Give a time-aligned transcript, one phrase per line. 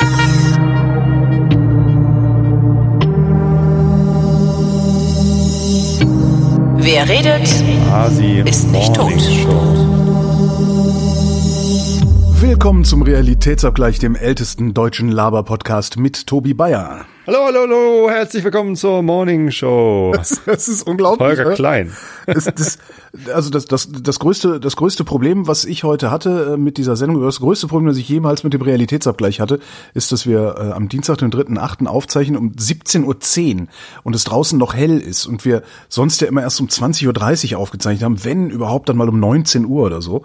[0.00, 0.06] Wer
[7.08, 9.10] redet, Asi ist nicht tot.
[12.40, 17.06] Willkommen zum Realitätsabgleich, dem ältesten deutschen Laber-Podcast mit Tobi Bayer.
[17.28, 20.12] Hallo, hallo, hallo, herzlich willkommen zur Morning Show.
[20.16, 21.28] Das, das ist unglaublich.
[21.28, 21.56] Holger oder?
[21.56, 21.92] Klein.
[22.26, 22.78] Das, das,
[23.34, 26.94] also das, das, das, größte, das größte Problem, was ich heute hatte äh, mit dieser
[26.96, 29.60] Sendung, das größte Problem, das ich jemals mit dem Realitätsabgleich hatte,
[29.94, 31.86] ist, dass wir äh, am Dienstag, den 3.8.
[31.86, 33.66] aufzeichnen um 17.10 Uhr
[34.04, 37.58] und es draußen noch hell ist und wir sonst ja immer erst um 20.30 Uhr
[37.58, 40.24] aufgezeichnet haben, wenn überhaupt dann mal um 19 Uhr oder so.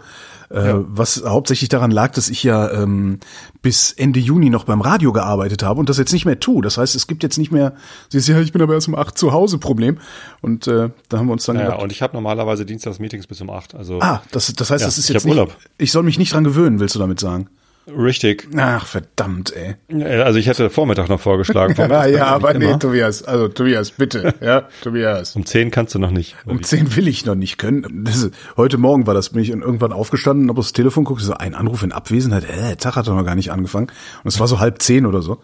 [0.54, 3.20] Äh, Was hauptsächlich daran lag, dass ich ja ähm,
[3.64, 6.62] bis Ende Juni noch beim Radio gearbeitet habe und das jetzt nicht mehr tue.
[6.62, 7.74] Das heißt, es gibt jetzt nicht mehr,
[8.12, 9.98] ist ja, ich bin aber erst um 8 zu Hause Problem.
[10.42, 13.26] Und äh, da haben wir uns dann Ja, gedacht, und ich habe normalerweise Dienstags Meetings
[13.26, 13.74] bis um acht.
[13.74, 15.58] Also Ah, das, das heißt, Ja, das ist ich jetzt hab nicht, Urlaub.
[15.80, 17.48] Ich soll mich nicht dran gewöhnen, willst du damit sagen?
[17.88, 18.48] Richtig.
[18.58, 19.76] Ach, verdammt, ey.
[20.22, 21.76] Also ich hätte Vormittag noch vorgeschlagen.
[21.94, 22.80] Ja, ja, aber nee, immer.
[22.80, 25.36] Tobias, also Tobias, bitte, ja, Tobias.
[25.36, 26.36] Um zehn kannst du noch nicht.
[26.46, 28.06] Um zehn will ich noch nicht können.
[28.06, 31.56] Ist, heute Morgen war das, bin ich irgendwann aufgestanden, habe aufs Telefon geguckt, so ein
[31.56, 33.88] Anruf in Abwesenheit, äh, der Tag hat doch noch gar nicht angefangen.
[34.24, 35.40] Und es war so halb zehn oder so.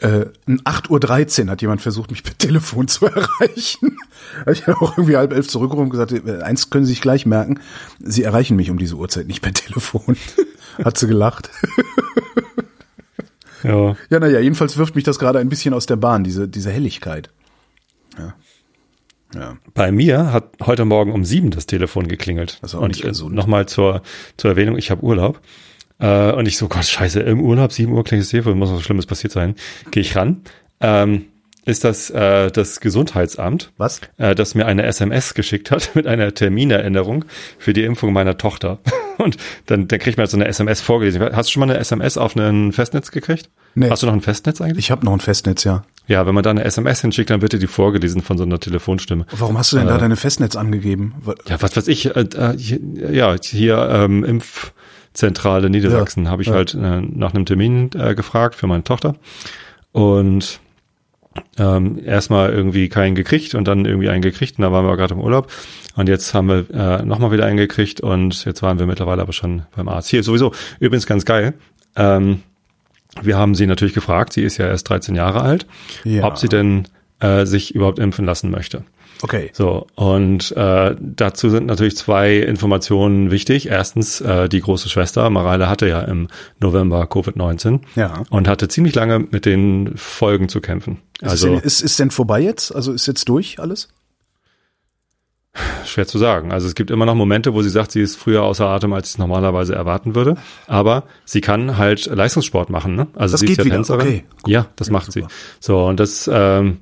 [0.00, 3.98] Äh, um 8.13 Uhr hat jemand versucht, mich per Telefon zu erreichen.
[4.50, 7.26] Ich habe auch irgendwie halb elf zurückgerufen und gesagt, äh, eins können Sie sich gleich
[7.26, 7.60] merken,
[7.98, 10.16] Sie erreichen mich um diese Uhrzeit nicht per Telefon.
[10.84, 11.50] Hat sie gelacht.
[13.62, 13.96] Ja.
[14.08, 17.30] Ja, naja, jedenfalls wirft mich das gerade ein bisschen aus der Bahn, diese, diese Helligkeit.
[18.18, 18.34] Ja.
[19.34, 19.56] Ja.
[19.74, 22.58] Bei mir hat heute Morgen um sieben das Telefon geklingelt.
[22.62, 23.34] Das ist auch und nicht äh, gesund.
[23.34, 24.02] nochmal zur,
[24.36, 25.40] zur Erwähnung, ich habe Urlaub.
[25.98, 28.82] Äh, und ich so, Gott, scheiße, im Urlaub, sieben Uhr klingelt das Telefon, muss was
[28.82, 29.54] Schlimmes passiert sein.
[29.90, 30.40] Gehe ich ran.
[30.80, 31.26] Ähm,
[31.64, 34.00] ist das äh, das Gesundheitsamt, Was?
[34.16, 37.26] äh, das mir eine SMS geschickt hat mit einer Terminerinnerung
[37.58, 38.78] für die Impfung meiner Tochter.
[39.20, 41.22] Und dann, dann kriegt man so eine SMS vorgelesen.
[41.22, 43.50] Hast du schon mal eine SMS auf ein Festnetz gekriegt?
[43.74, 43.90] Nee.
[43.90, 44.86] Hast du noch ein Festnetz eigentlich?
[44.86, 45.84] Ich habe noch ein Festnetz, ja.
[46.06, 48.58] Ja, wenn man da eine SMS hinschickt, dann wird dir die vorgelesen von so einer
[48.58, 49.26] Telefonstimme.
[49.30, 51.14] Warum hast du denn da deine Festnetz angegeben?
[51.46, 52.80] Ja, was weiß ich, äh, äh, hier,
[53.12, 56.54] ja, hier ähm, Impfzentrale Niedersachsen Ja, habe ich ja.
[56.54, 59.14] halt äh, nach einem Termin äh, gefragt für meine Tochter
[59.92, 60.60] und
[61.58, 65.14] ähm, erstmal irgendwie keinen gekriegt und dann irgendwie einen gekriegt und da waren wir gerade
[65.14, 65.50] im Urlaub
[65.96, 69.32] und jetzt haben wir äh, nochmal wieder einen gekriegt und jetzt waren wir mittlerweile aber
[69.32, 70.08] schon beim Arzt.
[70.10, 71.54] Hier sowieso, übrigens ganz geil,
[71.96, 72.42] ähm,
[73.22, 75.66] wir haben sie natürlich gefragt, sie ist ja erst 13 Jahre alt,
[76.04, 76.24] Ja.
[76.24, 76.88] ob sie denn
[77.20, 78.84] äh, sich überhaupt impfen lassen möchte.
[79.22, 79.50] Okay.
[79.52, 83.68] So, und äh, dazu sind natürlich zwei Informationen wichtig.
[83.68, 88.22] Erstens, äh, die große Schwester, Mareile, hatte ja im November Covid-19 Ja.
[88.30, 90.98] und hatte ziemlich lange mit den Folgen zu kämpfen.
[91.20, 92.74] Ist, Also denn, ist, ist denn vorbei jetzt?
[92.74, 93.88] Also ist jetzt durch alles?
[95.84, 96.52] schwer zu sagen.
[96.52, 99.08] Also es gibt immer noch Momente, wo sie sagt, sie ist früher außer Atem, als
[99.10, 100.36] sie es normalerweise erwarten würde.
[100.68, 102.94] Aber sie kann halt Leistungssport machen.
[102.94, 103.08] Ne?
[103.16, 104.00] Also Das sie geht ist ja wieder, Tänzerin.
[104.06, 104.48] okay, gut.
[104.52, 105.24] Ja, das macht sie.
[105.58, 106.78] So, und das, ähm,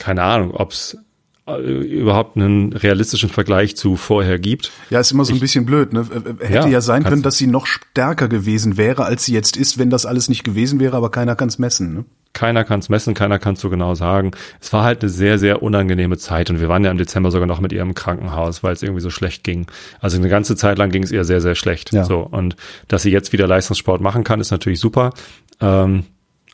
[0.00, 0.98] keine Ahnung, ob es
[1.46, 4.72] äh, überhaupt einen realistischen Vergleich zu vorher gibt.
[4.88, 5.92] Ja, ist immer so ein bisschen blöd.
[5.92, 6.06] Ne?
[6.40, 9.78] Hätte ja, Ja, sein können, dass sie noch stärker gewesen wäre, als sie jetzt ist,
[9.78, 11.94] wenn das alles nicht gewesen wäre, aber keiner kann es messen.
[11.94, 12.04] Ne?
[12.32, 14.30] Keiner kann es messen, keiner kann es so genau sagen.
[14.60, 17.46] Es war halt eine sehr, sehr unangenehme Zeit und wir waren ja im Dezember sogar
[17.46, 19.66] noch mit ihr im Krankenhaus, weil es irgendwie so schlecht ging.
[20.00, 21.92] Also eine ganze Zeit lang ging es ihr sehr, sehr schlecht.
[21.92, 22.04] Ja.
[22.04, 22.56] So und
[22.88, 25.12] dass sie jetzt wieder Leistungssport machen kann, ist natürlich super.
[25.60, 26.04] Ähm,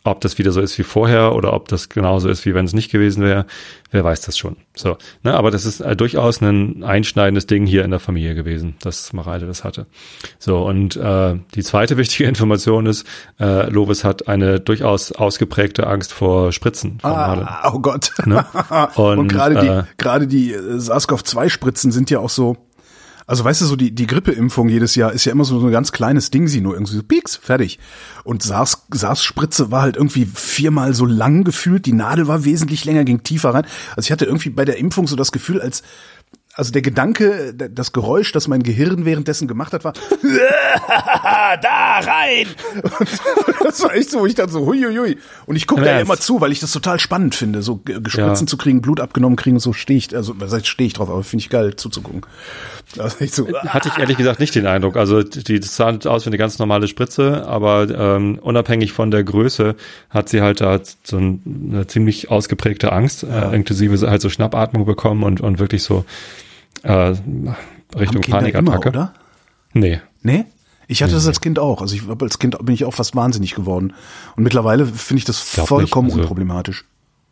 [0.07, 2.73] ob das wieder so ist wie vorher oder ob das genauso ist, wie wenn es
[2.73, 3.47] nicht gewesen wäre,
[3.91, 4.57] wer weiß das schon.
[4.75, 8.77] So, ne, aber das ist äh, durchaus ein einschneidendes Ding hier in der Familie gewesen,
[8.81, 9.87] dass Mareile das hatte.
[10.39, 13.07] So und äh, die zweite wichtige Information ist,
[13.41, 16.99] äh, Lovis hat eine durchaus ausgeprägte Angst vor Spritzen.
[17.03, 17.47] Male.
[17.49, 18.13] Ah, oh Gott.
[18.25, 18.45] Ne?
[18.97, 22.57] Und, Und, gerade äh, die, gerade die äh, SARS-CoV-2-Spritzen sind ja auch so,
[23.27, 25.91] also weißt du, so die, die Grippeimpfung jedes Jahr ist ja immer so ein ganz
[25.93, 27.79] kleines Ding, sie nur irgendwie so pieks, fertig.
[28.25, 33.05] Und SARS, SARS-Spritze war halt irgendwie viermal so lang gefühlt, die Nadel war wesentlich länger,
[33.05, 33.67] ging tiefer rein.
[33.97, 35.83] Also ich hatte irgendwie bei der Impfung so das Gefühl, als,
[36.55, 39.93] also der Gedanke, das Geräusch, das mein Gehirn währenddessen gemacht hat, war
[41.63, 42.47] da rein.
[42.83, 45.19] Und das war echt so, wo ich dann so huiuiui.
[45.47, 48.01] Und ich gucke da ja immer zu, weil ich das total spannend finde, so Ge-
[48.01, 48.51] Gespritzen Ja.
[48.51, 51.23] zu kriegen, Blut abgenommen kriegen, und so stehe ich, also heißt, stehe ich drauf, aber
[51.25, 52.23] finde ich geil zuzugucken.
[53.03, 54.97] Also echt so, Hatte ich ehrlich gesagt nicht den Eindruck.
[54.97, 59.25] Also die das sah aus wie eine ganz normale Spritze, aber ähm, unabhängig von der
[59.25, 59.77] Größe
[60.11, 64.85] hat sie halt da so ein, eine ziemlich ausgeprägte Angst, äh, inklusive halt so Schnappatmung
[64.85, 66.05] bekommen und, und wirklich so
[66.83, 67.15] äh,
[67.97, 68.59] Richtung Panikattacke.
[68.59, 69.15] Immer, oder?
[69.73, 70.01] Nee.
[70.23, 70.45] Nee?
[70.89, 71.83] Ich hatte das als Kind auch.
[71.83, 73.93] Also ich, als Kind bin ich auch fast wahnsinnig geworden.
[74.37, 76.85] Und mittlerweile finde ich das Glaub vollkommen also- unproblematisch.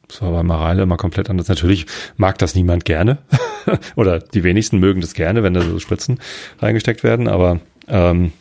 [0.08, 1.48] Das war bei Mareile immer komplett anders.
[1.48, 1.86] Natürlich
[2.16, 3.18] mag das niemand gerne.
[3.96, 6.18] Oder die wenigsten mögen das gerne, wenn da so Spritzen
[6.60, 8.32] reingesteckt werden, aber ähm,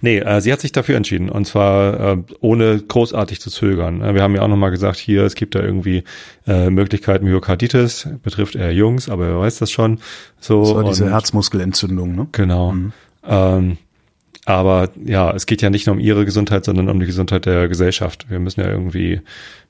[0.00, 4.02] Nee, äh, sie hat sich dafür entschieden und zwar äh, ohne großartig zu zögern.
[4.02, 6.02] Äh, wir haben ja auch nochmal gesagt, hier, es gibt da irgendwie
[6.48, 10.00] äh, Möglichkeiten Myokarditis, betrifft eher Jungs, aber wer weiß das schon.
[10.40, 12.26] So, Das war diese und- Herzmuskelentzündung, ne?
[12.32, 12.74] Genau.
[13.24, 13.78] Ähm,
[14.44, 17.68] aber ja, es geht ja nicht nur um ihre Gesundheit, sondern um die Gesundheit der
[17.68, 18.26] Gesellschaft.
[18.28, 19.20] Wir müssen ja irgendwie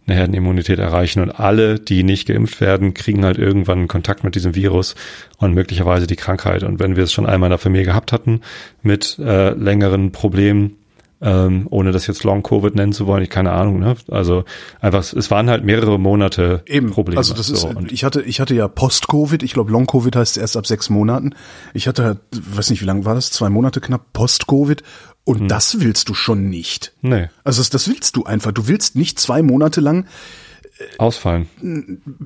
[0.07, 4.55] eine Herdenimmunität erreichen und alle, die nicht geimpft werden, kriegen halt irgendwann Kontakt mit diesem
[4.55, 4.95] Virus
[5.39, 6.65] und möglicherweise die Krankheit.
[6.65, 8.41] Und wenn wir es schon einmal in der Familie gehabt hatten
[8.83, 10.77] mit äh, längeren Problemen,
[11.23, 13.95] ähm, ohne das jetzt Long Covid nennen zu wollen, ich keine Ahnung, ne?
[14.11, 14.45] Also
[14.81, 16.91] einfach, es waren halt mehrere Monate Eben.
[16.91, 17.19] Probleme.
[17.19, 19.45] Also das ist, so, und ich hatte, ich hatte ja Post-Covid.
[19.45, 21.35] Ich glaube, Long-Covid heißt erst ab sechs Monaten.
[21.75, 23.31] Ich hatte, halt, weiß nicht, wie lange war das?
[23.31, 24.83] Zwei Monate knapp Post-Covid.
[25.25, 25.49] Und Hm.
[25.49, 26.93] das willst du schon nicht.
[27.01, 28.53] nee, Also das, willst du einfach.
[28.53, 30.07] Du willst nicht zwei Monate lang
[30.99, 31.49] ausfallen.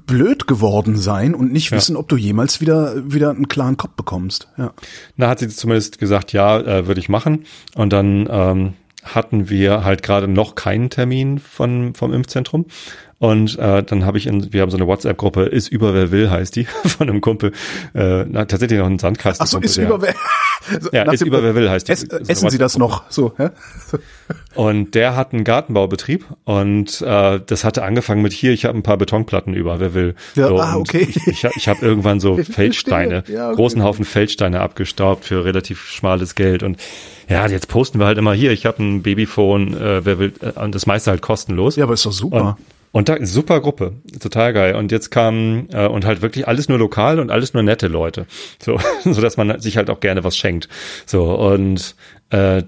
[0.06, 4.48] blöd geworden sein und nicht wissen, ob du jemals wieder, wieder einen klaren Kopf bekommst.
[4.56, 4.72] Ja.
[5.16, 7.44] Na, hat sie zumindest gesagt, ja, äh, würde ich machen.
[7.74, 8.72] Und dann ähm,
[9.04, 12.64] hatten wir halt gerade noch keinen Termin von, vom Impfzentrum.
[13.18, 16.30] Und äh, dann habe ich in, wir haben so eine WhatsApp-Gruppe, ist über wer will,
[16.30, 17.52] heißt die, von einem Kumpel,
[17.94, 19.42] äh, na, tatsächlich noch ein Sandkasten.
[19.44, 20.14] Ach so, ist über wer,
[20.80, 21.92] so, Ja, ist über wer will, heißt die.
[21.92, 23.04] Ess, Ist eine Essen Sie das noch?
[23.10, 23.52] So, ja?
[24.54, 28.82] Und der hat einen Gartenbaubetrieb und äh, das hatte angefangen mit hier, ich habe ein
[28.82, 30.14] paar Betonplatten über, wer will.
[30.34, 31.06] Ja, so, ah, okay.
[31.08, 33.56] Ich, ich, ich habe irgendwann so Feldsteine, Ja, okay.
[33.56, 36.78] großen Haufen Feldsteine abgestaubt für relativ schmales Geld und
[37.28, 40.58] ja, jetzt posten wir halt immer hier, ich habe ein Babyphone, äh, wer will, äh,
[40.58, 41.76] und das meiste halt kostenlos.
[41.76, 42.56] ja, aber ist doch super.
[42.58, 44.74] und da, super Gruppe, total geil.
[44.74, 48.26] Und jetzt kam äh, und halt wirklich alles nur lokal und alles nur nette Leute,
[48.62, 50.68] so, so dass man sich halt auch gerne was schenkt.
[51.04, 51.94] So und
[52.30, 52.62] äh,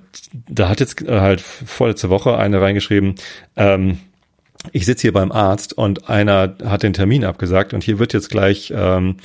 [0.48, 3.14] da hat jetzt äh, halt vorletzte Woche eine reingeschrieben.
[3.56, 3.98] Ähm,
[4.72, 8.28] ich sitze hier beim Arzt und einer hat den Termin abgesagt und hier wird jetzt
[8.28, 9.16] gleich ähm,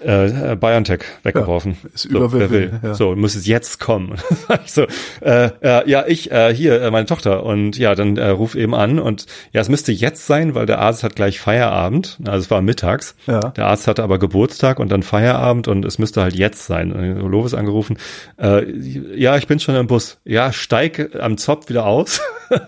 [0.00, 1.76] äh, BioNTech weggeworfen.
[1.82, 2.94] Ja, ist über wer will, ja.
[2.94, 4.14] So, muss es jetzt kommen.
[4.66, 4.86] So,
[5.20, 7.44] äh, äh, ja, ich, äh, hier, äh, meine Tochter.
[7.44, 10.78] Und ja, dann äh, ruf eben an und ja, es müsste jetzt sein, weil der
[10.78, 12.18] Arzt hat gleich Feierabend.
[12.26, 13.14] Also es war mittags.
[13.26, 13.40] Ja.
[13.40, 16.92] Der Arzt hatte aber Geburtstag und dann Feierabend und es müsste halt jetzt sein.
[16.92, 17.98] Und Lovis angerufen,
[18.40, 18.64] äh,
[19.16, 20.18] ja, ich bin schon im Bus.
[20.24, 22.20] Ja, steig am Zopf wieder aus.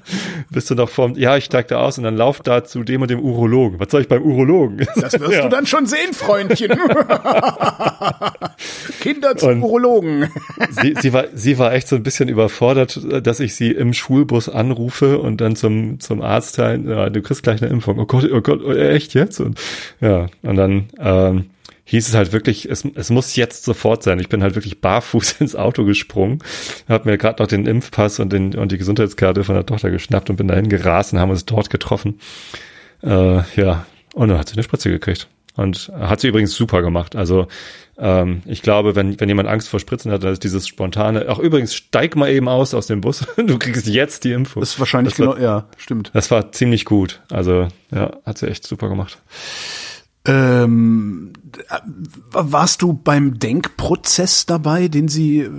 [0.51, 3.03] Bist du noch vorm, ja, ich steig da aus und dann lauf da zu dem
[3.03, 3.79] und dem Urologen.
[3.81, 4.87] Was soll ich beim Urologen?
[4.97, 5.43] Das wirst Ja.
[5.43, 6.73] du dann schon sehen, Freundchen.
[9.01, 10.29] Kinder zum Und- Urologen.
[10.71, 14.49] sie, sie war sie war echt so ein bisschen überfordert, dass ich sie im Schulbus
[14.49, 17.99] anrufe und dann zum zum Arzt teilen, ja, du kriegst gleich eine Impfung.
[17.99, 19.41] Oh Gott, oh Gott, oh, echt jetzt?
[19.41, 19.59] Und
[20.01, 21.47] ja, und dann ähm,
[21.85, 24.19] hieß es halt wirklich, es, es muss jetzt sofort sein.
[24.21, 26.39] Ich bin halt wirklich barfuß ins Auto gesprungen,
[26.89, 30.31] habe mir gerade noch den Impfpass und den und die Gesundheitskarte von der Tochter geschnappt
[30.31, 32.21] und bin dahin gerast und haben uns dort getroffen.
[33.03, 35.29] Äh, ja, und dann hat sie eine Spritze gekriegt.
[35.57, 37.15] Und hat sie übrigens super gemacht.
[37.15, 37.47] Also
[37.97, 41.39] ähm, ich glaube, wenn, wenn jemand Angst vor Spritzen hat, dann ist dieses spontane, ach
[41.39, 44.61] übrigens, steig mal eben aus aus dem Bus, du kriegst jetzt die Info.
[44.61, 46.11] Das ist wahrscheinlich das war, genau, ja, stimmt.
[46.13, 47.21] Das war ziemlich gut.
[47.31, 49.19] Also ja, hat sie echt super gemacht.
[50.27, 51.35] Ähm,
[51.69, 51.79] äh,
[52.33, 55.51] warst du beim Denkprozess dabei, den sie äh,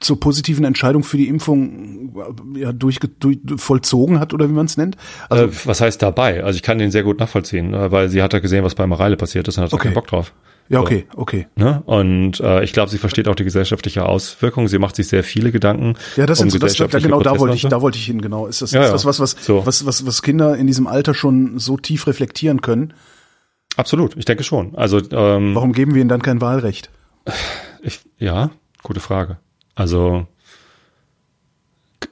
[0.00, 2.14] zur positiven Entscheidung für die Impfung
[2.56, 4.96] äh, ja, durch, durch, vollzogen hat oder wie man es nennt?
[5.30, 6.44] Also äh, was heißt dabei?
[6.44, 8.86] Also ich kann den sehr gut nachvollziehen, äh, weil sie hat ja gesehen, was bei
[8.86, 9.84] Mareile passiert ist und hat Okay.
[9.84, 10.32] keinen Bock drauf.
[10.68, 10.84] ja, so.
[10.84, 11.46] okay, okay.
[11.56, 11.82] Ne?
[11.86, 14.68] Und äh, ich glaube, sie versteht auch die gesellschaftliche Auswirkung.
[14.68, 15.94] Sie macht sich sehr viele Gedanken.
[16.16, 17.68] Ja, das um sind so, das, da, genau da wollte ich, so.
[17.68, 18.46] da wollte ich hin, genau.
[18.46, 19.64] Ist das, Ja, ist das was, was, So.
[19.64, 22.92] was, was, was Kinder in diesem Alter schon so tief reflektieren können?
[23.78, 24.74] Absolut, ich denke schon.
[24.74, 26.90] Also ähm, Warum geben wir ihnen dann kein Wahlrecht?
[27.82, 28.50] Ich, ja,
[28.82, 29.38] gute Frage.
[29.76, 30.26] Also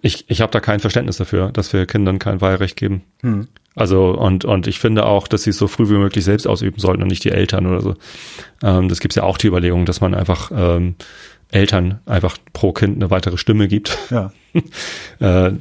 [0.00, 3.02] ich, ich habe da kein Verständnis dafür, dass wir Kindern kein Wahlrecht geben.
[3.22, 3.48] Hm.
[3.74, 6.78] Also und und ich finde auch, dass sie es so früh wie möglich selbst ausüben
[6.78, 7.94] sollten und nicht die Eltern oder so.
[8.62, 10.94] Ähm, das gibt's ja auch die Überlegung, dass man einfach ähm,
[11.50, 13.98] Eltern einfach pro Kind eine weitere Stimme gibt.
[14.10, 14.32] Ja.
[15.18, 15.52] Äh,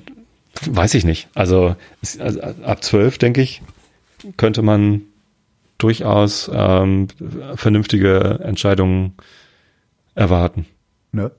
[0.70, 1.28] weiß ich nicht.
[1.34, 3.64] Also, es, also ab zwölf, denke ich,
[4.38, 5.02] könnte man
[5.80, 7.08] durchaus ähm,
[7.56, 9.16] vernünftige Entscheidungen
[10.14, 10.68] erwarten.
[11.12, 11.32] Ne?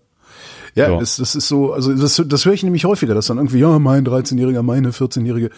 [0.75, 0.99] Ja, Ja.
[0.99, 3.79] Das, das ist so, also das, das höre ich nämlich häufiger, dass dann irgendwie, ja,
[3.79, 5.51] mein 13-Jähriger, meine 14-Jährige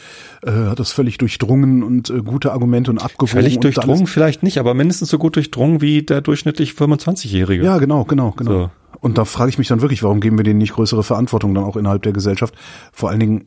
[0.42, 3.28] äh, hat das völlig durchdrungen und äh, gute Argumente und abgewogen.
[3.28, 7.64] Völlig durchdrungen vielleicht nicht, aber mindestens so gut durchdrungen wie der durchschnittlich 25-Jährige.
[7.64, 8.50] Ja, genau, genau, genau.
[8.50, 8.70] So.
[9.00, 11.64] Und da frage ich mich dann wirklich, warum geben wir denen nicht größere Verantwortung dann
[11.64, 12.54] auch innerhalb der Gesellschaft?
[12.92, 13.44] Vor allen Dingen,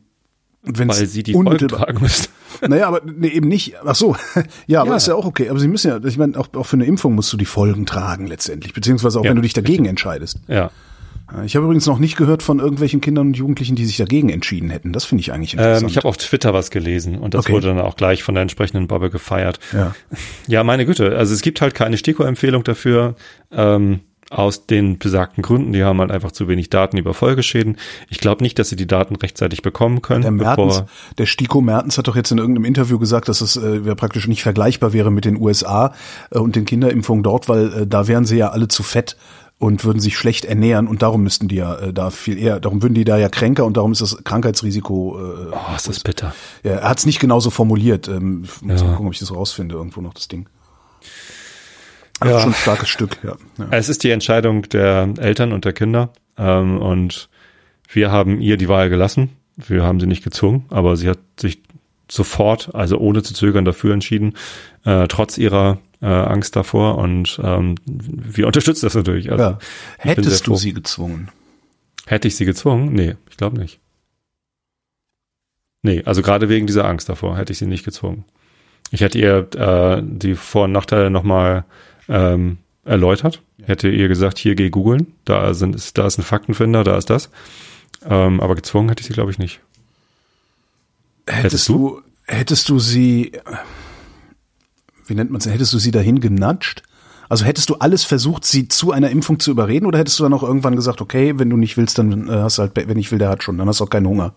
[0.61, 2.27] wenn Weil sie die Folgen unmittelbar, tragen müssen.
[2.67, 3.75] naja, aber nee, eben nicht.
[3.85, 4.15] Ach so,
[4.67, 4.95] ja, aber Ja.
[4.97, 5.49] ist ja auch okay.
[5.49, 7.85] Aber sie müssen ja, ich meine, auch, auch für eine Impfung musst du die Folgen
[7.85, 10.39] tragen letztendlich, beziehungsweise auch Ja, wenn du dich dagegen entscheidest.
[10.47, 10.71] Ja.
[11.45, 14.69] Ich habe übrigens noch nicht gehört von irgendwelchen Kindern und Jugendlichen, die sich dagegen entschieden
[14.69, 14.93] hätten.
[14.93, 15.83] Das finde ich eigentlich interessant.
[15.83, 17.53] Ähm, ich habe auf Twitter was gelesen und das Okay.
[17.53, 19.59] wurde dann auch gleich von der entsprechenden Bubble gefeiert.
[19.73, 19.93] ja.
[20.47, 21.15] Ja, meine Güte.
[21.15, 23.15] Also es gibt halt keine STIKO-Empfehlung dafür.
[23.51, 23.99] Ähm,
[24.31, 25.73] aus den besagten Gründen.
[25.73, 27.77] Die haben halt einfach zu wenig Daten über Folgeschäden.
[28.09, 30.21] Ich glaube nicht, dass sie die Daten rechtzeitig bekommen können.
[30.21, 30.83] Der Mertens,
[31.17, 34.43] der Stiko Mertens hat doch jetzt in irgendeinem Interview gesagt, dass es äh, praktisch nicht
[34.43, 35.93] vergleichbar wäre mit den USA
[36.29, 39.17] äh, und den Kinderimpfungen dort, weil äh, da wären sie ja alle zu fett
[39.59, 42.81] und würden sich schlecht ernähren und darum müssten die ja äh, da viel eher, darum
[42.81, 45.19] würden die da ja kränker und darum ist das Krankheitsrisiko.
[45.19, 46.33] Äh, oh, ist das bitter.
[46.63, 48.07] Ja, er hat es nicht genauso formuliert.
[48.07, 48.87] Ähm, muss ja.
[48.87, 50.47] mal gucken, ob ich das rausfinde irgendwo noch das Ding.
[52.21, 52.41] Also ja.
[52.41, 53.35] schon ein starkes Stück, ja.
[53.57, 53.67] ja.
[53.71, 56.11] Es ist die Entscheidung der Eltern und der Kinder.
[56.37, 57.29] Ähm, und
[57.91, 59.29] wir haben ihr die Wahl gelassen.
[59.57, 61.61] Wir haben sie nicht gezwungen, aber sie hat sich
[62.09, 64.35] sofort, also ohne zu zögern, dafür entschieden,
[64.85, 66.97] äh, trotz ihrer äh, Angst davor.
[66.97, 69.31] Und ähm, wir unterstützen das natürlich.
[69.31, 69.59] Also, ja.
[69.97, 71.29] Hättest du sie gezwungen?
[72.05, 72.93] Hätte ich sie gezwungen?
[72.93, 73.79] Nee, ich glaube nicht.
[75.81, 78.25] Nee, also gerade wegen dieser Angst davor hätte ich sie nicht gezwungen.
[78.91, 81.63] Ich hätte ihr äh, die Vor- und Nachteile nochmal
[82.09, 83.41] ähm, erläutert.
[83.61, 87.09] Hätte ihr gesagt, hier geh googeln, da sind ist, da ist ein Faktenfinder, da ist
[87.09, 87.29] das.
[88.05, 89.59] Ähm, aber gezwungen hätte ich sie, glaube ich, nicht.
[91.27, 93.33] Hättest, hättest du, hättest du sie,
[95.09, 96.83] wie nennt man es, hättest du sie dahin genatscht?
[97.27, 100.33] Also hättest du alles versucht, sie zu einer Impfung zu überreden, oder hättest du dann
[100.33, 103.11] auch irgendwann gesagt, okay, wenn du nicht willst, dann äh, hast du halt, wenn ich
[103.11, 104.33] will, der hat schon, dann hast du auch keinen Hunger.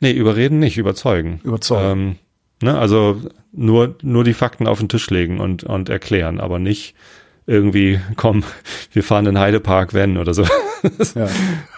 [0.00, 1.40] Nee, überreden nicht, überzeugen.
[1.44, 2.00] Überzeugen.
[2.00, 2.16] Ähm,
[2.62, 2.78] Ne?
[2.78, 3.20] Also
[3.52, 6.94] nur, nur die Fakten auf den Tisch legen und, und erklären, aber nicht
[7.46, 8.44] irgendwie, komm,
[8.92, 10.44] wir fahren in Heidepark, wenn oder so.
[11.14, 11.28] ja.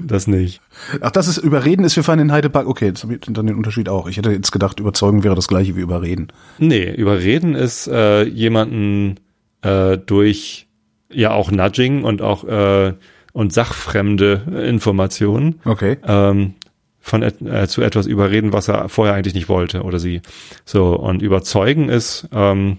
[0.00, 0.61] Das nicht.
[1.00, 2.66] Ach, das ist überreden ist, wir fahren in Heidepark.
[2.66, 4.09] Okay, jetzt habe ich dann den Unterschied auch.
[4.09, 6.28] Ich hätte jetzt gedacht, überzeugen wäre das gleiche wie überreden.
[6.59, 9.21] Nee, überreden ist äh, jemanden
[9.62, 10.66] äh, durch
[11.11, 12.94] ja auch Nudging und auch äh,
[13.32, 15.97] und sachfremde Informationen okay.
[16.06, 16.54] ähm,
[17.00, 20.21] von äh, zu etwas überreden, was er vorher eigentlich nicht wollte oder sie.
[20.64, 22.78] So und überzeugen ist, ähm,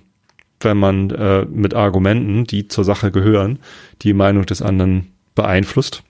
[0.62, 3.60] wenn man äh, mit Argumenten, die zur Sache gehören,
[4.02, 6.04] die Meinung des anderen beeinflusst.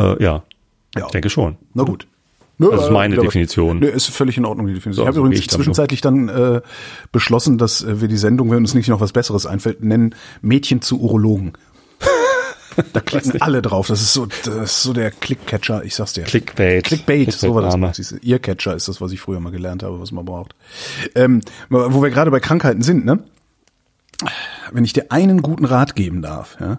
[0.00, 0.42] Äh, ja,
[0.96, 1.56] ja, ich denke schon.
[1.74, 2.06] Na gut.
[2.58, 3.78] Nö, das ist meine ja, Definition.
[3.78, 4.96] Nö, ist völlig in Ordnung, die Definition.
[4.96, 6.60] So, ich habe so übrigens zwischenzeitlich dann äh,
[7.10, 10.82] beschlossen, dass äh, wir die Sendung, wenn uns nicht noch was Besseres einfällt, nennen Mädchen
[10.82, 11.52] zu Urologen.
[12.92, 13.88] Da klicken alle drauf.
[13.88, 16.22] Das ist so, das ist so der Clickcatcher, ich sag's dir.
[16.22, 16.84] Clickbait.
[16.84, 18.14] Clickbait, Clickbait so war das.
[18.22, 20.54] Earcatcher ist das, was ich früher mal gelernt habe, was man braucht.
[21.16, 23.24] Ähm, wo wir gerade bei Krankheiten sind, ne?
[24.70, 26.78] Wenn ich dir einen guten Rat geben darf, ja?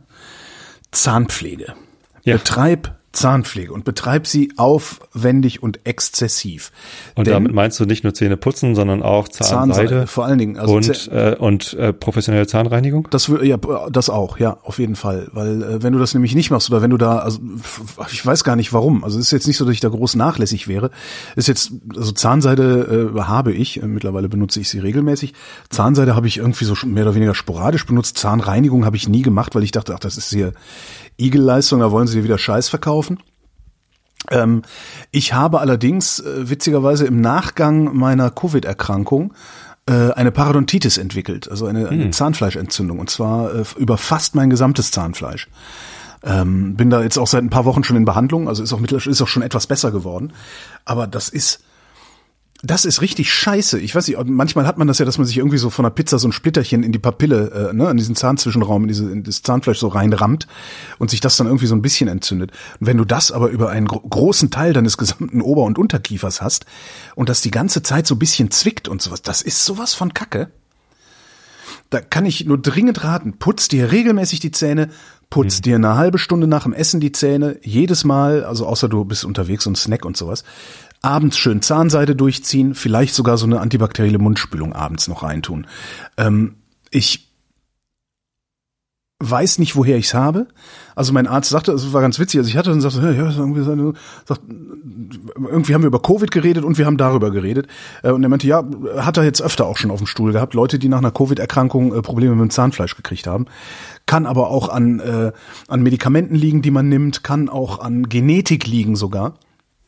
[0.91, 1.75] Zahnpflege.
[2.23, 2.37] Ja.
[2.37, 6.71] Betreib Zahnpflege und betreib sie aufwendig und exzessiv.
[7.15, 10.37] Und Denn damit meinst du nicht nur Zähne putzen, sondern auch Zahnseide, Zahnseide vor allen
[10.37, 13.07] Dingen also und äh, und äh, professionelle Zahnreinigung?
[13.11, 13.57] Das ja
[13.91, 16.81] das auch, ja, auf jeden Fall, weil äh, wenn du das nämlich nicht machst oder
[16.81, 17.39] wenn du da also
[18.11, 20.15] ich weiß gar nicht warum, also es ist jetzt nicht so, dass ich da groß
[20.15, 20.89] nachlässig wäre.
[21.35, 25.33] Ist jetzt also Zahnseide äh, habe ich, äh, mittlerweile benutze ich sie regelmäßig.
[25.69, 28.17] Zahnseide habe ich irgendwie so mehr oder weniger sporadisch benutzt.
[28.17, 30.53] Zahnreinigung habe ich nie gemacht, weil ich dachte, ach, das ist hier
[31.25, 33.19] Igelleistung, da wollen sie dir wieder Scheiß verkaufen.
[34.29, 34.61] Ähm,
[35.11, 39.33] ich habe allerdings äh, witzigerweise im Nachgang meiner Covid-Erkrankung
[39.87, 42.11] äh, eine Parodontitis entwickelt, also eine, eine hm.
[42.11, 45.47] Zahnfleischentzündung, und zwar äh, über fast mein gesamtes Zahnfleisch.
[46.23, 48.79] Ähm, bin da jetzt auch seit ein paar Wochen schon in Behandlung, also ist auch
[48.79, 50.33] mittlerweile ist auch schon etwas besser geworden.
[50.85, 51.63] Aber das ist
[52.63, 53.79] das ist richtig scheiße.
[53.79, 55.89] Ich weiß nicht, manchmal hat man das ja, dass man sich irgendwie so von der
[55.89, 59.23] Pizza so ein Splitterchen in die Papille, äh, ne, in diesen Zahnzwischenraum, in, diese, in
[59.23, 60.47] das Zahnfleisch so reinrammt
[60.99, 62.51] und sich das dann irgendwie so ein bisschen entzündet.
[62.79, 66.41] Und wenn du das aber über einen gro großen Teil deines gesamten Ober- und Unterkiefers
[66.41, 66.65] hast
[67.15, 70.13] und das die ganze Zeit so ein bisschen zwickt und sowas, das ist sowas von
[70.13, 70.51] Kacke.
[71.89, 74.89] Da kann ich nur dringend raten, putz dir regelmäßig die Zähne,
[75.29, 75.61] putz mhm.
[75.63, 79.25] dir eine halbe Stunde nach dem Essen die Zähne, jedes Mal, also außer du bist
[79.25, 80.43] unterwegs und Snack und sowas,
[81.01, 85.67] abends schön Zahnseide durchziehen, vielleicht sogar so eine antibakterielle Mundspülung abends noch reintun.
[86.17, 86.55] Ähm,
[86.91, 87.31] ich
[89.21, 90.47] weiß nicht, woher ich's habe.
[90.95, 93.63] Also mein Arzt sagte, es war ganz witzig, also ich hatte dann sagte, ja, irgendwie,
[94.25, 94.41] sagt,
[95.35, 97.67] irgendwie haben wir über Covid geredet und wir haben darüber geredet.
[98.03, 98.63] Äh, und er meinte, ja,
[98.97, 101.95] hat er jetzt öfter auch schon auf dem Stuhl gehabt, Leute, die nach einer Covid-Erkrankung
[101.95, 103.45] äh, Probleme mit dem Zahnfleisch gekriegt haben.
[104.05, 105.31] Kann aber auch an, äh,
[105.67, 109.35] an Medikamenten liegen, die man nimmt, kann auch an Genetik liegen sogar.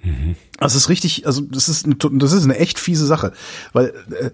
[0.04, 0.36] Mhm.
[0.60, 3.34] Also es ist richtig, also das ist eine, das ist eine echt fiese Sache,
[3.72, 4.30] weil äh,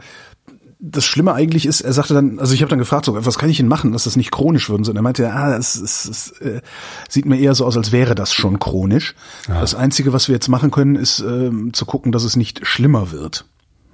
[0.81, 3.49] das Schlimme eigentlich ist, er sagte dann, also ich habe dann gefragt, so, was kann
[3.49, 4.87] ich denn machen, dass das nicht chronisch wird?
[4.87, 6.61] Und er meinte, ah, es, es, es äh,
[7.09, 9.13] sieht mir eher so aus, als wäre das schon chronisch.
[9.49, 9.59] Ja.
[9.59, 13.11] Das Einzige, was wir jetzt machen können, ist äh, zu gucken, dass es nicht schlimmer
[13.11, 13.45] wird.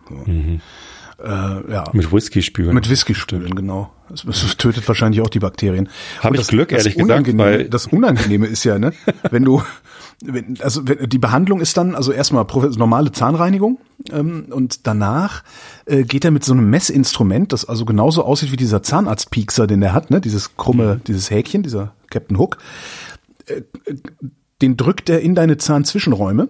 [0.07, 0.31] So.
[0.31, 0.61] Mhm.
[1.23, 1.85] Äh, ja.
[1.93, 2.75] Mit Whisky spülen.
[2.75, 3.91] Mit Whisky spülen, genau.
[4.13, 5.89] Es, es tötet wahrscheinlich auch die Bakterien.
[6.19, 7.37] Habe ich das, Glück, ehrlich gesagt.
[7.37, 8.93] Weil das Unangenehme ist ja, ne,
[9.31, 9.63] wenn du
[10.59, 12.45] also die Behandlung ist dann also erstmal
[12.77, 13.79] normale Zahnreinigung
[14.11, 15.43] ähm, und danach
[15.85, 19.81] äh, geht er mit so einem Messinstrument, das also genauso aussieht wie dieser Zahnarztpiekser, den
[19.81, 22.57] er hat, ne, dieses krumme, dieses Häkchen, dieser Captain Hook,
[23.47, 23.61] äh,
[24.61, 26.49] den drückt er in deine Zahnzwischenräume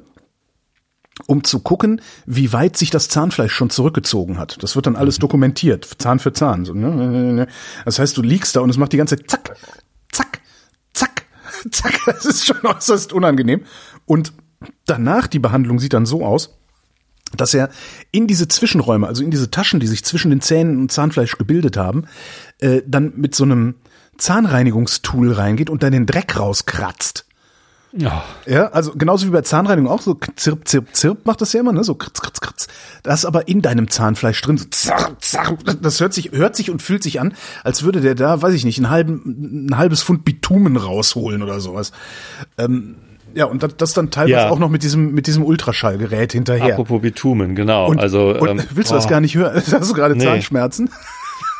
[1.27, 4.61] um zu gucken, wie weit sich das Zahnfleisch schon zurückgezogen hat.
[4.61, 6.65] Das wird dann alles dokumentiert, Zahn für Zahn.
[6.65, 7.47] So, ne?
[7.85, 9.55] Das heißt, du liegst da und es macht die ganze Zeit zack,
[11.71, 11.99] zack.
[12.05, 13.63] Das ist schon äußerst unangenehm.
[14.05, 14.33] Und
[14.85, 16.57] danach, die Behandlung sieht dann so aus,
[17.35, 17.69] dass er
[18.11, 21.77] in diese Zwischenräume, also in diese Taschen, die sich zwischen den Zähnen und Zahnfleisch gebildet
[21.77, 22.05] haben,
[22.59, 23.75] äh, dann mit so einem
[24.17, 27.24] Zahnreinigungstool reingeht und dann den Dreck rauskratzt.
[27.97, 28.23] Ja.
[28.45, 31.71] ja, also genauso wie bei Zahnreinigung auch, so zirp, zirp, zirp macht das ja immer,
[31.71, 31.83] ne?
[31.83, 32.67] So kritz, kritz, kritz.
[33.03, 35.57] Das ist aber in deinem Zahnfleisch drin, so zarr, zarr.
[35.81, 37.33] Das hört sich, hört sich und fühlt sich an,
[37.63, 41.61] als würde der da, weiß ich nicht, einen halben, ein halbes Pfund Bitumen rausholen oder
[41.61, 41.93] sowas.
[42.57, 42.95] Ähm,
[43.33, 44.49] ja, und das, das dann teilweise ja.
[44.49, 46.73] auch noch mit diesem, mit diesem Ultraschallgerät hinterher.
[46.73, 47.87] Apropos Bitumen, genau.
[47.87, 49.09] Und, also, und ähm, willst du das oh.
[49.09, 49.55] gar nicht hören?
[49.71, 50.23] Hast du gerade nee.
[50.23, 50.89] Zahnschmerzen?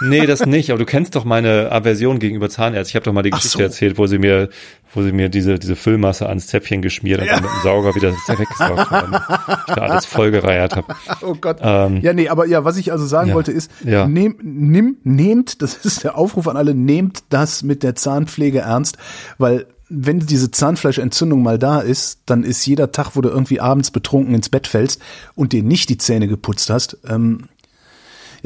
[0.02, 2.92] Nee, das nicht, aber du kennst doch meine Aversion gegenüber Zahnärzten.
[2.92, 3.64] Ich habe doch mal die Geschichte so.
[3.64, 4.50] erzählt, wo sie mir,
[4.94, 7.36] wo sie mir diese, diese Füllmasse ans Zäpfchen geschmiert und ja.
[7.36, 9.14] mit dem Sauger wieder weggesaugt haben.
[9.68, 10.96] Ich da alles vollgereiert habe.
[11.22, 11.58] Oh Gott.
[11.62, 13.36] Ähm, ja, nee, aber ja, was ich also sagen ja.
[13.36, 14.08] wollte ist, ja.
[14.08, 18.98] nehm, nimm, nehmt, das ist der Aufruf an alle, nehmt das mit der Zahnpflege ernst,
[19.38, 23.92] weil wenn diese Zahnfleischentzündung mal da ist, dann ist jeder Tag, wo du irgendwie abends
[23.92, 25.00] betrunken ins Bett fällst
[25.36, 27.48] und dir nicht die Zähne geputzt hast, ähm,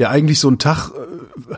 [0.00, 1.54] ja eigentlich so ein Tag äh,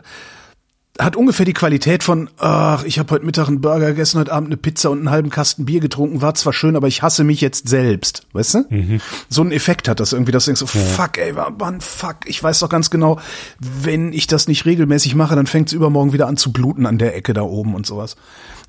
[0.99, 4.49] hat ungefähr die Qualität von, ach, ich habe heute Mittag einen Burger gegessen, heute Abend
[4.49, 7.41] eine Pizza und einen halben Kasten Bier getrunken, war zwar schön, aber ich hasse mich
[7.41, 8.65] jetzt selbst, weißt du?
[8.69, 9.01] Mhm.
[9.27, 10.85] So ein Effekt hat das irgendwie, dass du denkst, so, ja.
[10.85, 13.19] fuck, ey, Mann, fuck, ich weiß doch ganz genau,
[13.59, 16.99] wenn ich das nicht regelmäßig mache, dann fängt es übermorgen wieder an zu bluten an
[16.99, 18.15] der Ecke da oben und sowas.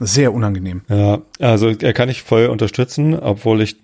[0.01, 0.81] Sehr unangenehm.
[0.89, 3.77] Ja, also er kann ich voll unterstützen, obwohl ich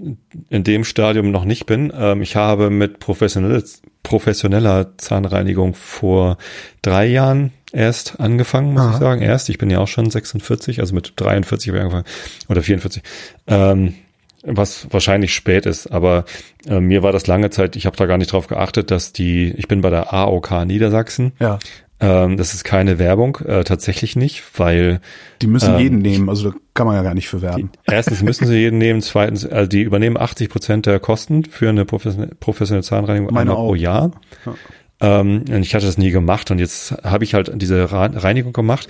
[0.48, 1.92] in dem Stadium noch nicht bin.
[1.94, 6.38] Ähm, ich habe mit professioneller Zahnreinigung vor
[6.82, 8.92] drei Jahren erst angefangen, muss Aha.
[8.92, 9.22] ich sagen.
[9.22, 12.06] Erst, ich bin ja auch schon 46, also mit 43 habe ich angefangen
[12.48, 13.02] oder 44.
[13.46, 13.94] Ähm,
[14.42, 16.24] was wahrscheinlich spät ist, aber
[16.66, 19.52] äh, mir war das lange Zeit, ich habe da gar nicht drauf geachtet, dass die,
[19.56, 21.32] ich bin bei der AOK Niedersachsen.
[21.38, 21.58] Ja.
[22.02, 25.00] Ähm, das ist keine Werbung, äh, tatsächlich nicht, weil
[25.42, 27.70] die müssen ähm, jeden nehmen, also da kann man ja gar nicht für werben.
[27.72, 31.68] Die, erstens müssen sie jeden nehmen, zweitens, also die übernehmen 80 Prozent der Kosten für
[31.68, 34.12] eine professionelle, professionelle Zahnreinigung Meine einmal pro Jahr.
[34.46, 34.54] Ja.
[35.00, 38.88] Ähm, und ich hatte das nie gemacht und jetzt habe ich halt diese Reinigung gemacht.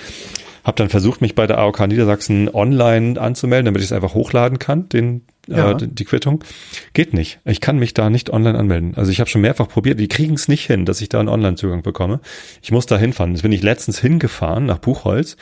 [0.64, 4.59] Habe dann versucht, mich bei der AOK Niedersachsen online anzumelden, damit ich es einfach hochladen
[4.59, 5.70] kann, den, äh, ja.
[5.73, 6.44] äh, die Quittung.
[6.92, 7.40] Geht nicht.
[7.46, 8.92] Ich kann mich da nicht online anmelden.
[8.94, 11.31] Also ich habe schon mehrfach probiert, die kriegen es nicht hin, dass ich da einen
[11.31, 12.20] Online-Zugang bekomme.
[12.61, 13.33] Ich muss da hinfahren.
[13.33, 15.38] Jetzt bin ich letztens hingefahren nach Buchholz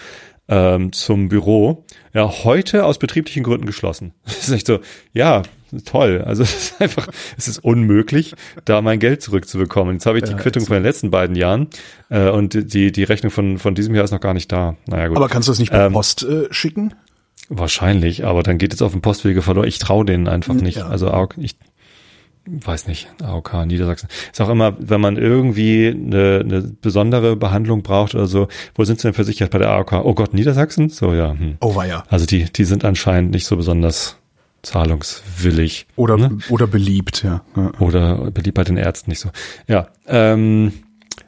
[0.49, 1.85] ähm, zum Büro.
[2.15, 4.13] Ja, heute aus betrieblichen Gründen geschlossen.
[4.25, 4.79] Das ist echt so,
[5.13, 5.43] ja,
[5.85, 6.23] toll.
[6.25, 9.95] Also es ist einfach, es ist unmöglich, da mein Geld zurückzubekommen.
[9.95, 11.69] Jetzt habe ich die ja, Quittung von den letzten beiden Jahren
[12.11, 14.77] äh, und die, die Rechnung von, von diesem Jahr ist noch gar nicht da.
[14.87, 15.17] Naja, gut.
[15.17, 16.95] Aber kannst du das nicht per ähm, Post äh, schicken?
[17.49, 19.67] Wahrscheinlich, aber dann geht es auf dem Postwege verloren.
[19.69, 20.79] Ich traue denen einfach hm, nicht.
[20.79, 20.89] Ja.
[20.89, 21.57] Also ich
[22.51, 24.09] weiß nicht, AOK Niedersachsen.
[24.31, 29.01] Ist auch immer, wenn man irgendwie eine, eine besondere Behandlung braucht oder so, wo sind
[29.01, 29.93] sie denn versichert bei der AOK?
[30.05, 30.89] Oh Gott, Niedersachsen?
[30.89, 31.33] So, ja.
[31.33, 31.57] Hm.
[31.61, 32.05] Oh, war ja.
[32.09, 34.18] Also die, die sind anscheinend nicht so besonders
[34.63, 35.87] zahlungswillig.
[35.97, 36.39] Oder, ne?
[36.49, 37.43] oder beliebt, ja.
[37.57, 37.73] ja.
[37.79, 39.31] Oder beliebt bei den Ärzten nicht so.
[39.67, 40.73] Ja, ähm,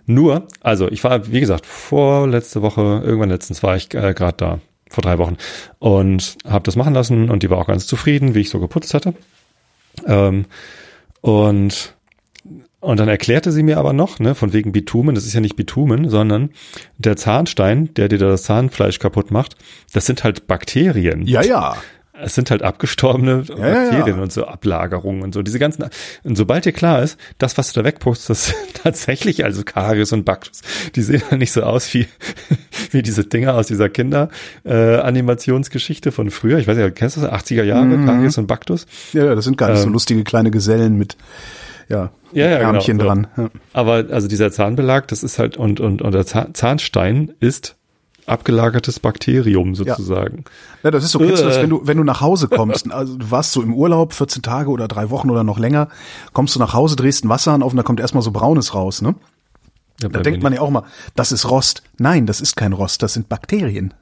[0.07, 4.59] nur, also ich war, wie gesagt, vorletzte Woche, irgendwann letztens war ich äh, gerade da,
[4.89, 5.37] vor drei Wochen
[5.79, 8.93] und habe das machen lassen und die war auch ganz zufrieden, wie ich so geputzt
[8.95, 9.15] hatte.
[10.07, 10.47] Ähm,
[11.21, 11.95] und
[12.81, 15.55] und dann erklärte sie mir aber noch, ne, von wegen Bitumen, das ist ja nicht
[15.55, 16.49] Bitumen, sondern
[16.97, 19.57] der Zahnstein, der dir das Zahnfleisch kaputt macht,
[19.93, 21.27] das sind halt Bakterien.
[21.27, 21.77] Ja, ja
[22.23, 24.23] es sind halt abgestorbene ja, Bakterien ja.
[24.23, 25.43] und so Ablagerungen und so.
[25.43, 25.85] Diese ganzen,
[26.25, 30.13] und sobald dir klar ist, das, was du da wegpustest, das sind tatsächlich also Karies
[30.13, 30.63] und Baktus.
[30.95, 32.07] Die sehen ja nicht so aus wie,
[32.91, 36.59] wie diese Dinger aus dieser Kinder-Animationsgeschichte äh, von früher.
[36.59, 37.31] Ich weiß nicht, kennst du das?
[37.31, 38.07] 80er Jahre, mhm.
[38.07, 38.87] Karies und Baktus?
[39.13, 41.17] Ja, ja, das sind gar nicht ähm, so lustige kleine Gesellen mit,
[41.89, 43.27] ja, ja, ja Ärmchen genau, dran.
[43.37, 43.51] Ja.
[43.73, 47.77] Aber also dieser Zahnbelag, das ist halt, und, und, und der Zahnstein ist
[48.27, 50.45] abgelagertes Bakterium sozusagen.
[50.83, 52.91] Ja, ja das ist so, kennst du das, wenn du, wenn du nach Hause kommst,
[52.93, 55.89] also du warst so im Urlaub, 14 Tage oder drei Wochen oder noch länger,
[56.33, 58.75] kommst du nach Hause, drehst ein Wasser an auf und da kommt erstmal so Braunes
[58.75, 59.15] raus, ne?
[60.01, 61.83] Ja, da denkt man ja auch mal, das ist Rost.
[61.99, 63.93] Nein, das ist kein Rost, das sind Bakterien.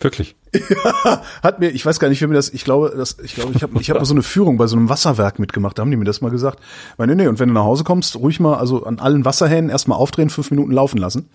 [0.00, 0.36] Wirklich.
[0.54, 3.52] Ja, hat mir, ich weiß gar nicht, wer mir das, ich glaube, das, ich glaube,
[3.54, 5.90] ich habe ich hab mal so eine Führung bei so einem Wasserwerk mitgemacht, da haben
[5.90, 6.60] die mir das mal gesagt.
[6.96, 9.70] Weil, nee, nee, und wenn du nach Hause kommst, ruhig mal, also an allen Wasserhähnen
[9.70, 11.28] erstmal aufdrehen, fünf Minuten laufen lassen,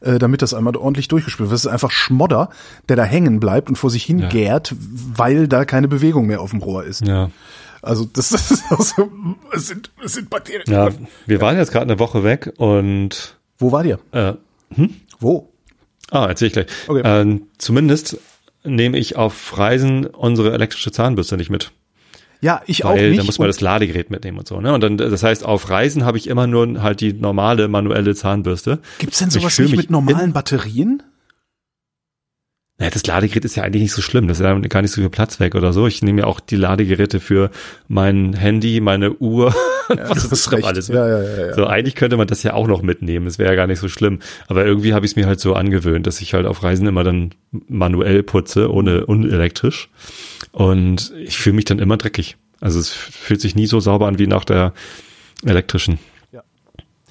[0.00, 1.54] äh, damit das einmal ordentlich durchgespült wird.
[1.54, 2.50] Das ist einfach Schmodder,
[2.88, 4.76] der da hängen bleibt und vor sich hingärt, ja.
[5.16, 7.06] weil da keine Bewegung mehr auf dem Rohr ist.
[7.06, 7.30] Ja.
[7.82, 9.10] Also das ist also,
[9.52, 10.64] es sind, es sind Bakterien.
[10.68, 10.88] Ja,
[11.26, 13.98] wir waren jetzt gerade eine Woche weg und Wo war dir?
[14.12, 14.34] Äh,
[14.74, 14.94] hm?
[15.20, 15.53] Wo?
[16.14, 16.66] Ah, erzähl ich gleich.
[16.86, 17.02] Okay.
[17.04, 18.18] Ähm, zumindest
[18.62, 21.72] nehme ich auf Reisen unsere elektrische Zahnbürste nicht mit.
[22.40, 23.18] Ja, ich Weil, auch nicht.
[23.18, 24.60] Da muss man das Ladegerät mitnehmen und so.
[24.60, 24.72] Ne?
[24.72, 28.78] Und dann, das heißt, auf Reisen habe ich immer nur halt die normale manuelle Zahnbürste.
[28.98, 31.02] Gibt's denn sowas nicht mit normalen Batterien?
[32.78, 34.26] Naja, das Ladegerät ist ja eigentlich nicht so schlimm.
[34.26, 35.86] Das ist ja gar nicht so viel Platz weg oder so.
[35.86, 37.50] Ich nehme ja auch die Ladegeräte für
[37.86, 39.54] mein Handy, meine Uhr,
[39.88, 40.64] ja, was ist recht.
[40.64, 40.88] alles.
[40.88, 41.54] Ja, ja, ja, ja.
[41.54, 43.26] So, eigentlich könnte man das ja auch noch mitnehmen.
[43.26, 44.18] Das wäre ja gar nicht so schlimm.
[44.48, 47.04] Aber irgendwie habe ich es mir halt so angewöhnt, dass ich halt auf Reisen immer
[47.04, 47.30] dann
[47.68, 49.88] manuell putze, ohne unelektrisch.
[50.50, 52.36] Und ich fühle mich dann immer dreckig.
[52.60, 54.72] Also es fühlt sich nie so sauber an wie nach der
[55.44, 55.98] elektrischen.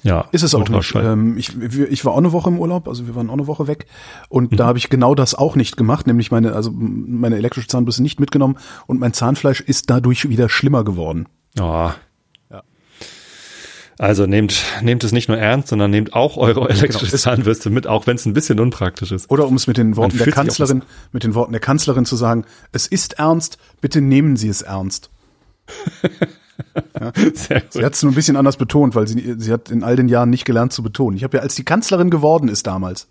[0.04, 0.94] Ja, ist es auch nicht.
[0.94, 3.66] Ähm, ich, ich war auch eine Woche im Urlaub, also wir waren auch eine Woche
[3.66, 3.86] weg
[4.28, 4.56] und mhm.
[4.56, 8.20] da habe ich genau das auch nicht gemacht, nämlich meine also meine elektrische Zahnbürste nicht
[8.20, 11.26] mitgenommen und mein Zahnfleisch ist dadurch wieder schlimmer geworden.
[11.58, 11.90] Oh.
[12.50, 12.62] Ja.
[13.98, 17.22] Also nehmt nehmt es nicht nur ernst, sondern nehmt auch eure elektrische genau.
[17.22, 19.30] Zahnbürste mit, auch wenn es ein bisschen unpraktisch ist.
[19.30, 22.44] Oder um es mit den Worten der Kanzlerin mit den Worten der Kanzlerin zu sagen,
[22.72, 25.08] es ist ernst, bitte nehmen Sie es ernst.
[27.00, 27.12] Ja.
[27.70, 30.08] Sie hat es nur ein bisschen anders betont, weil sie, sie hat in all den
[30.08, 31.16] Jahren nicht gelernt zu betonen.
[31.16, 33.08] Ich habe ja, als die Kanzlerin geworden ist damals,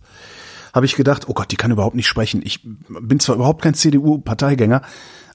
[0.73, 2.41] habe ich gedacht, oh Gott, die kann überhaupt nicht sprechen.
[2.43, 4.82] Ich bin zwar überhaupt kein CDU-Parteigänger,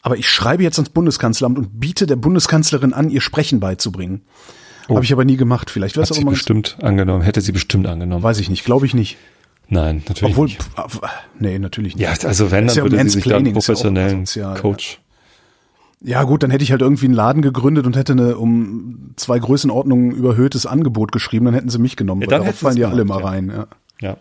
[0.03, 4.23] aber ich schreibe jetzt ans Bundeskanzleramt und biete der Bundeskanzlerin an, ihr Sprechen beizubringen.
[4.89, 4.95] Oh.
[4.95, 5.71] Habe ich aber nie gemacht.
[5.71, 7.23] Vielleicht wäre es aber mal bestimmt angenommen.
[7.23, 8.23] Hätte sie bestimmt angenommen.
[8.23, 8.65] Weiß ich nicht.
[8.65, 9.19] Glaube ich nicht.
[9.69, 10.65] Nein, natürlich Obwohl, nicht.
[11.39, 12.03] Nee, natürlich nicht.
[12.03, 14.25] Ja, also wenn, dann ja würde sie sich dann professionellen
[14.59, 14.99] Coach
[16.01, 19.39] ja gut, dann hätte ich halt irgendwie einen Laden gegründet und hätte eine um zwei
[19.39, 22.23] Größenordnungen überhöhtes Angebot geschrieben, dann hätten sie mich genommen.
[22.23, 23.53] Ja, dann darauf fallen die alle mal rein.
[23.55, 23.67] Ja.
[24.01, 24.17] ja.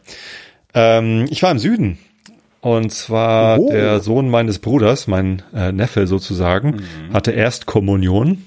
[0.73, 1.97] Ähm, ich war im Süden
[2.61, 3.69] und zwar oh.
[3.71, 7.13] der Sohn meines Bruders, mein äh, Neffe sozusagen, mhm.
[7.13, 8.43] hatte erst Kommunion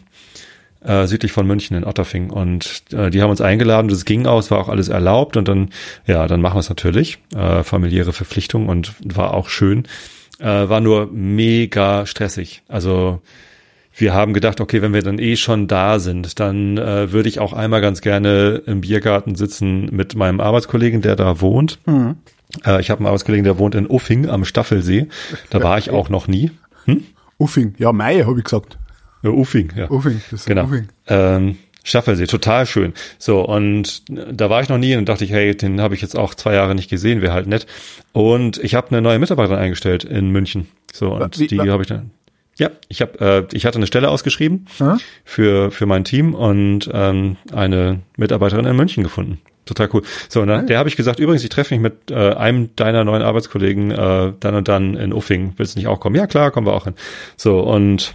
[0.82, 4.50] äh, südlich von München in Otterfing und äh, die haben uns eingeladen, das ging aus,
[4.50, 5.70] war auch alles erlaubt und dann
[6.06, 9.84] ja, dann machen wir es natürlich, äh, familiäre Verpflichtung und war auch schön.
[10.40, 12.62] Äh, war nur mega stressig.
[12.66, 13.20] Also
[13.94, 17.38] wir haben gedacht, okay, wenn wir dann eh schon da sind, dann äh, würde ich
[17.40, 21.79] auch einmal ganz gerne im Biergarten sitzen mit meinem Arbeitskollegen, der da wohnt.
[21.87, 22.16] Mhm.
[22.64, 25.09] Äh, ich habe einen Arbeitskollegen, der wohnt in Uffing am Staffelsee.
[25.50, 26.50] Da war ich auch noch nie.
[26.87, 27.05] Hm?
[27.38, 28.79] Uffing, ja, Mai, habe ich gesagt.
[29.22, 29.90] Ja, Uffing, ja.
[29.90, 30.64] Uffing, das ist genau.
[30.64, 30.88] Uffing.
[31.07, 31.59] Ähm,
[31.90, 32.94] Staffelsee, total schön.
[33.18, 36.16] So, und da war ich noch nie und dachte ich, hey, den habe ich jetzt
[36.16, 37.66] auch zwei Jahre nicht gesehen, wäre halt nett.
[38.12, 40.68] Und ich habe eine neue Mitarbeiterin eingestellt in München.
[40.92, 42.11] So, und Wie, die habe ich dann.
[42.59, 45.00] Ja, ich habe, äh, ich hatte eine Stelle ausgeschrieben hm?
[45.24, 49.40] für für mein Team und ähm, eine Mitarbeiterin in München gefunden.
[49.64, 50.03] Total cool.
[50.29, 53.05] So, und dann, der habe ich gesagt, übrigens, ich treffe mich mit äh, einem deiner
[53.05, 55.55] neuen Arbeitskollegen äh, dann und dann in Uffing.
[55.57, 56.16] Willst du nicht auch kommen?
[56.16, 56.94] Ja, klar, kommen wir auch hin.
[57.37, 58.14] So, und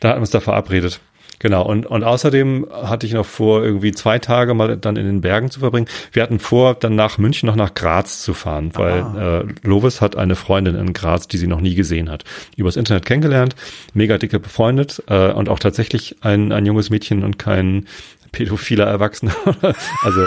[0.00, 1.00] da hatten wir uns da verabredet.
[1.42, 5.20] Genau, und, und außerdem hatte ich noch vor, irgendwie zwei Tage mal dann in den
[5.20, 5.88] Bergen zu verbringen.
[6.12, 9.00] Wir hatten vor, dann nach München noch nach Graz zu fahren, weil
[9.44, 12.22] äh, Lovis hat eine Freundin in Graz, die sie noch nie gesehen hat.
[12.56, 13.56] Übers Internet kennengelernt,
[13.92, 17.88] mega dicke befreundet äh, und auch tatsächlich ein, ein junges Mädchen und kein
[18.30, 19.34] pädophiler Erwachsener.
[20.04, 20.26] also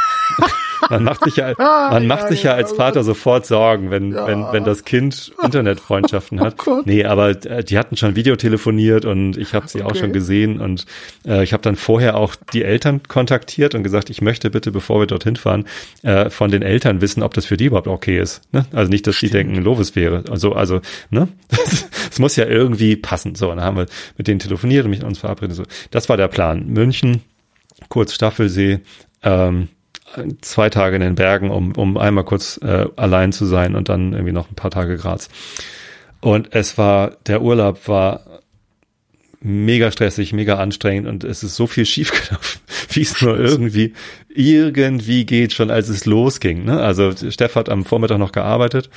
[0.90, 4.28] man macht sich ja, ah, man macht sich ja als Vater sofort Sorgen, wenn, ja.
[4.28, 6.56] wenn, wenn das Kind Internetfreundschaften hat.
[6.68, 9.92] Oh nee, aber äh, die hatten schon Videotelefoniert und ich habe sie okay.
[9.92, 10.86] auch schon gesehen und
[11.26, 15.00] äh, ich habe dann vorher auch die Eltern kontaktiert und gesagt, ich möchte bitte, bevor
[15.00, 15.66] wir dorthin fahren,
[16.04, 18.42] äh, von den Eltern wissen, ob das für die überhaupt okay ist.
[18.52, 18.66] Ne?
[18.74, 19.34] Also nicht, dass Stimmt.
[19.34, 20.24] die denken, Lovis wäre.
[20.30, 21.28] Also, also, ne?
[22.16, 23.36] Es muss ja irgendwie passen.
[23.36, 25.58] So, und dann haben wir mit denen telefoniert und mich uns verabredet.
[25.58, 26.66] So, das war der Plan.
[26.68, 27.22] München,
[27.90, 28.80] kurz Staffelsee,
[29.22, 29.68] ähm,
[30.42, 34.14] zwei Tage in den Bergen, um, um einmal kurz äh, allein zu sein und dann
[34.14, 35.30] irgendwie noch ein paar Tage Graz.
[36.22, 38.22] Und es war, der Urlaub war
[39.42, 43.94] mega stressig, mega anstrengend und es ist so viel schiefgelaufen, wie es nur irgendwie
[44.34, 46.66] irgendwie geht, schon als es losging.
[46.66, 46.82] Ne?
[46.82, 48.90] Also Steff hat am Vormittag noch gearbeitet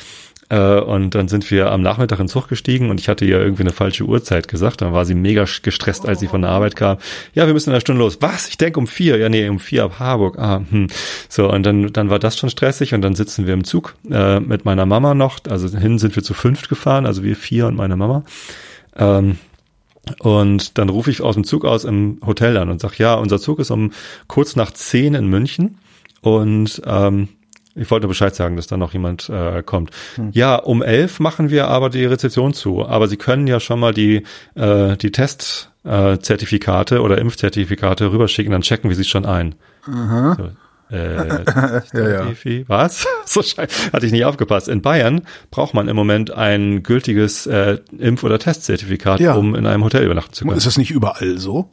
[0.57, 3.65] und dann sind wir am Nachmittag in den Zug gestiegen und ich hatte ihr irgendwie
[3.65, 4.81] eine falsche Uhrzeit gesagt.
[4.81, 6.97] Dann war sie mega gestresst, als sie von der Arbeit kam.
[7.35, 8.19] Ja, wir müssen in einer Stunde los.
[8.21, 8.49] Was?
[8.49, 9.19] Ich denke um vier.
[9.19, 10.39] Ja, nee, um vier ab Harburg.
[10.39, 10.89] Ah, hm.
[11.29, 14.41] So, und dann, dann war das schon stressig und dann sitzen wir im Zug äh,
[14.41, 15.39] mit meiner Mama noch.
[15.49, 18.25] Also hin sind wir zu fünft gefahren, also wir vier und meine Mama.
[18.97, 19.37] Ähm,
[20.21, 23.39] und dann rufe ich aus dem Zug aus im Hotel an und sag, ja, unser
[23.39, 23.93] Zug ist um
[24.27, 25.77] kurz nach zehn in München
[26.23, 27.29] und ähm,
[27.79, 29.91] Ich wollte Bescheid sagen, dass da noch jemand äh, kommt.
[30.17, 30.31] Hm.
[30.33, 32.87] Ja, um elf machen wir aber die Rezeption zu.
[32.87, 38.63] Aber Sie können ja schon mal die, äh, die Testzertifikate äh, oder Impfzertifikate rüberschicken, dann
[38.63, 39.55] checken wir sie schon ein.
[39.87, 40.37] Aha.
[40.37, 40.51] So.
[40.91, 41.45] Äh,
[41.93, 42.27] ja, ja.
[42.67, 43.07] Was?
[43.27, 43.43] So.
[43.43, 44.69] Hatte ich nicht aufgepasst.
[44.69, 49.35] In Bayern braucht man im Moment ein gültiges äh, Impf- oder Testzertifikat, ja.
[49.35, 50.57] um in einem Hotel übernachten zu können.
[50.57, 51.71] Ist das nicht überall so?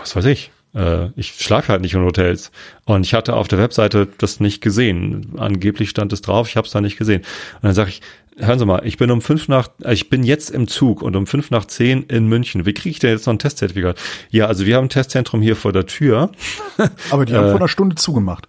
[0.00, 0.50] Was weiß ich.
[0.74, 2.50] Äh, ich schlafe halt nicht in Hotels.
[2.84, 5.34] Und ich hatte auf der Webseite das nicht gesehen.
[5.36, 7.22] Angeblich stand es drauf, ich habe es da nicht gesehen.
[7.54, 8.02] Und dann sage ich,
[8.38, 11.16] hören Sie mal, ich bin um fünf nach, äh, ich bin jetzt im Zug und
[11.16, 12.66] um fünf nach zehn in München.
[12.66, 13.98] Wie kriege ich denn jetzt noch ein Testzertifikat?
[14.30, 16.30] Ja, also wir haben ein Testzentrum hier vor der Tür.
[17.10, 18.48] Aber die haben äh, vor einer Stunde zugemacht.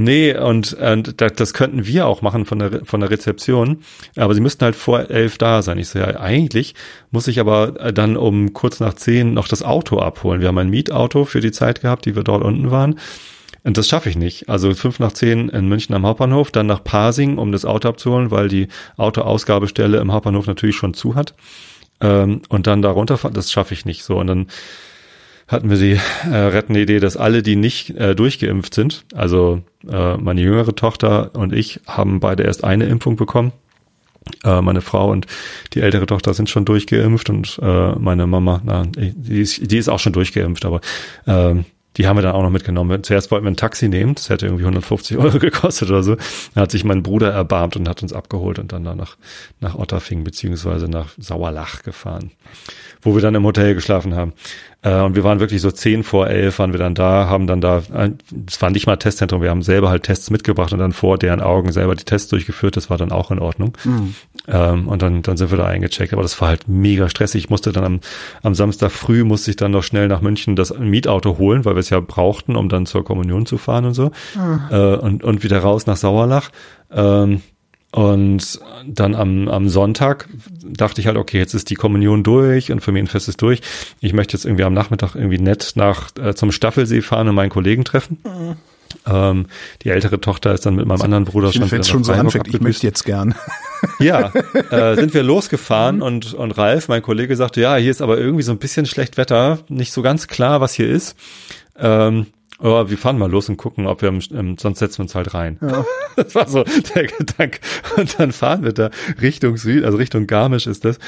[0.00, 3.78] Nee, und, und das könnten wir auch machen von der, von der Rezeption.
[4.14, 5.76] Aber sie müssten halt vor elf da sein.
[5.78, 6.76] Ich so, ja, eigentlich
[7.10, 10.40] muss ich aber dann um kurz nach zehn noch das Auto abholen.
[10.40, 13.00] Wir haben ein Mietauto für die Zeit gehabt, die wir dort unten waren.
[13.64, 14.48] Und das schaffe ich nicht.
[14.48, 18.30] Also fünf nach zehn in München am Hauptbahnhof, dann nach Pasing, um das Auto abzuholen,
[18.30, 21.34] weil die Autoausgabestelle im Hauptbahnhof natürlich schon zu hat.
[22.00, 24.18] Ähm, und dann da runterfahren, das schaffe ich nicht so.
[24.18, 24.46] Und dann
[25.48, 25.98] hatten wir die
[26.30, 31.34] äh, rettende Idee, dass alle, die nicht äh, durchgeimpft sind, also äh, meine jüngere Tochter
[31.34, 33.52] und ich, haben beide erst eine Impfung bekommen.
[34.44, 35.26] Äh, meine Frau und
[35.72, 39.88] die ältere Tochter sind schon durchgeimpft und äh, meine Mama, na, die ist, die ist
[39.88, 40.82] auch schon durchgeimpft, aber
[41.24, 41.54] äh,
[41.96, 43.02] die haben wir dann auch noch mitgenommen.
[43.02, 46.16] Zuerst wollten wir ein Taxi nehmen, das hätte irgendwie 150 Euro gekostet oder so.
[46.54, 49.16] Da hat sich mein Bruder erbarmt und hat uns abgeholt und dann da nach,
[49.60, 52.30] nach Otterfing beziehungsweise nach Sauerlach gefahren,
[53.02, 54.32] wo wir dann im Hotel geschlafen haben.
[54.82, 57.60] Äh, und wir waren wirklich so zehn vor elf waren wir dann da, haben dann
[57.60, 57.82] da,
[58.46, 61.40] es war nicht mal Testzentrum, wir haben selber halt Tests mitgebracht und dann vor deren
[61.40, 63.76] Augen selber die Tests durchgeführt, das war dann auch in Ordnung.
[63.84, 64.14] Mhm.
[64.46, 67.44] Ähm, und dann, dann sind wir da eingecheckt, aber das war halt mega stressig.
[67.44, 68.00] Ich musste dann am,
[68.42, 71.80] am Samstag früh, musste ich dann noch schnell nach München das Mietauto holen, weil wir
[71.80, 74.10] es ja brauchten, um dann zur Kommunion zu fahren und so.
[74.34, 74.60] Mhm.
[74.70, 76.50] Äh, und, und wieder raus nach Sauerlach.
[76.90, 77.42] Ähm,
[77.90, 80.28] und dann am, am Sonntag
[80.62, 83.62] dachte ich halt, okay, jetzt ist die Kommunion durch und Familienfest ist durch.
[84.00, 87.50] Ich möchte jetzt irgendwie am Nachmittag irgendwie nett nach äh, zum Staffelsee fahren und meinen
[87.50, 88.18] Kollegen treffen.
[88.24, 88.56] Mhm.
[89.06, 89.46] Ähm,
[89.82, 92.48] die ältere Tochter ist dann mit meinem anderen Bruder ich schon, wenn schon so anfängt,
[92.48, 93.34] ich möchte jetzt gern.
[94.00, 94.32] Ja,
[94.70, 96.02] äh, sind wir losgefahren mhm.
[96.02, 99.16] und, und Ralf, mein Kollege, sagte, ja, hier ist aber irgendwie so ein bisschen schlecht
[99.16, 101.16] Wetter, nicht so ganz klar, was hier ist.
[101.78, 102.26] Ähm,
[102.60, 105.34] oh, wir fahren mal los und gucken, ob wir, ähm, sonst setzen wir uns halt
[105.34, 105.58] rein.
[105.60, 105.84] Ja.
[106.16, 107.60] Das war so der Gedanke.
[107.96, 108.90] Und dann fahren wir da
[109.22, 110.98] Richtung Süd, also Richtung Garmisch ist das.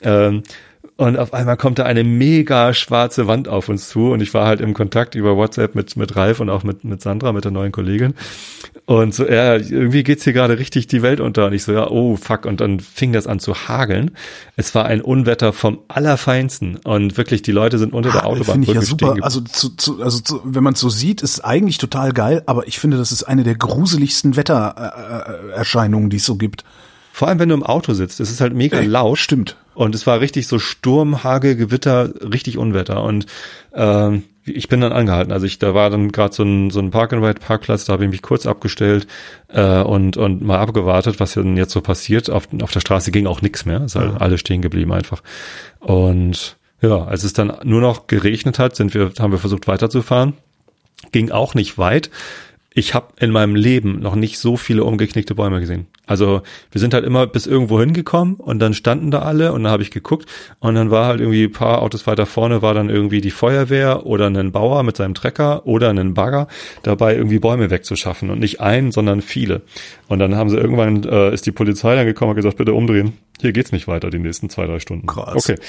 [0.00, 0.44] Ähm,
[1.00, 4.46] und auf einmal kommt da eine mega schwarze Wand auf uns zu und ich war
[4.46, 7.52] halt im Kontakt über WhatsApp mit, mit Ralf und auch mit, mit Sandra, mit der
[7.52, 8.12] neuen Kollegin.
[8.84, 11.46] Und so, ja, irgendwie geht's hier gerade richtig die Welt unter.
[11.46, 12.44] Und ich so, ja, oh fuck.
[12.44, 14.10] Und dann fing das an zu hageln.
[14.56, 16.76] Es war ein Unwetter vom Allerfeinsten.
[16.84, 18.64] Und wirklich, die Leute sind unter ah, der Autobahn.
[18.64, 19.16] Finde ich ja super.
[19.22, 22.68] Also, zu, zu, also zu, wenn man es so sieht, ist eigentlich total geil, aber
[22.68, 26.64] ich finde, das ist eine der gruseligsten Wettererscheinungen, die es so gibt.
[27.20, 28.18] Vor allem, wenn du im Auto sitzt.
[28.18, 29.18] Es ist halt mega laut.
[29.18, 29.58] Stimmt.
[29.74, 33.02] Und es war richtig so Sturm, Hagel, Gewitter, richtig Unwetter.
[33.02, 33.26] Und
[33.74, 35.30] ähm, ich bin dann angehalten.
[35.30, 38.22] Also ich, da war dann gerade so ein, so ein Park-and-Ride-Parkplatz, da habe ich mich
[38.22, 39.06] kurz abgestellt
[39.48, 42.30] äh, und, und mal abgewartet, was denn jetzt so passiert.
[42.30, 43.84] Auf, auf der Straße ging auch nichts mehr.
[43.84, 44.16] Ist halt ja.
[44.16, 45.22] alles stehen geblieben einfach.
[45.78, 50.38] Und ja, als es dann nur noch geregnet hat, sind wir, haben wir versucht weiterzufahren.
[51.12, 52.08] Ging auch nicht weit
[52.72, 55.88] ich habe in meinem Leben noch nicht so viele umgeknickte Bäume gesehen.
[56.06, 59.72] Also wir sind halt immer bis irgendwo hingekommen und dann standen da alle und dann
[59.72, 60.28] habe ich geguckt
[60.60, 64.06] und dann war halt irgendwie ein paar Autos weiter vorne war dann irgendwie die Feuerwehr
[64.06, 66.46] oder ein Bauer mit seinem Trecker oder ein Bagger
[66.84, 69.62] dabei irgendwie Bäume wegzuschaffen und nicht ein, sondern viele.
[70.06, 73.14] Und dann haben sie irgendwann äh, ist die Polizei dann gekommen und gesagt, bitte umdrehen.
[73.40, 75.08] Hier geht's nicht weiter die nächsten zwei drei Stunden.
[75.08, 75.48] Krass.
[75.48, 75.60] Okay.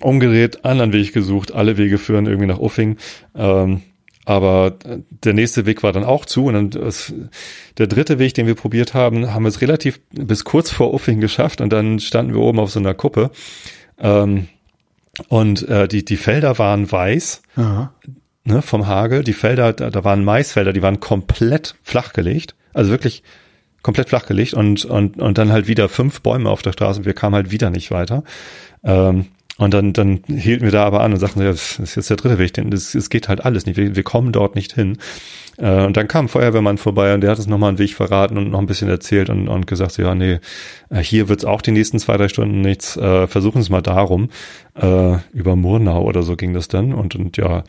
[0.00, 2.96] Umgedreht, anderen Weg gesucht, alle Wege führen irgendwie nach Uffing.
[3.34, 3.82] Ähm,
[4.26, 4.76] aber
[5.24, 7.14] der nächste Weg war dann auch zu und dann das,
[7.78, 11.20] der dritte Weg, den wir probiert haben, haben wir es relativ bis kurz vor Uffing
[11.20, 13.30] geschafft und dann standen wir oben auf so einer Kuppe
[13.98, 14.48] ähm,
[15.28, 17.42] und äh, die die Felder waren weiß
[18.44, 19.22] ne, vom Hagel.
[19.22, 23.22] Die Felder, da, da waren Maisfelder, die waren komplett flachgelegt, also wirklich
[23.82, 27.14] komplett flachgelegt und und und dann halt wieder fünf Bäume auf der Straße und wir
[27.14, 28.24] kamen halt wieder nicht weiter.
[28.82, 29.26] Ähm,
[29.58, 32.18] und dann, dann hielten wir da aber an und sagten, ja, das ist jetzt der
[32.18, 33.76] dritte Weg, denn es geht halt alles nicht.
[33.76, 34.98] Wir, wir kommen dort nicht hin.
[35.56, 38.36] Äh, und dann kam ein Feuerwehrmann vorbei und der hat uns nochmal einen Weg verraten
[38.36, 40.40] und noch ein bisschen erzählt und, und gesagt, ja, nee,
[40.90, 42.98] äh, hier wird's auch die nächsten zwei, drei Stunden nichts.
[42.98, 44.28] Äh, versuchen es mal darum.
[44.74, 46.92] Äh, über Murnau oder so ging das dann.
[46.92, 47.64] Und, und ja,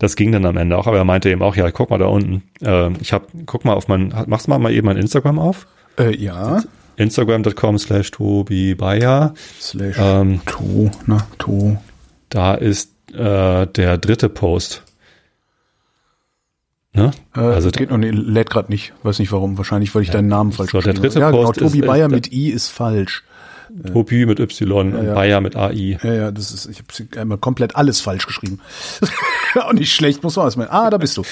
[0.00, 0.88] das ging dann am Ende auch.
[0.88, 2.42] Aber er meinte eben auch, ja, guck mal da unten.
[2.64, 5.68] Äh, ich hab, guck mal auf mein, machst mal mal eben mein Instagram auf?
[5.98, 6.62] Äh, ja.
[6.98, 9.34] Instagram.com slash Tobi Bayer.
[9.60, 11.78] Slash ähm, to, ne, to.
[12.28, 14.82] Da ist äh, der dritte Post.
[16.92, 17.12] Ne?
[17.36, 18.92] Äh, also geht noch, nee, lädt gerade nicht.
[19.02, 19.56] Weiß nicht warum.
[19.56, 21.44] Wahrscheinlich, weil ich ja, deinen Namen falsch so, der dritte Ja, genau.
[21.44, 23.24] Post Tobi ist, Bayer ist, mit I ist falsch.
[23.92, 25.14] Tobi mit Y Ja, und ja.
[25.14, 25.98] Bayer mit AI.
[26.02, 28.60] Ja, ja, das ist, ich habe einmal komplett alles falsch geschrieben.
[29.54, 30.68] Auch nicht schlecht, muss man erstmal.
[30.70, 31.22] Ah, da bist du.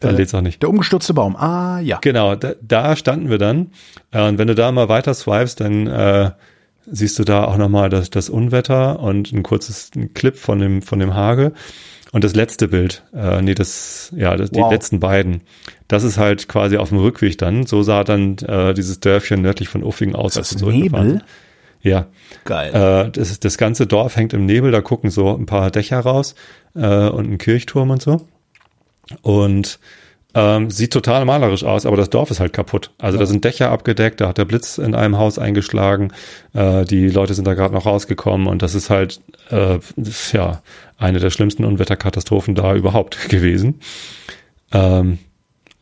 [0.00, 0.62] Dann Äh, lädt's auch nicht.
[0.62, 1.36] Der umgestürzte Baum.
[1.36, 1.98] Ah, ja.
[2.00, 3.68] Genau, da, da standen wir dann.
[4.10, 6.30] Äh, und wenn du da mal weiter swipest, dann äh,
[6.86, 10.82] siehst du da auch nochmal das, das Unwetter und ein kurzes ein Clip von dem,
[10.82, 11.52] von dem Hagel.
[12.12, 14.68] Und das letzte Bild, äh, nee, das, ja, das, Wow.
[14.68, 15.42] die letzten beiden,
[15.86, 17.66] das ist halt quasi auf dem Rückweg dann.
[17.66, 20.34] So sah dann äh, dieses Dörfchen nördlich von Uffingen aus.
[20.34, 21.22] Das zurückgefahren Nebel?
[21.82, 22.06] Ja,
[22.44, 22.74] Geil.
[22.74, 26.00] äh, das, ist- das ganze Dorf hängt im Nebel, da gucken so ein paar Dächer
[26.00, 26.34] raus
[26.74, 28.26] äh, und ein Kirchturm und so.
[29.22, 29.78] Und
[30.32, 32.92] ähm, sieht total malerisch aus, aber das Dorf ist halt kaputt.
[32.98, 36.12] Also da sind Dächer abgedeckt, da hat der Blitz in einem Haus eingeschlagen,
[36.52, 39.20] äh, die Leute sind da gerade noch rausgekommen und das ist halt
[39.50, 39.78] äh,
[40.32, 40.62] ja
[40.98, 43.80] eine der schlimmsten Unwetterkatastrophen da überhaupt gewesen.
[44.72, 45.18] Ähm,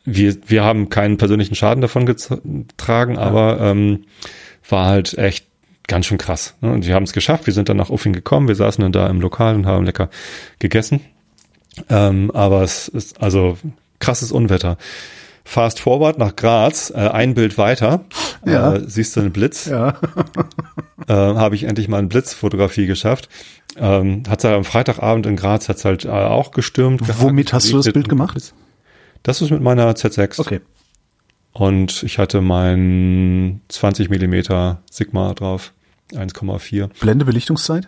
[0.03, 4.05] wir, wir haben keinen persönlichen Schaden davon getragen, aber ähm,
[4.67, 5.45] war halt echt
[5.87, 6.55] ganz schön krass.
[6.61, 6.71] Ne?
[6.71, 7.45] Und wir haben es geschafft.
[7.45, 8.47] Wir sind dann nach Uffing gekommen.
[8.47, 10.09] Wir saßen dann da im Lokal und haben lecker
[10.57, 11.01] gegessen.
[11.89, 13.57] Ähm, aber es ist also
[13.99, 14.77] krasses Unwetter.
[15.45, 18.05] Fast forward nach Graz, äh, ein Bild weiter,
[18.45, 18.73] Ja.
[18.75, 19.65] äh, siehst du einen Blitz.
[19.65, 19.95] ja.
[21.07, 23.29] Äh, habe ich endlich mal eine Blitzfotografie geschafft.
[23.77, 27.01] Ähm, hat's halt am Freitagabend in Graz hat's halt äh, auch gestürmt.
[27.01, 28.53] Womit gehagelt, hast du das Bild gemacht?
[29.23, 30.39] Das ist mit meiner Z6.
[30.39, 30.61] Okay.
[31.51, 35.73] Und ich hatte mein 20 Millimeter Sigma drauf.
[36.13, 36.89] 1,4.
[36.99, 37.87] Blende Belichtungszeit?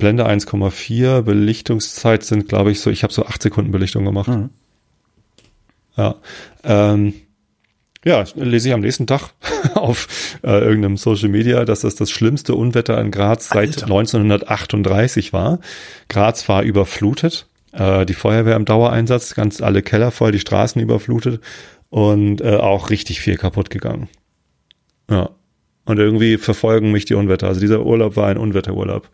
[0.00, 1.22] Blende 1,4.
[1.22, 4.28] Belichtungszeit sind, glaube ich, so, ich habe so 8 Sekunden Belichtung gemacht.
[4.28, 4.50] Mhm.
[5.96, 6.16] Ja.
[6.64, 7.14] Ähm,
[8.04, 9.30] ja, lese ich am nächsten Tag
[9.74, 10.08] auf
[10.42, 13.84] äh, irgendeinem Social Media, dass das das schlimmste Unwetter in Graz seit Alter.
[13.84, 15.60] 1938 war.
[16.08, 21.42] Graz war überflutet, äh, die Feuerwehr im Dauereinsatz, ganz alle Keller voll, die Straßen überflutet
[21.90, 24.08] und äh, auch richtig viel kaputt gegangen.
[25.10, 25.30] Ja.
[25.84, 27.48] Und irgendwie verfolgen mich die Unwetter.
[27.48, 29.08] Also dieser Urlaub war ein Unwetterurlaub.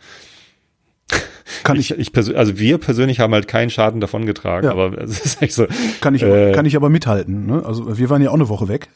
[1.67, 4.73] Kann Ich, ich, ich also wir persönlich haben halt keinen Schaden davon getragen, Ja.
[4.73, 5.67] aber es ist echt so.
[6.01, 7.47] kann ich, äh, kann ich aber mithalten.
[7.47, 7.63] Ne?
[7.65, 8.89] Also wir waren ja auch eine Woche weg.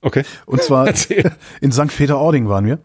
[0.00, 0.24] Okay.
[0.46, 1.32] Und zwar Erzähl.
[1.60, 1.88] in St.
[1.96, 2.78] Peter-Ording waren wir.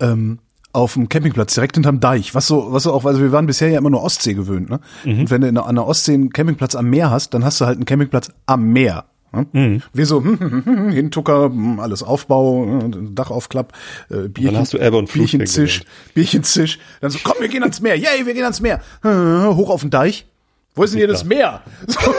[0.00, 0.38] Ähm,
[0.72, 2.34] auf dem Campingplatz, direkt hinterm Deich.
[2.34, 4.80] Was so, was so auch, also wir waren bisher ja immer nur Ostsee gewöhnt, ne?
[5.04, 7.66] Und wenn du in an der Ostsee einen Campingplatz am Meer hast, dann hast du
[7.66, 9.04] halt einen Campingplatz am Meer.
[9.32, 9.80] Ne?
[9.92, 13.72] Wir so, hm, hm, hm, hm, Hintucker, hm, alles Aufbau, äh, Dachaufklapp,
[14.10, 15.82] äh, Bierchen, hast du Ebbe und Flut Bierchen Zisch,
[16.14, 16.78] Bierchen Zisch.
[17.00, 17.96] Dann so, komm, wir gehen ans Meer.
[17.96, 18.80] Yay, wir gehen ans Meer.
[19.04, 20.26] Äh, Hoch auf den Deich.
[20.74, 21.62] Wo ist denn hier das Meer?
[21.86, 21.98] So.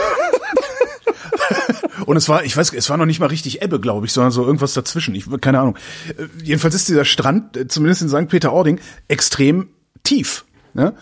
[2.06, 4.30] Und es war, ich weiß, es war noch nicht mal richtig Ebbe, glaube ich, sondern
[4.30, 5.14] so irgendwas dazwischen.
[5.14, 5.76] Ich keine Ahnung.
[6.16, 8.28] Äh, Jedenfalls ist dieser Strand, äh, zumindest in St.
[8.28, 9.68] Peter-Ording, extrem
[10.02, 10.44] tief.
[10.74, 10.94] Ne?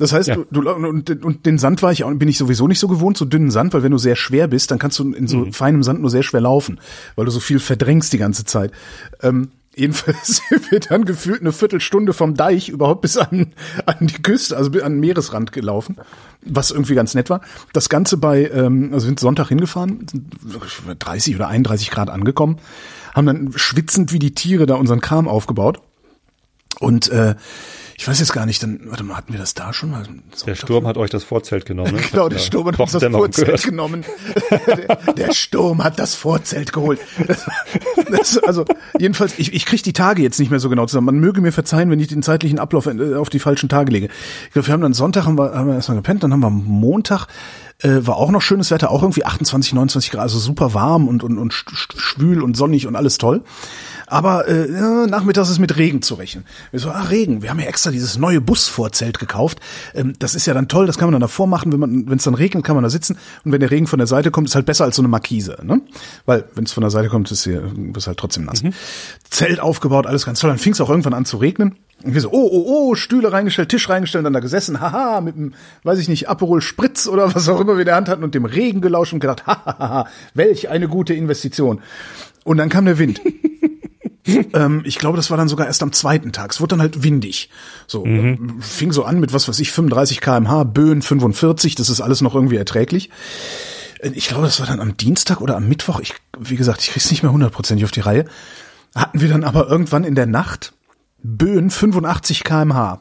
[0.00, 0.36] Das heißt, Ja.
[0.36, 3.18] du, du und, und den Sand war ich auch, bin ich sowieso nicht so gewohnt,
[3.18, 5.82] so dünnen Sand, weil wenn du sehr schwer bist, dann kannst du in so feinem
[5.82, 6.80] Sand nur sehr schwer laufen,
[7.16, 8.72] weil du so viel verdrängst die ganze Zeit.
[9.22, 13.52] Ähm, jedenfalls sind wir dann gefühlt eine Viertelstunde vom Deich überhaupt bis an,
[13.84, 15.98] an die Küste, also an den Meeresrand gelaufen,
[16.42, 17.42] was irgendwie ganz nett war.
[17.74, 20.24] Das Ganze bei, ähm, also sind Sonntag hingefahren, sind
[20.98, 22.56] 30 oder 31 Grad angekommen,
[23.14, 25.78] haben dann schwitzend wie die Tiere da unseren Kram aufgebaut.
[26.78, 27.34] Und äh,
[28.00, 30.04] ich weiß jetzt gar nicht, dann, warte mal, hatten wir das da schon mal?
[30.46, 31.96] Der Sturm hat euch das Vorzelt genommen.
[31.96, 32.00] Ne?
[32.10, 32.44] Genau, der Ja.
[32.44, 33.62] Sturm hat uns das Vorzelt gehört.
[33.64, 34.04] genommen.
[34.66, 36.98] der, der Sturm hat das Vorzelt geholt.
[37.26, 37.46] Das,
[38.10, 38.64] das, also
[38.98, 41.06] jedenfalls, ich, ich kriege die Tage jetzt nicht mehr so genau zusammen.
[41.06, 44.08] Man möge mir verzeihen, wenn ich den zeitlichen Ablauf äh, auf die falschen Tage lege.
[44.46, 46.48] Ich glaube, wir haben dann Sonntag haben wir, haben wir erstmal gepennt, dann haben wir
[46.48, 47.26] Montag
[47.82, 51.22] äh, war auch noch schönes Wetter, auch irgendwie 28, 29 Grad, also super warm und,
[51.22, 53.42] und, und sch- sch- schwül und sonnig und alles toll.
[54.10, 54.66] Aber äh,
[55.06, 56.44] nachmittags ist mit Regen zu rechnen.
[56.72, 59.60] Wir so, ah, Regen, wir haben ja extra dieses neue Busvorzelt gekauft.
[59.94, 62.18] Ähm, das ist ja dann toll, das kann man dann davor machen, wenn man, wenn
[62.18, 63.16] es dann regnet, kann man da sitzen.
[63.44, 65.58] Und wenn der Regen von der Seite kommt, ist halt besser als so eine Markise.
[65.62, 65.80] Ne?
[66.26, 68.64] Weil, wenn es von der Seite kommt, ist hier, bist halt trotzdem nass.
[69.30, 70.50] Zelt aufgebaut, alles ganz toll.
[70.50, 71.76] Dann fing es auch irgendwann an zu regnen.
[72.02, 75.36] Und wir so, oh, oh, oh, Stühle reingestellt, Tisch reingestellt, dann da gesessen, haha, mit
[75.36, 78.24] dem, weiß ich nicht, Aperol Spritz oder was auch immer wir in der Hand hatten
[78.24, 81.80] und dem Regen gelauscht und gedacht, hahaha, welch eine gute Investition.
[82.42, 83.20] Und dann kam der Wind.
[84.54, 86.52] Ähm, ich glaube, das war dann sogar erst am zweiten Tag.
[86.52, 87.50] Es wurde dann halt windig.
[87.86, 92.00] So, ähm, fing so an mit was weiß ich, 35 kmh, Böen 45, das ist
[92.00, 93.10] alles noch irgendwie erträglich.
[94.00, 96.00] Äh, Ich glaube, das war dann am Dienstag oder am Mittwoch.
[96.00, 98.24] Ich, wie gesagt, ich krieg's nicht mehr hundertprozentig auf die Reihe.
[98.94, 100.72] Hatten wir dann aber irgendwann in der Nacht
[101.22, 103.00] Böen 85 kmh.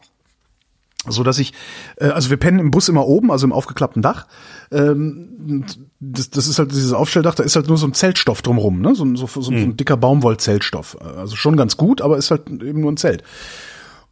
[1.12, 1.54] So dass ich,
[1.98, 4.28] äh, also wir pennen im Bus immer oben, also im aufgeklappten Dach.
[4.72, 5.65] Ähm,
[6.00, 8.96] das, das ist halt dieses Aufstelldach, da ist halt nur so ein Zeltstoff drumrum, ne?
[8.96, 10.98] So, ein- so, so, so ein dicker Baumwollzeltstoff.
[11.02, 13.23] Also schon ganz gut, aber ist halt eben nur ein Zelt.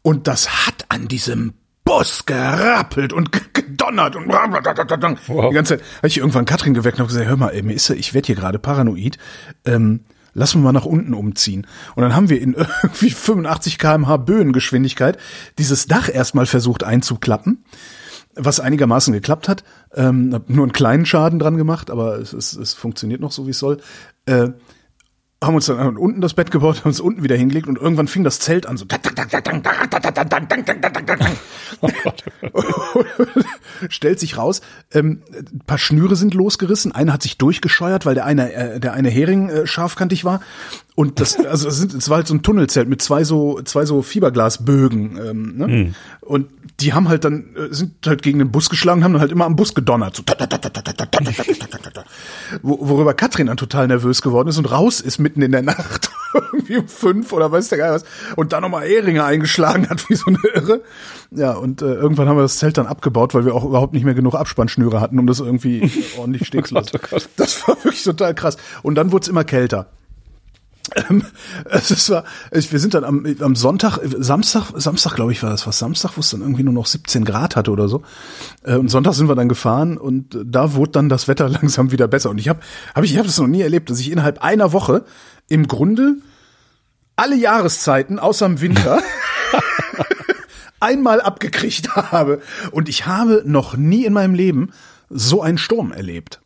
[0.01, 1.53] Und das hat an diesem
[1.83, 4.27] Bus gerappelt und gedonnert und
[5.27, 5.47] wow.
[5.49, 7.73] die ganze Zeit habe ich irgendwann Katrin geweckt und habe gesagt, hör mal, ey, mir
[7.73, 9.17] ist ich werde hier gerade paranoid.
[9.65, 10.01] Ähm,
[10.37, 11.67] lass uns mal nach unten umziehen.
[11.95, 15.17] Und dann haben wir in irgendwie 85 kmh Böengeschwindigkeit
[15.57, 17.65] dieses Dach erstmal versucht einzuklappen,
[18.35, 19.63] was einigermaßen geklappt hat.
[19.93, 23.47] Ähm, hab nur einen kleinen Schaden dran gemacht, aber es, es, es funktioniert noch so,
[23.47, 23.79] wie es soll.
[24.25, 24.49] Äh,
[25.43, 28.23] haben uns dann unten das Bett gebaut, haben uns unten wieder hingelegt und irgendwann fing
[28.23, 28.85] das Zelt an so.
[33.89, 34.61] Stellt sich raus,
[34.91, 38.93] ähm, ein paar Schnüre sind losgerissen, einer hat sich durchgescheuert, weil der eine, äh, der
[38.93, 40.41] eine Hering äh, scharfkantig war.
[40.95, 43.85] Und das, also es, sind, es war halt so ein Tunnelzelt mit zwei so, zwei
[43.85, 45.19] so Fiberglasbögen.
[45.23, 45.67] Ähm, ne?
[45.67, 45.95] Mhm.
[46.21, 46.47] Und
[46.79, 49.55] die haben halt dann, sind halt gegen den Bus geschlagen, haben dann halt immer am
[49.55, 50.15] Bus gedonnert.
[50.15, 50.23] So,
[52.61, 56.77] worüber Katrin dann total nervös geworden ist und raus ist mitten in der Nacht, irgendwie
[56.77, 58.05] um fünf oder weiß der Geil was,
[58.35, 60.81] und dann nochmal Ehringe eingeschlagen hat, wie so eine Irre.
[61.31, 64.05] Ja, und äh, irgendwann haben wir das Zelt dann abgebaut, weil wir auch überhaupt nicht
[64.05, 66.97] mehr genug Abspannschnüre hatten, um das irgendwie ordentlich stehen zu lassen.
[67.35, 68.57] Das war wirklich total krass.
[68.81, 69.87] Und dann wurde es immer kälter.
[70.95, 71.23] Ähm,
[71.65, 75.79] es war, wir sind dann am, am Sonntag, Samstag, Samstag glaube ich war das was,
[75.79, 78.03] Samstag, wo es dann irgendwie nur noch 17 Grad hatte oder so.
[78.63, 82.07] Äh, und Sonntag sind wir dann gefahren und da wurde dann das Wetter langsam wieder
[82.07, 82.29] besser.
[82.29, 82.59] Und ich habe,
[82.95, 85.03] hab ich, ich habe das noch nie erlebt, dass ich innerhalb einer Woche
[85.49, 86.15] im Grunde
[87.15, 89.01] alle Jahreszeiten außer im Winter
[90.79, 92.41] einmal abgekriegt habe.
[92.71, 94.71] Und ich habe noch nie in meinem Leben
[95.09, 96.41] so einen Sturm erlebt.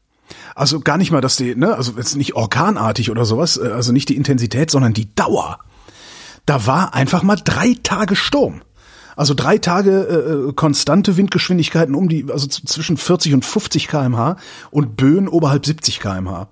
[0.56, 3.92] Also gar nicht mal, dass die, ne, also jetzt nicht orkanartig oder sowas, äh, also
[3.92, 5.60] nicht die Intensität, sondern die Dauer.
[6.46, 8.62] Da war einfach mal drei Tage Sturm.
[9.16, 14.38] Also drei Tage äh, äh konstante Windgeschwindigkeiten um die, also zwischen 40 und 50 kmh
[14.72, 16.48] und Böen oberhalb 70 kmh.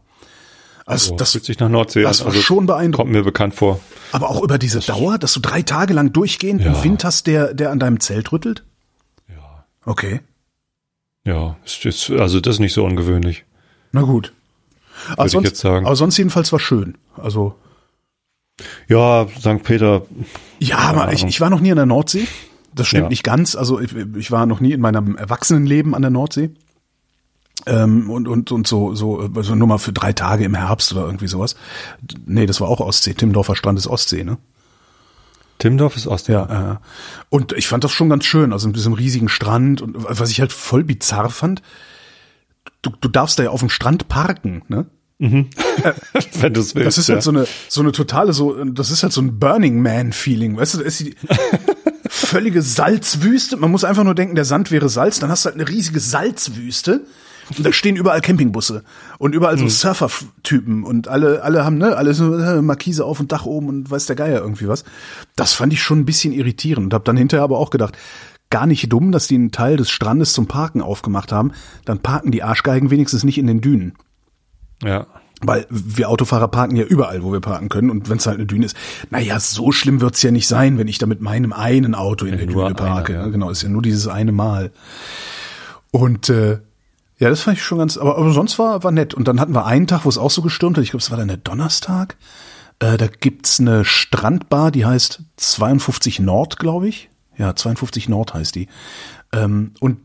[0.89, 2.95] Also, das fühlt sich nach Nordsee Das war also schon beeindruckend.
[2.95, 3.79] Kommt mir bekannt vor.
[4.11, 6.73] Aber auch über diese Dauer, dass du drei Tage lang durchgehend ja.
[6.73, 8.63] einen Wind hast, der, der an deinem Zelt rüttelt?
[9.27, 9.65] Ja.
[9.85, 10.21] Okay.
[11.25, 13.45] Ja, ist, also das ist nicht so ungewöhnlich.
[13.91, 14.33] Na gut.
[15.11, 15.85] Aber Würde sonst, ich jetzt sagen.
[15.85, 16.97] aber sonst jedenfalls war schön.
[17.15, 17.55] Also.
[18.87, 19.63] Ja, St.
[19.63, 20.01] Peter.
[20.59, 22.27] Ja, aber ich, ich war noch nie an der Nordsee.
[22.73, 23.09] Das stimmt ja.
[23.09, 23.55] nicht ganz.
[23.55, 26.51] Also ich, ich war noch nie in meinem Erwachsenenleben an der Nordsee.
[27.65, 31.05] Ähm, und, und, und so, so, also nur mal für drei Tage im Herbst oder
[31.05, 31.55] irgendwie sowas.
[32.25, 33.13] Nee, das war auch Ostsee.
[33.13, 34.37] Timmendorfer Strand ist Ostsee, ne?
[35.59, 36.33] Timmendorf ist Ostsee.
[36.33, 36.77] Ja, äh,
[37.29, 40.39] und ich fand das schon ganz schön, also mit diesem riesigen Strand und was ich
[40.39, 41.61] halt voll bizarr fand,
[42.81, 44.87] du, du darfst da ja auf dem Strand parken, ne?
[45.19, 45.49] Mhm.
[46.39, 46.75] Wenn du willst.
[46.75, 49.81] Das ist halt so eine, so eine totale, so, das ist halt so ein Burning
[49.81, 51.15] Man-Feeling, weißt du, da ist die
[52.09, 53.57] völlige Salzwüste.
[53.57, 55.99] Man muss einfach nur denken, der Sand wäre Salz, dann hast du halt eine riesige
[55.99, 57.05] Salzwüste.
[57.57, 58.83] Und da stehen überall Campingbusse
[59.17, 59.69] und überall so mhm.
[59.69, 63.89] Surfer-Typen und alle, alle haben, ne, alle so äh, Markise auf und Dach oben und
[63.89, 64.83] weiß der Geier irgendwie was.
[65.35, 67.97] Das fand ich schon ein bisschen irritierend und hab dann hinterher aber auch gedacht,
[68.49, 71.51] gar nicht dumm, dass die einen Teil des Strandes zum Parken aufgemacht haben.
[71.85, 73.93] Dann parken die Arschgeigen wenigstens nicht in den Dünen.
[74.83, 75.07] Ja.
[75.41, 77.89] Weil wir Autofahrer parken ja überall, wo wir parken können.
[77.89, 78.75] Und wenn es halt eine Düne ist,
[79.09, 82.33] naja, so schlimm wird's ja nicht sein, wenn ich da mit meinem einen Auto in
[82.33, 83.13] ja, der Düne parke.
[83.13, 83.29] Eine, ja.
[83.29, 84.71] Genau, ist ja nur dieses eine Mal.
[85.91, 86.59] Und äh,
[87.19, 89.13] ja, das fand ich schon ganz, aber, aber sonst war, war nett.
[89.13, 90.83] Und dann hatten wir einen Tag, wo es auch so gestürmt hat.
[90.83, 92.15] Ich glaube, es war dann der Donnerstag.
[92.79, 97.09] Äh, da gibt's eine Strandbar, die heißt 52 Nord, glaube ich.
[97.37, 98.67] Ja, 52 Nord heißt die.
[99.33, 99.97] Ähm, und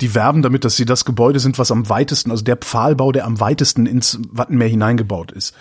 [0.00, 3.26] die werben damit, dass sie das Gebäude sind, was am weitesten, also der Pfahlbau, der
[3.26, 5.54] am weitesten ins Wattenmeer hineingebaut ist.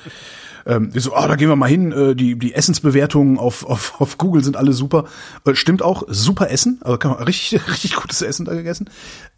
[0.66, 1.92] Ähm, so, ah, da gehen wir mal hin.
[1.92, 5.06] Äh, die die Essensbewertungen auf, auf, auf Google sind alle super.
[5.46, 6.80] Äh, stimmt auch, super Essen.
[6.82, 8.90] Also kann man richtig richtig gutes Essen da gegessen.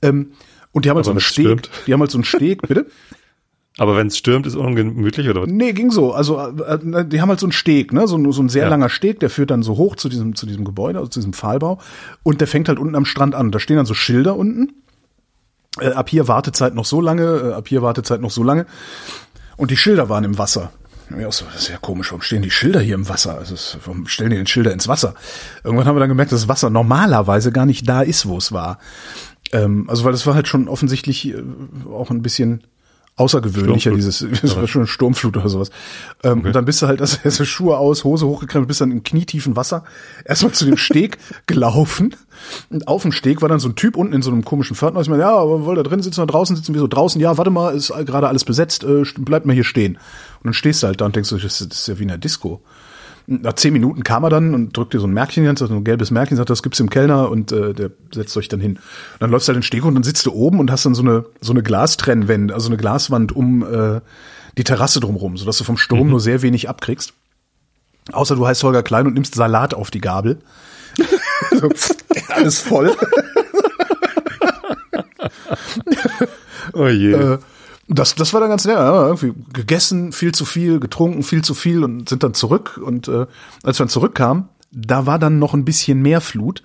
[0.04, 0.34] Ähm,
[0.74, 1.45] und die haben halt Aber so einen Steg.
[1.45, 1.69] Stimmt.
[1.88, 2.88] Die haben halt so einen Steg, bitte.
[3.78, 5.49] Aber wenn es stürmt, ist ungemütlich oder was?
[5.49, 6.13] Nee, ging so.
[6.13, 8.69] Also äh, die haben halt so einen Steg, ne, so, so ein sehr ja.
[8.69, 11.34] langer Steg, der führt dann so hoch zu diesem zu diesem Gebäude, also zu diesem
[11.34, 11.80] Pfahlbau
[12.21, 13.51] und der fängt halt unten am Strand an.
[13.51, 14.74] Da stehen dann so Schilder unten.
[15.80, 18.67] Äh, ab hier Wartezeit noch so lange, äh, ab hier Wartezeit noch so lange.
[19.57, 20.71] Und die Schilder waren im Wasser.
[21.17, 23.38] Ja, so, das ist ja komisch, warum stehen die Schilder hier im Wasser?
[23.38, 23.55] Also,
[23.86, 25.15] warum stellen die den Schilder ins Wasser?
[25.63, 28.51] Irgendwann haben wir dann gemerkt, dass das Wasser normalerweise gar nicht da ist, wo es
[28.51, 28.80] war.
[29.54, 31.43] Ähm, also, weil das war halt schon offensichtlich äh,
[31.89, 32.64] auch ein bisschen
[33.16, 35.70] außergewöhnlicher, dieses, das war schon Sturmflut oder sowas.
[36.24, 36.47] Ähm, okay.
[36.47, 39.56] Und dann bist du halt, also, also Schuhe aus, Hose hochgekrempelt, bist dann in knietiefen
[39.56, 39.84] Wasser,
[40.26, 42.16] erstmal zu dem Steg gelaufen.
[42.72, 45.01] Und auf dem Steg war dann so ein Typ unten in so einem komischen Pförtner.
[45.01, 46.74] Ich meine, ja, aber wollt da drin sitzen oder draußen sitzen?
[46.74, 47.22] wir so, draußen?
[47.22, 49.95] Ja, warte mal, ist gerade alles besetzt, äh, bleibt mal hier stehen.
[49.95, 52.18] Und dann stehst du halt da und denkst du, das ist ja wie in der
[52.18, 52.62] Disco
[53.28, 56.11] nach zehn Minuten kam er dann und drückte so ein Märkchen ganz, so ein gelbes
[56.11, 58.74] Märkchen, sagt, das gibt's im Kellner und äh, der setzt euch dann hin.
[58.74, 58.82] Und
[59.19, 61.01] dann läufst du halt den Steg und dann sitzt du oben und hast dann so
[61.01, 64.01] eine so eine Glastrennwand, also eine Glaswand um äh,
[64.57, 66.09] die Terrasse drumrum, sodass du vom Sturm mhm.
[66.11, 67.13] nur sehr wenig abkriegst.
[68.11, 70.39] Außer du heißt Holger Klein und nimmst Salat auf die Gabel.
[71.51, 71.69] so,
[72.30, 72.95] alles voll.
[76.74, 77.13] Oh je.
[77.13, 77.38] Äh,
[78.00, 78.76] das, das war dann ganz nett.
[78.76, 82.80] Ja, irgendwie gegessen, viel zu viel, getrunken, viel zu viel und sind dann zurück.
[82.84, 83.26] Und äh,
[83.64, 86.64] als wir dann zurückkamen, da war dann noch ein bisschen mehr Flut,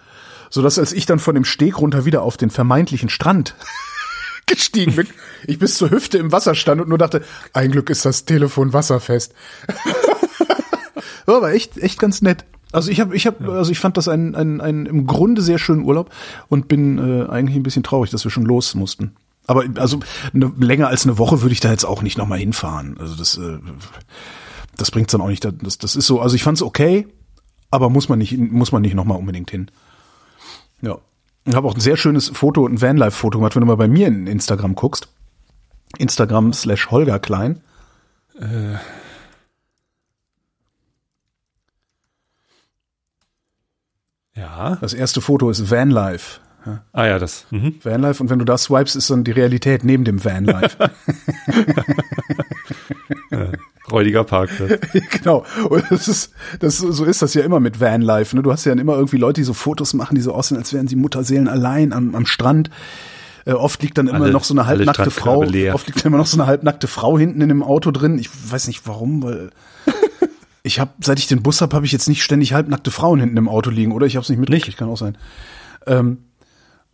[0.51, 3.55] so dass als ich dann von dem Steg runter wieder auf den vermeintlichen Strand
[4.47, 5.07] gestiegen bin,
[5.47, 7.22] ich bis zur Hüfte im Wasser stand und nur dachte,
[7.53, 9.35] ein Glück ist das Telefon wasserfest.
[11.26, 12.45] war aber echt, echt ganz nett.
[12.72, 15.59] Also ich habe, ich habe, also ich fand das ein, ein, ein im Grunde sehr
[15.59, 16.11] schönen Urlaub
[16.49, 19.14] und bin äh, eigentlich ein bisschen traurig, dass wir schon los mussten.
[19.49, 19.99] Aber also
[20.34, 22.99] eine, länger als eine Woche würde ich da jetzt auch nicht nochmal hinfahren.
[23.01, 23.59] Also das, äh,
[24.76, 25.44] das bringt's dann auch nicht.
[25.44, 26.20] Das, das ist so.
[26.20, 27.09] Also ich fand's okay,
[27.70, 29.70] aber muss man nicht, muss man nicht nochmal unbedingt hin.
[30.82, 30.99] Ja.
[31.46, 34.07] Ich habe auch ein sehr schönes Foto, ein Vanlife-Foto gemacht, wenn du mal bei mir
[34.07, 35.09] in Instagram guckst.
[35.96, 37.62] Instagram slash Holger Klein.
[38.38, 38.74] Äh.
[44.34, 44.76] Ja.
[44.76, 46.40] Das erste Foto ist Vanlife.
[46.66, 46.82] Ja.
[46.92, 47.46] Ah ja, das.
[47.50, 47.76] Mhm.
[47.82, 50.76] Vanlife und wenn du da swipes, ist dann die Realität neben dem Vanlife.
[53.30, 53.52] ja,
[53.90, 54.80] räudiger Parkplatz.
[55.11, 55.44] genau.
[55.68, 58.36] Und das ist, das, so ist das ja immer mit Vanlife.
[58.36, 58.42] Ne?
[58.42, 60.88] Du hast ja immer irgendwie Leute, die so Fotos machen, die so aussehen, als wären
[60.88, 62.70] sie Mutterseelen allein am, am Strand.
[63.44, 65.42] Äh, oft liegt dann immer alle, noch so eine halbnackte Frau.
[65.42, 65.74] Leer.
[65.74, 68.18] Oft liegt dann immer noch so eine halbnackte Frau hinten in dem Auto drin.
[68.18, 69.50] Ich weiß nicht warum, weil
[70.62, 73.36] ich habe, seit ich den Bus habe, habe ich jetzt nicht ständig halbnackte Frauen hinten
[73.36, 74.06] im Auto liegen, oder?
[74.06, 75.16] Ich habe es nicht mitgekriegt, kann auch sein.
[75.86, 76.18] Ähm,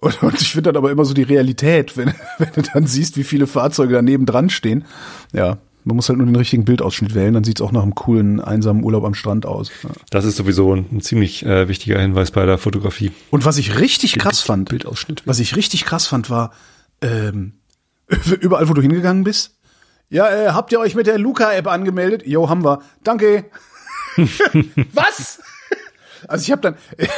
[0.05, 3.16] und, und ich finde dann aber immer so die Realität, wenn, wenn du dann siehst,
[3.16, 4.84] wie viele Fahrzeuge daneben dran stehen.
[5.32, 8.40] Ja, man muss halt nur den richtigen Bildausschnitt wählen, dann sieht's auch nach einem coolen,
[8.40, 9.70] einsamen Urlaub am Strand aus.
[9.82, 9.90] Ja.
[10.11, 13.12] Das ist sowieso ein, ein ziemlich äh, wichtiger Hinweis bei der Fotografie.
[13.30, 15.22] Und was ich richtig krass fand, Bildausschnitt.
[15.26, 16.52] was ich richtig krass fand, war,
[17.02, 17.55] ähm,
[18.40, 19.57] überall, wo du hingegangen bist,
[20.11, 22.26] ja, äh, habt ihr euch mit der Luca-App angemeldet?
[22.26, 22.80] Jo, haben wir.
[23.02, 23.46] Danke.
[24.92, 25.40] Was?
[26.29, 26.75] Also ich habe dann,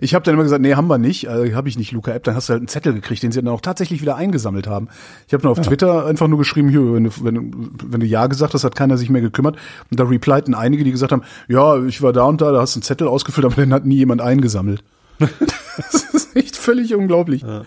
[0.00, 2.24] ich habe dann immer gesagt, nee, haben wir nicht, also habe ich nicht Luca App.
[2.24, 4.88] Dann hast du halt einen Zettel gekriegt, den sie dann auch tatsächlich wieder eingesammelt haben.
[5.26, 5.64] Ich habe dann auf ja.
[5.64, 8.96] Twitter einfach nur geschrieben, hier, wenn du, wenn, wenn du ja gesagt hast, hat keiner
[8.96, 9.56] sich mehr gekümmert.
[9.90, 12.74] Und da replieten einige, die gesagt haben, ja, ich war da und da, da hast
[12.74, 14.82] du einen Zettel ausgefüllt, aber den hat nie jemand eingesammelt.
[15.18, 17.42] das ist echt völlig unglaublich.
[17.42, 17.62] Ja.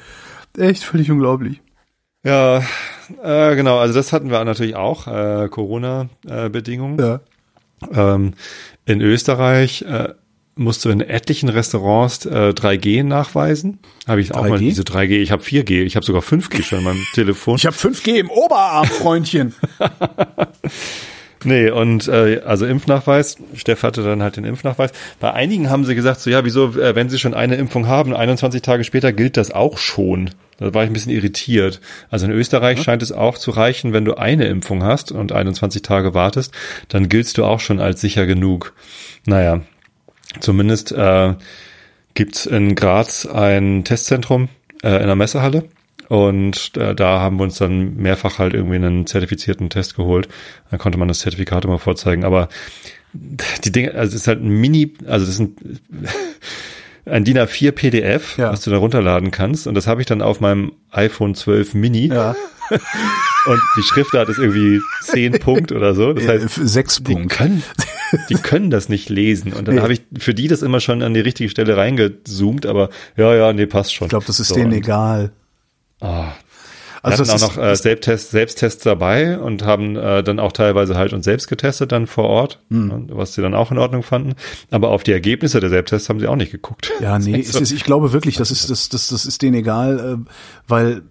[0.58, 1.62] Echt völlig unglaublich.
[2.24, 2.62] Ja,
[3.24, 7.00] äh, genau, also das hatten wir natürlich auch, äh, Corona-Bedingungen.
[7.00, 7.20] ja.
[7.94, 8.34] Ähm,
[8.86, 10.14] in Österreich äh,
[10.58, 13.80] musst du in etlichen Restaurants äh, 3G nachweisen.
[14.08, 14.36] Habe ich 3G?
[14.36, 15.22] auch mal diese 3G.
[15.22, 17.56] Ich habe 4G, ich habe sogar 5G schon in meinem Telefon.
[17.56, 19.54] Ich habe 5G im Oberarm, Freundchen.
[21.44, 24.92] Nee, und äh, also Impfnachweis, Steff hatte dann halt den Impfnachweis.
[25.20, 28.14] Bei einigen haben sie gesagt, so ja, wieso, äh, wenn sie schon eine Impfung haben,
[28.16, 30.32] 21 Tage später gilt das auch schon.
[30.58, 31.80] Da war ich ein bisschen irritiert.
[32.10, 32.84] Also in Österreich ja.
[32.84, 36.54] scheint es auch zu reichen, wenn du eine Impfung hast und 21 Tage wartest,
[36.88, 38.74] dann giltst du auch schon als sicher genug.
[39.26, 39.62] Naja,
[40.40, 41.36] zumindest äh,
[42.14, 44.50] gibt in Graz ein Testzentrum
[44.84, 45.70] äh, in der Messehalle
[46.10, 50.30] und äh, da haben wir uns dann mehrfach halt irgendwie einen zertifizierten Test geholt.
[50.70, 52.24] Dann konnte man das Zertifikat immer vorzeigen.
[52.24, 52.48] Aber
[53.14, 55.60] die Dinge, also es ist halt ein Mini, also das sind
[57.10, 58.52] ein DIN A4 PDF, ja.
[58.52, 59.68] was du da runterladen kannst.
[59.68, 62.08] Und das habe ich dann auf meinem iPhone 12 Mini.
[62.08, 62.36] Ja.
[62.70, 66.14] Und die Schriftart ist irgendwie 10 Punkt oder so.
[66.14, 67.34] Das heißt, 6 die Punkt.
[67.34, 67.64] Können,
[68.30, 69.54] die können das nicht lesen.
[69.54, 69.82] Und dann nee.
[69.82, 73.54] habe ich für die das immer schon an die richtige Stelle reingezoomt, aber ja, ja,
[73.54, 74.08] nee, passt schon.
[74.08, 75.32] Ich glaube, das ist so, denen egal.
[76.02, 76.26] Oh.
[77.02, 80.96] Also wir hatten auch noch äh, Selbsttests, Selbsttests dabei und haben äh, dann auch teilweise
[80.96, 83.08] halt uns selbst getestet dann vor Ort, hm.
[83.10, 84.34] was sie dann auch in Ordnung fanden.
[84.72, 86.92] Aber auf die Ergebnisse der Selbsttests haben sie auch nicht geguckt.
[87.00, 90.32] Ja, nee, ist, ich glaube wirklich, das ist das, das, das ist denen egal, äh,
[90.68, 91.04] weil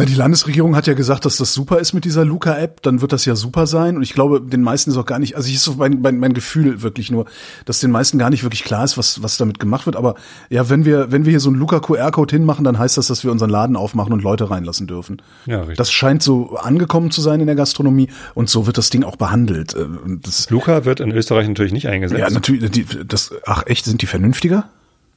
[0.00, 3.12] na, die Landesregierung hat ja gesagt, dass das super ist mit dieser Luca-App, dann wird
[3.12, 3.96] das ja super sein.
[3.96, 6.18] Und ich glaube, den meisten ist auch gar nicht, also ich ist so mein, mein,
[6.18, 7.26] mein Gefühl wirklich nur,
[7.66, 9.96] dass den meisten gar nicht wirklich klar ist, was, was damit gemacht wird.
[9.96, 10.14] Aber
[10.48, 13.30] ja, wenn wir, wenn wir hier so einen Luca-QR-Code hinmachen, dann heißt das, dass wir
[13.30, 15.20] unseren Laden aufmachen und Leute reinlassen dürfen.
[15.46, 15.76] Ja, richtig.
[15.76, 19.16] Das scheint so angekommen zu sein in der Gastronomie und so wird das Ding auch
[19.16, 19.74] behandelt.
[19.74, 19.86] Äh,
[20.22, 22.20] das, Luca wird in Österreich natürlich nicht eingesetzt.
[22.20, 24.70] Ja, natürlich, die, das, ach echt, sind die vernünftiger?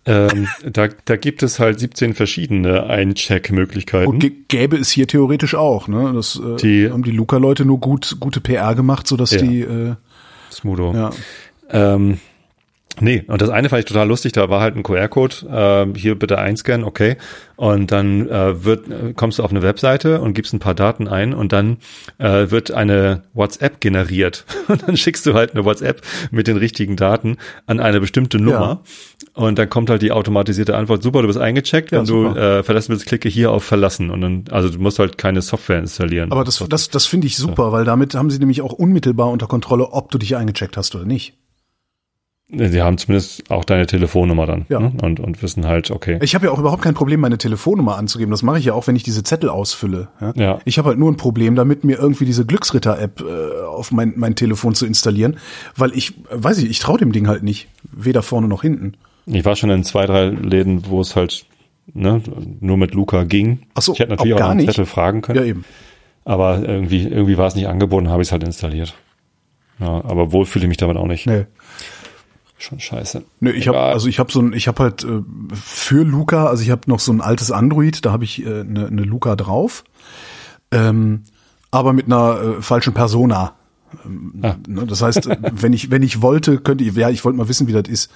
[0.05, 4.07] Ähm, da, da gibt es halt 17 verschiedene Eincheck-Möglichkeiten.
[4.07, 6.11] Und gäbe es hier theoretisch auch, ne?
[6.13, 9.37] Das äh, die, haben die Luca-Leute nur gut, gute PR gemacht, sodass ja.
[9.41, 9.95] die äh,
[10.51, 10.93] Smudo.
[10.93, 11.11] Ja.
[11.69, 12.19] Ähm,
[12.99, 16.17] Nee, und das eine fand ich total lustig, da war halt ein QR-Code, äh, hier
[16.17, 17.17] bitte einscannen, okay.
[17.55, 21.33] Und dann äh, wird, kommst du auf eine Webseite und gibst ein paar Daten ein
[21.33, 21.77] und dann
[22.17, 24.45] äh, wird eine WhatsApp generiert.
[24.67, 27.37] Und dann schickst du halt eine WhatsApp mit den richtigen Daten
[27.67, 28.81] an eine bestimmte Nummer.
[29.35, 29.43] Ja.
[29.43, 32.33] Und dann kommt halt die automatisierte Antwort, super, du bist eingecheckt, ja, wenn super.
[32.33, 34.09] du äh, verlassen willst, klicke hier auf verlassen.
[34.09, 36.31] Und dann, also du musst halt keine Software installieren.
[36.31, 37.71] Aber das, das, das finde ich super, ja.
[37.71, 41.05] weil damit haben sie nämlich auch unmittelbar unter Kontrolle, ob du dich eingecheckt hast oder
[41.05, 41.35] nicht.
[42.55, 44.79] Sie haben zumindest auch deine Telefonnummer dann Ja.
[44.79, 44.91] ne?
[45.01, 46.19] und, und wissen halt, okay.
[46.21, 48.31] Ich habe ja auch überhaupt kein Problem, meine Telefonnummer anzugeben.
[48.31, 50.09] Das mache ich ja auch, wenn ich diese Zettel ausfülle.
[50.21, 50.33] Ja?
[50.35, 50.59] Ja.
[50.65, 54.35] Ich habe halt nur ein Problem damit, mir irgendwie diese Glücksritter-App äh, auf mein, mein
[54.35, 55.37] Telefon zu installieren,
[55.75, 57.67] weil ich, äh, weiß ich, ich traue dem Ding halt nicht.
[57.91, 58.93] Weder vorne noch hinten.
[59.25, 61.45] Ich war schon in zwei, drei Läden, wo es halt
[61.93, 62.21] ne,
[62.59, 63.59] nur mit Luca ging.
[63.73, 64.67] Ach so, ich hätte natürlich auch auch, einen nicht?
[64.67, 65.39] Zettel fragen können.
[65.39, 65.65] Ja, eben.
[66.25, 68.93] Aber irgendwie, irgendwie war es nicht angeboten, habe ich es halt installiert.
[69.79, 71.25] Ja, aber wohl fühle ich mich damit auch nicht.
[71.25, 71.45] Nee.
[72.63, 73.23] Schon scheiße.
[73.41, 75.21] Nee, ich habe also ich habe so ein ich habe halt äh,
[75.53, 78.63] für Luca, also ich habe noch so ein altes Android, da habe ich eine äh,
[78.63, 79.83] ne ne Luca drauf.
[80.71, 81.23] Ähm,
[81.71, 83.55] aber mit einer äh, falschen Persona.
[84.41, 84.55] Ah.
[84.65, 87.73] Das heißt, wenn ich wenn ich wollte, könnte ich ja, ich wollte mal wissen, wie
[87.73, 88.11] das ist,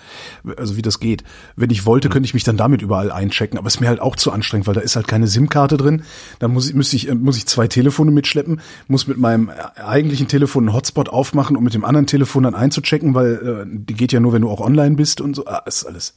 [0.58, 1.24] also wie das geht.
[1.56, 4.16] Wenn ich wollte, könnte ich mich dann damit überall einchecken, aber ist mir halt auch
[4.16, 6.04] zu anstrengend, weil da ist halt keine SIM-Karte drin.
[6.40, 10.28] Dann muss ich müsste ich äh, muss ich zwei Telefone mitschleppen, muss mit meinem eigentlichen
[10.28, 14.12] Telefon einen Hotspot aufmachen, um mit dem anderen Telefon dann einzuchecken, weil äh, die geht
[14.12, 15.46] ja nur, wenn du auch online bist und so.
[15.46, 16.14] Ah, ist alles.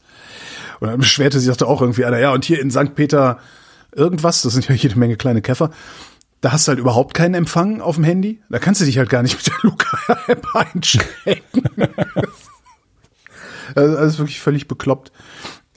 [0.81, 2.95] Und dann beschwerte sie sagte auch irgendwie einer, ja, und hier in St.
[2.95, 3.39] Peter
[3.95, 5.71] irgendwas, das sind ja jede Menge kleine Käfer.
[6.41, 8.43] Da hast du halt überhaupt keinen Empfang auf dem Handy.
[8.49, 11.62] Da kannst du dich halt gar nicht mit der Luca-App einchecken.
[13.74, 15.12] also alles wirklich völlig bekloppt.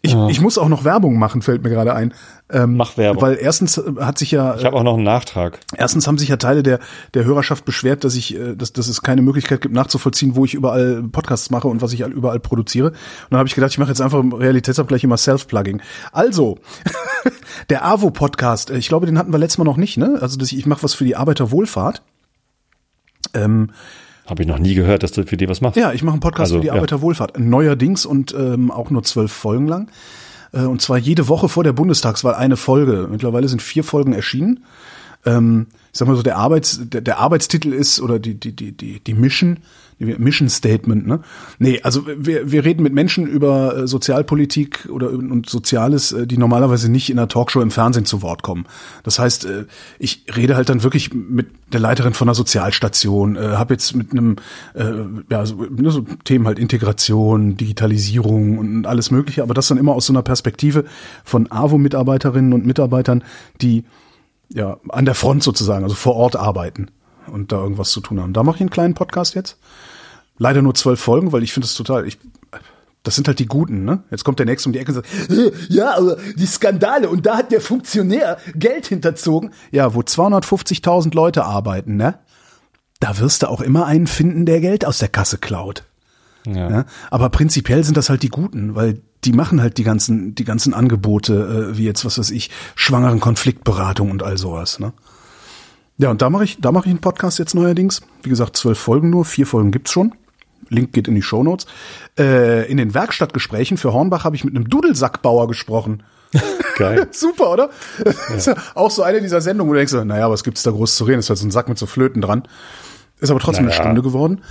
[0.06, 2.14] Ich, ich muss auch noch Werbung machen, fällt mir gerade ein.
[2.54, 3.22] Ähm, Mach Werbung.
[3.24, 5.60] Weil erstens äh, hat sich ja Ich habe auch noch einen Nachtrag.
[5.76, 6.80] Erstens haben sich ja Teile der,
[7.16, 10.54] der Hörerschaft beschwert, dass ich, äh, dass, dass es keine Möglichkeit gibt, nachzuvollziehen, wo ich
[10.54, 12.90] überall Podcasts mache und was ich überall produziere.
[12.90, 12.98] Und
[13.32, 15.82] dann habe ich gedacht, ich mache jetzt einfach im Realitätsabgleich immer Self-Plugging.
[16.12, 16.60] Also,
[17.70, 20.20] der AWO-Podcast, äh, ich glaube, den hatten wir letztes Mal noch nicht, ne?
[20.22, 22.04] Also dass ich, ich mache was für die Arbeiterwohlfahrt.
[23.34, 23.72] Ähm,
[24.28, 25.76] Habe ich noch nie gehört, dass du für die was machst.
[25.78, 26.74] ja, ich mache einen Podcast Also, für die ja.
[26.74, 27.40] Arbeiterwohlfahrt.
[27.40, 29.90] Neuerdings und ähm, auch nur zwölf Folgen lang.
[30.54, 33.08] Äh, und zwar jede Woche vor der Bundestagswahl eine Folge.
[33.12, 34.64] Mittlerweile sind vier Folgen erschienen.
[35.26, 38.72] Ähm, ich sag mal so, der Arbeits, der, der Arbeitstitel ist oder die, die, die,
[38.72, 39.60] die, die Mission,
[40.00, 41.20] Mission Statement, ne?
[41.60, 46.38] Nee, also wir, wir reden mit Menschen über äh, Sozialpolitik oder und Soziales, äh, die
[46.38, 48.66] normalerweise nicht in einer Talkshow im Fernsehen zu Wort kommen.
[49.04, 49.66] Das heißt, äh,
[50.00, 54.36] ich rede halt dann wirklich mit der Leiterin von einer Sozialstation, habe jetzt mit einem,
[55.32, 59.94] ja, so, ne, so Themen halt Integration, Digitalisierung und alles Mögliche, aber das dann immer
[59.94, 60.86] aus so einer Perspektive
[61.24, 63.24] von AWO-Mitarbeiterinnen und Mitarbeitern,
[63.60, 63.86] die
[64.50, 66.88] ja, an der Front sozusagen, also vor Ort arbeiten
[67.28, 68.34] und da irgendwas zu tun haben.
[68.34, 69.58] Da mache ich einen kleinen Podcast jetzt.
[70.38, 72.18] Leider nur zwölf Folgen, weil ich finde es total, ich,
[73.04, 74.04] das sind halt die Guten, ne?
[74.10, 77.26] Jetzt kommt der Nächste um die Ecke und sagt, "Äh, ja, aber die Skandale und
[77.26, 79.52] da hat der Funktionär Geld hinterzogen.
[79.72, 82.20] Ja, wo 250.000 Leute arbeiten, ne?
[83.00, 85.84] Da wirst du auch immer einen finden, der Geld aus der Kasse klaut.
[86.46, 86.70] Ja.
[86.70, 90.44] Ja, aber prinzipiell sind das halt die Guten, weil die machen halt die ganzen, die
[90.44, 94.94] ganzen Angebote, äh, wie jetzt, was weiß ich, schwangeren Konfliktberatung und all sowas, ne?
[95.98, 98.02] Ja, und da mache ich, da mache ich einen Podcast jetzt neuerdings.
[98.24, 100.14] Wie gesagt, zwölf Folgen nur, vier Folgen gibt's schon.
[100.70, 101.68] Link geht in die Shownotes.
[102.18, 106.02] Äh, in den Werkstattgesprächen für Hornbach habe ich mit einem Dudelsackbauer gesprochen.
[106.78, 107.08] Geil.
[107.12, 107.70] Super, oder?
[108.36, 110.96] Ist ja auch so eine dieser Sendungen, wo du denkst, naja, was gibt's da groß
[110.96, 111.20] zu reden?
[111.20, 112.44] Ist halt so ein Sack mit so Flöten dran.
[113.20, 113.78] Ist aber trotzdem Naja.
[113.78, 114.42] eine Stunde geworden.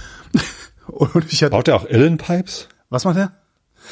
[0.86, 2.68] Und ich hatte, Baut er auch Illenpipes?
[2.88, 3.32] was macht er?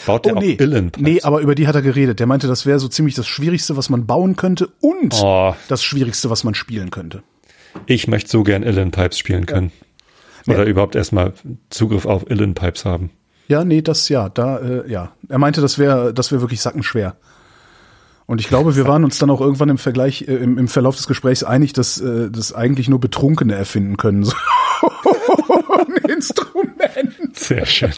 [0.07, 1.03] Baut er Oh nee, Illenpipes?
[1.03, 2.21] nee, aber über die hat er geredet.
[2.21, 5.55] Der meinte, das wäre so ziemlich das Schwierigste, was man bauen könnte und Oh.
[5.69, 7.23] das Schwierigste, was man spielen könnte.
[7.87, 9.73] Ich möchte so gern Illenpipes spielen können.
[10.47, 11.35] Oder überhaupt erstmal
[11.69, 13.11] Zugriff auf Illenpipes haben.
[13.47, 15.13] Ja, nee, das ja, da äh, ja.
[15.29, 17.17] Er meinte, das wäre, das wäre wirklich sackenschwer.
[18.27, 20.95] Und ich glaube, wir waren uns dann auch irgendwann im Vergleich, äh, im, im Verlauf
[20.97, 24.25] des Gesprächs einig, dass äh, das eigentlich nur Betrunkene erfinden können.
[24.25, 24.33] So
[25.79, 27.37] ein Instrument.
[27.37, 27.91] Sehr schön.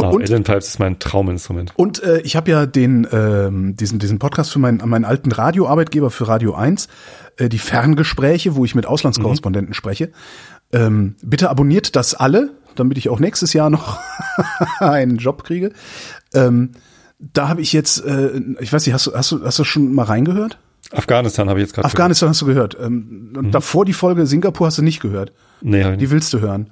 [0.00, 1.72] Oh, Illenpipes ist mein Trauminstrument.
[1.76, 6.10] Und äh, ich habe ja den ähm, diesen diesen Podcast für meinen meinen alten Radioarbeitgeber
[6.10, 6.88] für Radio 1,
[7.36, 10.10] äh, die Ferngespräche, wo ich mit Auslandskorrespondenten spreche.
[10.72, 13.98] Ähm, bitte abonniert das alle, damit ich auch nächstes Jahr noch
[14.80, 15.72] einen Job kriege.
[16.34, 16.72] Ähm,
[17.18, 19.92] da habe ich jetzt, äh, ich weiß nicht, hast du, hast du, hast du schon
[19.92, 20.58] mal reingehört?
[20.92, 21.86] Afghanistan habe ich jetzt gerade.
[21.86, 22.76] Afghanistan hast du gehört.
[22.80, 25.32] Ähm, und davor die Folge Singapur hast du nicht gehört.
[25.60, 26.70] Nee, Die willst du hören.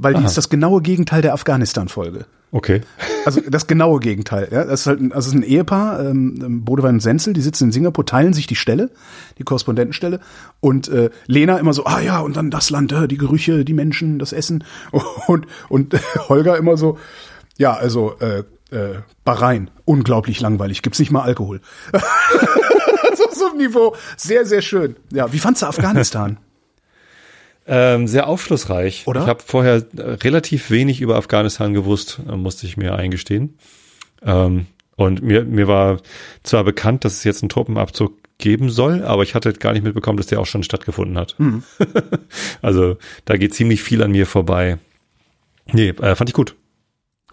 [0.00, 0.26] Weil die Aha.
[0.26, 2.26] ist das genaue Gegenteil der Afghanistan-Folge.
[2.50, 2.80] Okay.
[3.26, 4.48] Also das genaue Gegenteil.
[4.50, 4.64] Ja?
[4.64, 7.64] Das ist halt ein, also es ist ein Ehepaar, ähm, Bodewein und Senzel, die sitzen
[7.64, 8.90] in Singapur, teilen sich die Stelle,
[9.38, 10.20] die Korrespondentenstelle.
[10.60, 13.74] Und äh, Lena immer so, ah ja, und dann das Land, äh, die Gerüche, die
[13.74, 14.64] Menschen, das Essen.
[15.26, 15.94] Und, und
[16.28, 16.96] Holger immer so,
[17.58, 21.60] ja, also äh, äh, Bahrain, unglaublich langweilig, gibt's nicht mal Alkohol.
[21.92, 24.96] so, so ein Niveau, sehr, sehr schön.
[25.12, 26.38] Ja, wie fandst du Afghanistan?
[27.70, 29.04] Ähm, sehr aufschlussreich.
[29.06, 29.22] Oder?
[29.22, 33.58] Ich habe vorher äh, relativ wenig über Afghanistan gewusst, äh, musste ich mir eingestehen.
[34.22, 34.66] Ähm,
[34.96, 36.00] und mir, mir war
[36.42, 40.16] zwar bekannt, dass es jetzt einen Truppenabzug geben soll, aber ich hatte gar nicht mitbekommen,
[40.16, 41.36] dass der auch schon stattgefunden hat.
[42.62, 44.78] also da geht ziemlich viel an mir vorbei.
[45.72, 46.56] Nee, äh, fand ich gut.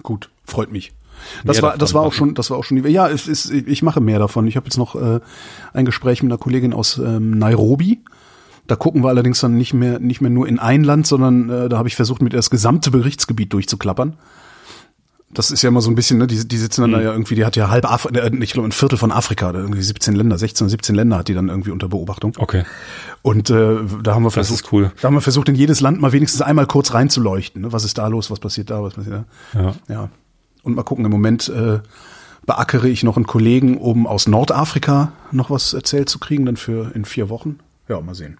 [0.03, 0.91] Gut, freut mich.
[1.43, 2.85] Das war, das war auch schon, das war auch schon.
[2.89, 4.47] Ja, es ist, ich mache mehr davon.
[4.47, 5.21] Ich habe jetzt noch äh,
[5.73, 8.01] ein Gespräch mit einer Kollegin aus ähm, Nairobi.
[8.67, 11.69] Da gucken wir allerdings dann nicht mehr, nicht mehr nur in ein Land, sondern äh,
[11.69, 14.17] da habe ich versucht, mit ihr das gesamte Berichtsgebiet durchzuklappern.
[15.29, 16.95] Das ist ja immer so ein bisschen, ne, die, die sitzen dann mhm.
[16.95, 19.49] da ja irgendwie, die hat ja halb Afrika, äh, ich glaube ein Viertel von Afrika,
[19.49, 22.33] oder irgendwie 17 Länder, 16, 17 Länder hat die dann irgendwie unter Beobachtung.
[22.37, 22.63] Okay.
[23.21, 24.91] Und äh, da haben wir versucht, das ist cool.
[24.99, 27.63] da haben wir versucht, in jedes Land mal wenigstens einmal kurz reinzuleuchten.
[27.63, 27.71] Ne?
[27.73, 29.61] Was ist da los, was passiert da, was passiert da?
[29.61, 29.75] Ja.
[29.89, 30.09] ja.
[30.63, 31.79] Und mal gucken, im Moment äh,
[32.47, 36.95] beackere ich noch einen Kollegen, um aus Nordafrika noch was erzählt zu kriegen, dann für
[36.95, 37.59] in vier Wochen.
[37.87, 38.37] Ja, mal sehen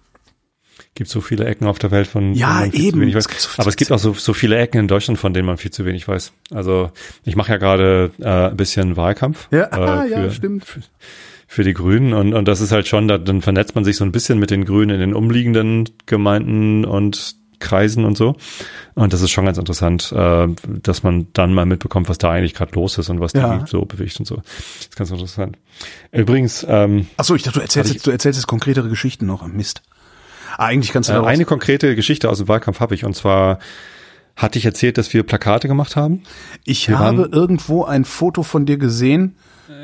[0.94, 2.92] gibt so viele Ecken auf der Welt, von ja, denen man eben.
[2.92, 3.24] zu wenig weiß.
[3.38, 5.70] So Aber es gibt auch so, so viele Ecken in Deutschland, von denen man viel
[5.70, 6.32] zu wenig weiß.
[6.50, 6.90] Also
[7.24, 9.48] ich mache ja gerade äh, ein bisschen Wahlkampf.
[9.50, 9.64] Ja,
[10.04, 10.64] äh, für, ja stimmt.
[10.64, 10.80] Für,
[11.46, 14.04] für die Grünen und, und das ist halt schon, da, dann vernetzt man sich so
[14.04, 18.36] ein bisschen mit den Grünen in den umliegenden Gemeinden und Kreisen und so.
[18.94, 20.48] Und das ist schon ganz interessant, äh,
[20.82, 23.58] dass man dann mal mitbekommt, was da eigentlich gerade los ist und was ja.
[23.58, 24.36] die so bewegt und so.
[24.36, 24.44] Das
[24.80, 25.56] ist ganz interessant.
[26.12, 26.66] Übrigens.
[26.68, 29.46] Ähm, Ach so, ich dachte, du erzählst, jetzt, du erzählst jetzt konkretere Geschichten noch.
[29.46, 29.82] Mist.
[30.56, 33.58] Eigentlich kannst du äh, Eine konkrete Geschichte aus dem Wahlkampf habe ich und zwar
[34.36, 36.22] hatte ich erzählt, dass wir Plakate gemacht haben.
[36.64, 39.34] Ich wir habe irgendwo ein Foto von dir gesehen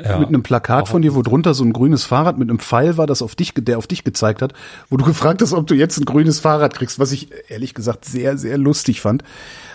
[0.03, 2.97] ja, mit einem Plakat von dir, wo drunter so ein grünes Fahrrad mit einem Pfeil
[2.97, 4.53] war, das auf dich, der auf dich gezeigt hat,
[4.89, 8.05] wo du gefragt hast, ob du jetzt ein grünes Fahrrad kriegst, was ich ehrlich gesagt
[8.05, 9.23] sehr, sehr lustig fand.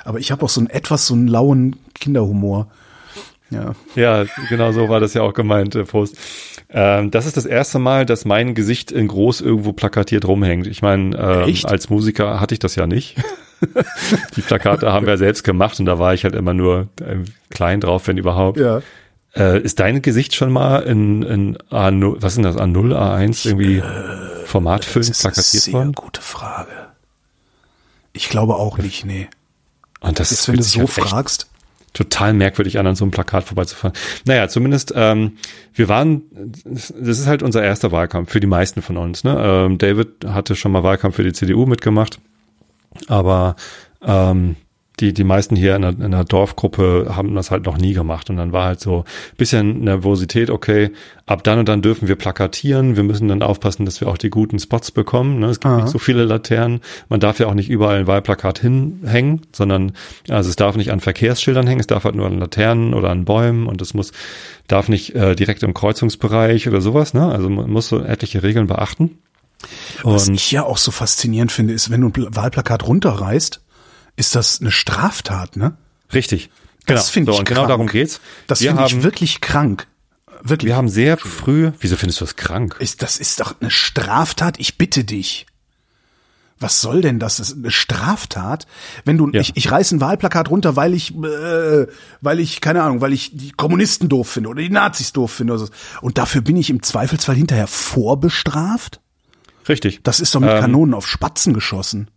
[0.05, 2.69] Aber ich habe auch so einen etwas so einen lauen Kinderhumor.
[3.51, 3.75] Ja.
[3.95, 6.17] Ja, genau so war das ja auch gemeint, der Post.
[6.71, 10.67] Ähm, das ist das erste Mal, dass mein Gesicht in groß irgendwo plakatiert rumhängt.
[10.67, 13.17] Ich meine, ähm, als Musiker hatte ich das ja nicht.
[14.37, 17.17] Die Plakate haben wir selbst gemacht und da war ich halt immer nur äh,
[17.51, 18.59] klein drauf, wenn überhaupt.
[18.59, 18.83] Ja.
[19.35, 23.79] Äh, ist dein Gesicht schon mal in, in A0, was ist das, A0, A1 irgendwie
[23.79, 25.93] äh, formatfüllend plakatiert worden?
[25.95, 26.71] Sehr gute Frage.
[28.13, 29.29] Ich glaube auch nicht, nee.
[30.01, 31.49] Und das ist, wenn du so fragst
[31.99, 33.97] total merkwürdig an, an so einem Plakat vorbeizufahren.
[34.25, 35.33] Naja, zumindest, ähm,
[35.75, 36.23] wir waren,
[36.65, 39.25] das ist halt unser erster Wahlkampf für die meisten von uns.
[39.25, 39.37] Ne?
[39.37, 42.21] Ähm, David hatte schon mal Wahlkampf für die CDU mitgemacht,
[43.09, 43.57] aber
[44.01, 44.55] ähm,
[45.01, 48.31] die, die meisten hier in der, in der Dorfgruppe haben das halt noch nie gemacht.
[48.31, 49.05] Und dann war halt so
[49.37, 50.91] bisschen Nervosität, okay,
[51.27, 54.31] ab dann und dann dürfen wir plakatieren, wir müssen dann aufpassen, dass wir auch die
[54.31, 55.39] guten Spots bekommen.
[55.39, 55.47] Ne?
[55.47, 55.83] Es gibt Aha.
[55.83, 56.81] nicht so viele Laternen.
[57.09, 59.93] Man darf ja auch nicht überall ein Wahlplakat hinhängen, sondern
[60.29, 63.25] also es darf nicht an Verkehrsschildern hängen, es darf halt nur an Laternen oder an
[63.25, 64.13] Bäumen und es muss,
[64.67, 67.27] darf nicht äh, direkt im Kreuzungsbereich oder sowas, ne?
[67.27, 69.19] Also man muss so etliche Regeln beachten.
[70.03, 73.61] Was ich ja auch so faszinierend finde, ist, wenn du ein Wahlplakat runterreißt,
[74.19, 75.77] ist das eine Straftat, ne?
[76.13, 76.51] Richtig.
[76.87, 76.99] Genau.
[76.99, 77.69] Das finde so, ich genau krank.
[77.69, 78.21] darum geht's.
[78.47, 79.87] Das finde ich wirklich krank.
[80.43, 80.69] Wirklich.
[80.69, 82.77] Wir haben sehr früh, wieso findest du das krank?
[82.79, 85.47] Ist, das ist doch eine Straftat, ich bitte dich.
[86.61, 87.37] Was soll denn das?
[87.37, 88.67] Das ist eine Straftat,
[89.05, 89.41] wenn du ja.
[89.41, 91.87] ich, ich reiß ein Wahlplakat runter, weil ich äh,
[92.21, 95.53] weil ich keine Ahnung, weil ich die Kommunisten doof finde oder die Nazis doof finde
[95.53, 95.73] oder so.
[96.01, 99.01] und dafür bin ich im Zweifelsfall hinterher vorbestraft?
[99.69, 100.01] Richtig.
[100.03, 102.11] Das ist doch mit ähm, Kanonen auf Spatzen geschossen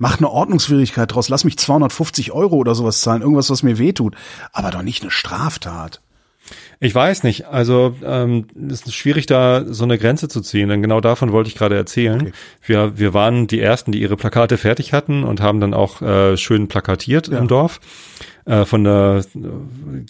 [0.00, 4.16] mach eine Ordnungswidrigkeit draus, lass mich 250 Euro oder sowas zahlen, irgendwas, was mir wehtut,
[4.52, 6.00] aber doch nicht eine Straftat.
[6.80, 7.46] Ich weiß nicht.
[7.46, 11.48] Also ähm, es ist schwierig, da so eine Grenze zu ziehen, denn genau davon wollte
[11.48, 12.22] ich gerade erzählen.
[12.22, 12.32] Okay.
[12.62, 16.38] Wir, wir waren die Ersten, die ihre Plakate fertig hatten und haben dann auch äh,
[16.38, 17.38] schön plakatiert ja.
[17.38, 17.80] im Dorf.
[18.50, 19.22] Äh, von der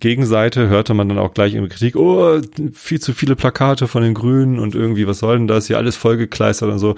[0.01, 2.41] Gegenseite hörte man dann auch gleich in Kritik, oh,
[2.73, 5.67] viel zu viele Plakate von den Grünen und irgendwie, was soll denn das?
[5.67, 6.95] Hier alles vollgekleistert und so,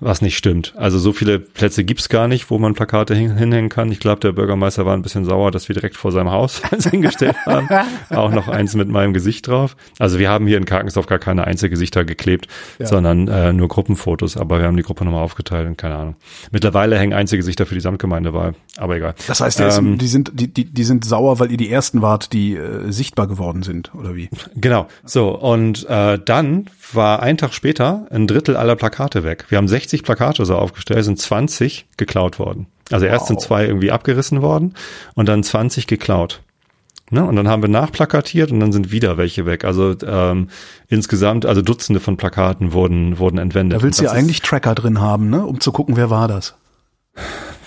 [0.00, 0.74] was nicht stimmt.
[0.76, 3.92] Also so viele Plätze gibt's gar nicht, wo man Plakate hin hinhängen kann.
[3.92, 6.90] Ich glaube, der Bürgermeister war ein bisschen sauer, dass wir direkt vor seinem Haus eins
[6.90, 7.68] hingestellt haben.
[8.10, 9.76] auch noch eins mit meinem Gesicht drauf.
[10.00, 12.48] Also wir haben hier in Karkensdorf gar keine Einzelgesichter geklebt,
[12.80, 12.86] ja.
[12.86, 16.16] sondern äh, nur Gruppenfotos, aber wir haben die Gruppe nochmal aufgeteilt und keine Ahnung.
[16.50, 19.14] Mittlerweile hängen Einzelgesichter für die Samtgemeindewahl, aber egal.
[19.28, 22.32] Das heißt, ähm, die sind, die, die, die sind sauer, weil ihr die ersten wart,
[22.32, 24.30] die äh, sichtbar geworden sind, oder wie?
[24.54, 24.86] Genau.
[25.04, 29.44] So, und äh, dann war ein Tag später ein Drittel aller Plakate weg.
[29.50, 32.66] Wir haben 60 Plakate so aufgestellt, sind 20 geklaut worden.
[32.90, 33.28] Also erst wow.
[33.28, 34.72] sind zwei irgendwie abgerissen worden
[35.14, 36.40] und dann 20 geklaut.
[37.10, 37.26] Ne?
[37.26, 39.66] Und dann haben wir nachplakatiert und dann sind wieder welche weg.
[39.66, 40.48] Also ähm,
[40.88, 43.80] insgesamt, also Dutzende von Plakaten wurden, wurden entwendet.
[43.80, 45.44] Da willst du ja eigentlich Tracker drin haben, ne?
[45.44, 46.54] um zu gucken, wer war das.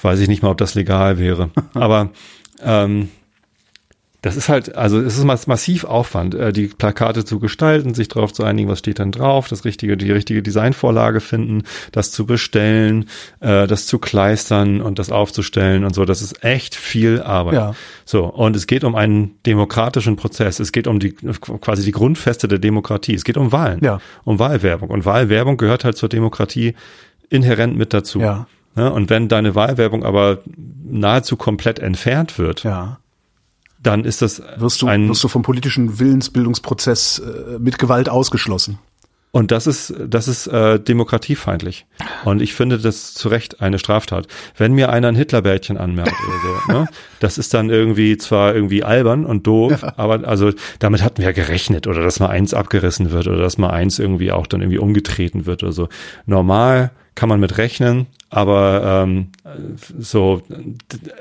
[0.01, 1.51] Weiß ich nicht mal, ob das legal wäre.
[1.75, 2.09] Aber
[2.63, 3.09] ähm,
[4.23, 8.31] das ist halt, also es ist massiv Aufwand, äh, die Plakate zu gestalten, sich darauf
[8.31, 13.09] zu einigen, was steht dann drauf, das richtige, die richtige Designvorlage finden, das zu bestellen,
[13.41, 16.05] äh, das zu kleistern und das aufzustellen und so.
[16.05, 17.55] Das ist echt viel Arbeit.
[17.55, 17.75] Ja.
[18.05, 20.61] So und es geht um einen demokratischen Prozess.
[20.61, 23.15] Es geht um die quasi die Grundfeste der Demokratie.
[23.15, 23.99] Es geht um Wahlen, ja.
[24.23, 26.75] um Wahlwerbung und Wahlwerbung gehört halt zur Demokratie
[27.29, 28.21] inhärent mit dazu.
[28.21, 28.47] Ja.
[28.75, 30.39] Ja, und wenn deine Wahlwerbung aber
[30.83, 32.97] nahezu komplett entfernt wird, ja
[33.83, 38.79] dann ist das wirst du, ein, wirst du vom politischen Willensbildungsprozess äh, mit Gewalt ausgeschlossen.
[39.35, 41.87] Und das ist, das ist äh, demokratiefeindlich.
[42.23, 44.27] Und ich finde das zu Recht eine Straftat.
[44.55, 46.87] Wenn mir einer ein Hitlerbärtchen anmerkt oder so, ne,
[47.19, 49.93] das ist dann irgendwie zwar irgendwie albern und doof, ja.
[49.97, 53.57] aber also damit hatten wir ja gerechnet oder dass mal eins abgerissen wird oder dass
[53.57, 55.89] mal eins irgendwie auch dann irgendwie umgetreten wird oder so.
[56.27, 59.27] Normal kann man mit rechnen, aber ähm,
[59.99, 60.41] so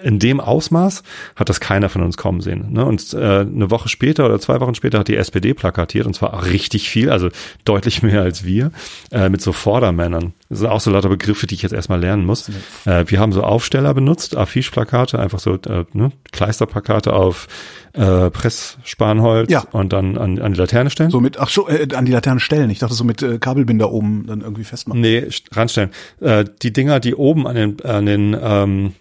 [0.02, 1.02] in dem Ausmaß
[1.36, 2.72] hat das keiner von uns kommen sehen.
[2.72, 2.84] Ne?
[2.84, 6.46] Und äh, eine Woche später oder zwei Wochen später hat die SPD plakatiert und zwar
[6.46, 7.28] richtig viel, also
[7.64, 8.72] deutlich mehr als wir,
[9.10, 10.32] äh, mit so Vordermännern.
[10.52, 12.50] Das sind auch so lauter Begriffe, die ich jetzt erstmal lernen muss.
[12.84, 17.48] Äh, wir haben so Aufsteller benutzt, Affiche-Plakate, einfach so äh, ne, Kleisterplakate auf
[17.94, 19.64] äh, Pressspanholz ja.
[19.72, 21.10] und dann an, an die Laterne stellen.
[21.10, 22.68] So mit, ach so, äh, an die Laterne stellen.
[22.68, 25.00] Ich dachte so mit äh, Kabelbinder oben dann irgendwie festmachen.
[25.00, 25.88] Nee, ranstellen.
[26.20, 28.92] Äh, die Dinger, die oben an den, an den ähm,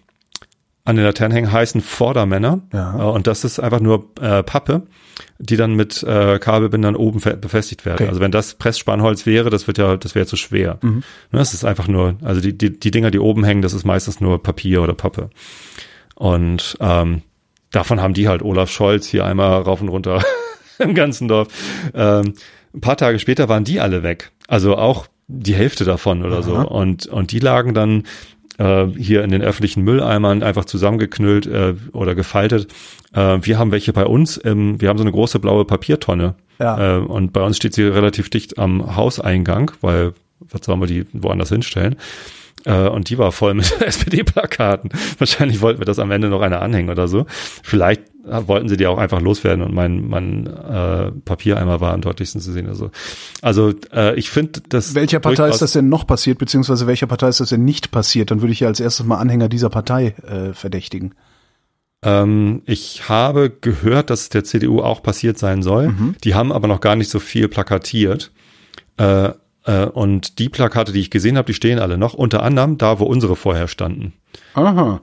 [0.84, 2.60] an den Laternen hängen, heißen Vordermänner.
[2.72, 2.98] Ja.
[2.98, 4.82] Äh, und das ist einfach nur äh, Pappe,
[5.38, 8.00] die dann mit äh, Kabelbindern oben befestigt werden.
[8.00, 8.08] Okay.
[8.08, 10.78] Also wenn das Pressspanholz wäre, das wird ja, das wäre zu schwer.
[10.82, 11.02] Mhm.
[11.30, 13.84] Ne, das ist einfach nur, also die, die, die Dinger, die oben hängen, das ist
[13.84, 15.30] meistens nur Papier oder Pappe.
[16.14, 17.22] Und ähm,
[17.70, 20.22] davon haben die halt Olaf Scholz hier einmal rauf und runter
[20.78, 21.48] im ganzen Dorf.
[21.94, 22.34] Ähm,
[22.74, 24.32] ein paar Tage später waren die alle weg.
[24.48, 26.42] Also auch die Hälfte davon oder Aha.
[26.42, 26.54] so.
[26.56, 28.04] Und, und die lagen dann
[28.58, 32.72] äh, hier in den öffentlichen Mülleimern einfach zusammengeknüllt äh, oder gefaltet.
[33.14, 36.34] Äh, wir haben welche bei uns, ähm, wir haben so eine große blaue Papiertonne.
[36.58, 36.98] Ja.
[36.98, 41.06] Äh, und bei uns steht sie relativ dicht am Hauseingang, weil was sollen wir die
[41.12, 41.96] woanders hinstellen?
[42.64, 44.90] Äh, und die war voll mit SPD-Plakaten.
[45.18, 47.26] Wahrscheinlich wollten wir das am Ende noch eine anhängen oder so.
[47.28, 52.40] Vielleicht wollten sie die auch einfach loswerden und mein, mein äh, Papiereimer war am deutlichsten
[52.40, 52.68] zu sehen.
[52.68, 52.90] Also,
[53.40, 57.28] also äh, ich finde, dass welcher Partei ist das denn noch passiert, beziehungsweise welcher Partei
[57.28, 58.30] ist das denn nicht passiert?
[58.30, 61.14] Dann würde ich ja als erstes mal Anhänger dieser Partei äh, verdächtigen.
[62.04, 65.88] Ähm, ich habe gehört, dass es der CDU auch passiert sein soll.
[65.88, 66.16] Mhm.
[66.24, 68.32] Die haben aber noch gar nicht so viel plakatiert.
[68.98, 69.30] Äh,
[69.64, 72.14] äh, und die Plakate, die ich gesehen habe, die stehen alle noch.
[72.14, 74.12] Unter anderem da, wo unsere vorher standen.
[74.54, 75.00] Aha.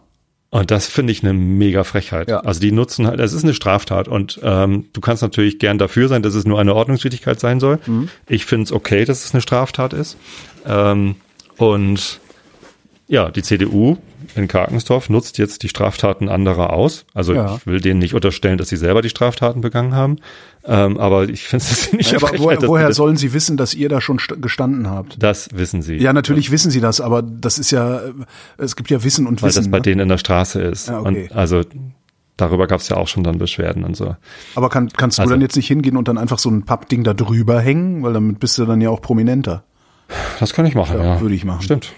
[0.51, 2.27] Und das finde ich eine mega Frechheit.
[2.27, 2.39] Ja.
[2.39, 6.07] Also die nutzen halt, es ist eine Straftat und ähm, du kannst natürlich gern dafür
[6.07, 7.77] sein, dass es nur eine Ordnungswidrigkeit sein soll.
[7.85, 8.09] Mhm.
[8.27, 10.17] Ich finde es okay, dass es eine Straftat ist.
[10.65, 11.15] Ähm,
[11.57, 12.19] und
[13.07, 13.97] ja, die CDU
[14.35, 17.05] in Karkensdorf nutzt jetzt die Straftaten anderer aus.
[17.13, 17.55] Also Ja.
[17.57, 20.17] ich will denen nicht unterstellen, dass sie selber die Straftaten begangen haben.
[20.65, 23.89] Ähm, aber ich finde es nicht Ja, aber Frechheit, woher, sollen Sie wissen, dass ihr
[23.89, 25.21] da schon st- gestanden habt?
[25.21, 25.95] das wissen sie.
[25.97, 28.01] Ja, natürlich wissen Sie das, aber das ist ja,
[28.57, 29.63] es gibt ja Wissen und weil Wissen.
[29.63, 29.81] das bei ne?
[29.83, 30.89] denen in der Straße ist.
[30.89, 31.27] Ja, okay.
[31.29, 31.61] Und also
[32.37, 34.15] darüber gab es ja auch schon dann Beschwerden und so.
[34.55, 37.03] Aber kann, kannst du Also- dann jetzt nicht hingehen und dann einfach so ein Pappding
[37.03, 39.63] da drüber hängen, weil damit bist du dann ja auch prominenter.
[40.39, 41.21] Das kann ich machen, Ja, ja.
[41.21, 41.61] würde ich machen.
[41.63, 41.93] Stimmt.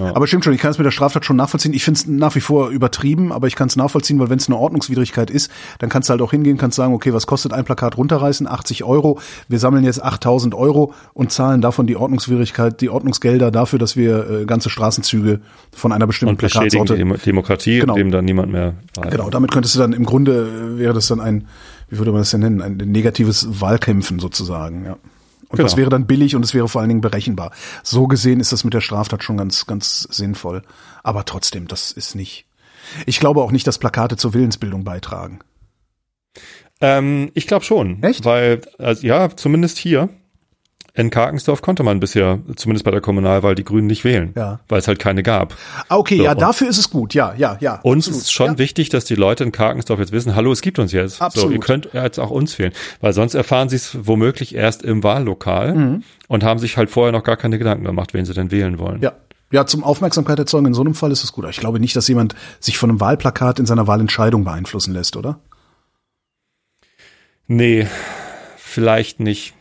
[0.00, 1.72] Aber stimmt schon, ich kann es mit der Straftat schon nachvollziehen.
[1.74, 4.46] Ich finde es nach wie vor übertrieben, aber ich kann es nachvollziehen, weil wenn es
[4.48, 7.64] eine Ordnungswidrigkeit ist, dann kannst du halt auch hingehen, kannst sagen, okay, was kostet ein
[7.64, 8.46] Plakat runterreißen?
[8.46, 9.18] 80 Euro.
[9.48, 14.28] Wir sammeln jetzt 8000 Euro und zahlen davon die Ordnungswidrigkeit, die Ordnungsgelder dafür, dass wir
[14.30, 15.40] äh, ganze Straßenzüge
[15.72, 17.94] von einer bestimmten Und Plakatsorte die Demo Demokratie, Genau.
[17.94, 21.08] indem dann niemand mehr wahl- Genau, damit könntest du dann im Grunde äh, wäre das
[21.08, 21.46] dann ein,
[21.90, 24.96] wie würde man das denn nennen, ein negatives Wahlkämpfen sozusagen, ja.
[25.48, 25.66] Und Genau.
[25.66, 27.52] das wäre dann billig und es wäre vor allen Dingen berechenbar.
[27.82, 30.62] So gesehen ist das mit der Straftat schon ganz, ganz sinnvoll.
[31.02, 32.46] Aber trotzdem, das ist nicht.
[33.06, 35.40] Ich glaube auch nicht, dass Plakate zur Willensbildung beitragen.
[36.80, 38.02] Ähm, ich glaube schon.
[38.02, 38.24] Echt?
[38.24, 40.08] Weil, also, ja, zumindest hier
[40.94, 44.32] in Karkensdorf konnte man bisher, zumindest bei der Kommunalwahl, die Grünen nicht wählen.
[44.36, 44.58] Ja.
[44.68, 45.54] Weil es halt keine gab.
[45.88, 47.14] Ah, okay, So, ja, dafür ist es gut.
[47.14, 47.80] Ja, ja, ja.
[47.82, 48.22] Uns absolut.
[48.22, 48.58] ist schon ja.
[48.58, 51.16] wichtig, dass die Leute in Karkensdorf jetzt wissen, hallo, es gibt uns jetzt.
[51.18, 51.52] So, Absolut.
[51.52, 52.72] ihr könnt jetzt auch uns wählen.
[53.00, 56.02] Weil sonst erfahren sie es womöglich erst im Wahllokal Mhm.
[56.26, 59.00] und haben sich halt vorher noch gar keine Gedanken gemacht, wen sie denn wählen wollen.
[59.00, 59.12] Ja.
[59.50, 61.44] Ja, zum Aufmerksamkeit erzeugen in so einem Fall ist es gut.
[61.44, 65.16] Aber ich glaube nicht, dass jemand sich von einem Wahlplakat in seiner Wahlentscheidung beeinflussen lässt,
[65.16, 65.38] oder?
[67.46, 67.86] Nee,
[68.58, 69.54] vielleicht nicht.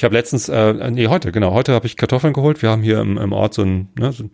[0.00, 2.62] Ich habe letztens, äh, nee, heute, genau, heute habe ich Kartoffeln geholt.
[2.62, 4.24] Wir haben hier im, im Ort so ein, ne, so,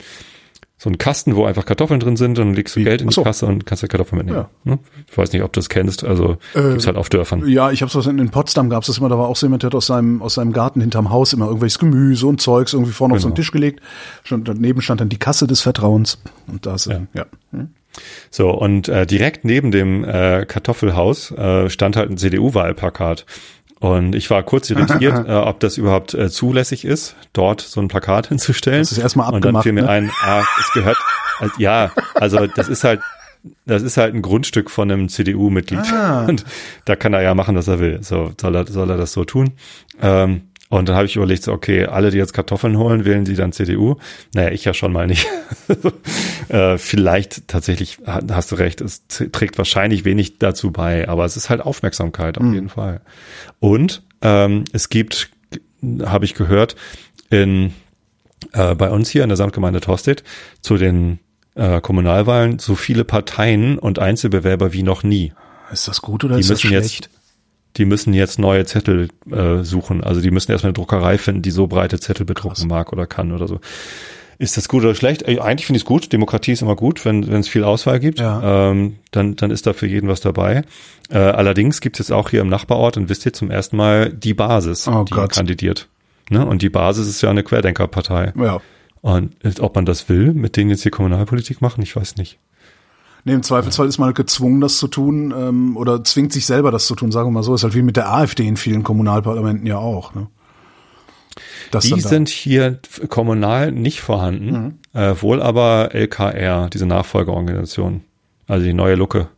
[0.79, 2.85] so einen Kasten, wo einfach Kartoffeln drin sind und dann legst du Wie?
[2.85, 3.25] Geld in die so.
[3.25, 4.47] Kasse und kannst dir Kartoffeln mitnehmen.
[4.63, 4.79] Ne?
[5.11, 7.49] Ich weiß nicht, ob du das kennst, also Äh, gibt's halt auf Dörfern.
[7.49, 9.65] Ja, ich habe was in, in Potsdam gab's das immer, da war auch so jemand,
[9.65, 12.93] der hat aus seinem aus seinem Garten hinterm Haus immer irgendwelches Gemüse und Zeugs irgendwie
[12.93, 13.43] vorne auf so einen Genau.
[13.43, 13.81] Tisch gelegt.
[14.23, 17.01] Schon daneben stand dann die Kasse des Vertrauens und da ist ja.
[17.13, 17.27] ja.
[17.51, 17.71] Hm.
[18.31, 23.25] So, und äh, direkt neben dem äh, Kartoffelhaus äh, stand halt ein CDU-Wahlplakat.
[23.95, 27.89] Und ich war kurz irritiert, äh, ob das überhaupt äh, zulässig ist, dort so ein
[27.89, 28.81] Plakat hinzustellen.
[28.81, 29.89] Das ist erstmal Und dann abgemacht, fiel mir ne?
[29.89, 30.99] ein, ah, es gehört,
[31.39, 33.01] also, ja, also das ist halt,
[33.65, 35.93] das ist halt ein Grundstück von einem CDU-Mitglied.
[35.93, 36.25] Ah.
[36.27, 36.45] Und
[36.85, 38.03] da kann er ja machen, was er will.
[38.03, 39.53] So soll er, soll er das so tun.
[40.01, 43.37] Ähm, Und dann habe ich überlegt, so, okay, alle, die jetzt Kartoffeln holen, wählen sie
[43.37, 43.97] dann CDU.
[44.35, 45.27] Naja, ich ja schon mal nicht.
[46.49, 51.51] äh, vielleicht tatsächlich hast du recht, es trägt wahrscheinlich wenig dazu bei, aber es ist
[51.51, 52.55] halt Aufmerksamkeit auf mhm.
[52.55, 53.01] jeden Fall.
[53.61, 55.31] Und ähm, es gibt,
[56.05, 56.75] habe ich gehört,
[57.31, 57.73] in
[58.53, 60.25] äh, bei uns hier in der Samtgemeinde Torstedt
[60.61, 61.21] zu den
[61.55, 65.33] äh, Kommunalwahlen so viele Parteien und Einzelbewerber wie noch nie.
[65.73, 67.07] Ist das gut oder die ist das schlecht?
[67.07, 67.16] Jetzt,
[67.77, 70.03] die müssen jetzt neue Zettel äh, suchen.
[70.03, 72.65] Also die müssen erstmal eine Druckerei finden, die so breite Zettel bedrucken Krass.
[72.67, 73.61] mag oder kann oder so.
[74.39, 75.27] Ist das gut oder schlecht?
[75.27, 76.13] Eigentlich finde ich es gut.
[76.13, 78.19] Demokratie ist immer gut, wenn wenn es viel Auswahl gibt.
[78.21, 78.71] Ja.
[78.71, 80.63] Ähm, dann dann ist da für jeden was dabei.
[81.09, 84.13] Äh, allerdings gibt es jetzt auch hier im Nachbarort und wisst ihr zum ersten Mal
[84.13, 85.33] die Basis, oh die Gott.
[85.33, 85.89] kandidiert.
[86.29, 86.45] Ne?
[86.45, 88.33] Und die Basis ist ja eine Querdenkerpartei.
[88.37, 88.61] Ja.
[89.01, 92.39] Und ob man das will, mit denen jetzt hier Kommunalpolitik machen, ich weiß nicht.
[93.27, 96.71] Nee, im Zweifelsfall ist man halt gezwungen, das zu tun, ähm, oder zwingt sich selber
[96.71, 97.57] das zu tun, sagen wir mal so.
[97.57, 100.15] Ist halt wie mit der AfD in vielen Kommunalparlamenten ja auch.
[100.15, 100.29] Ne?
[101.73, 105.01] Das die sind hier kommunal nicht vorhanden, mhm.
[105.01, 108.05] äh, wohl aber LKR, diese Nachfolgeorganisation,
[108.47, 109.29] also die neue Lucke.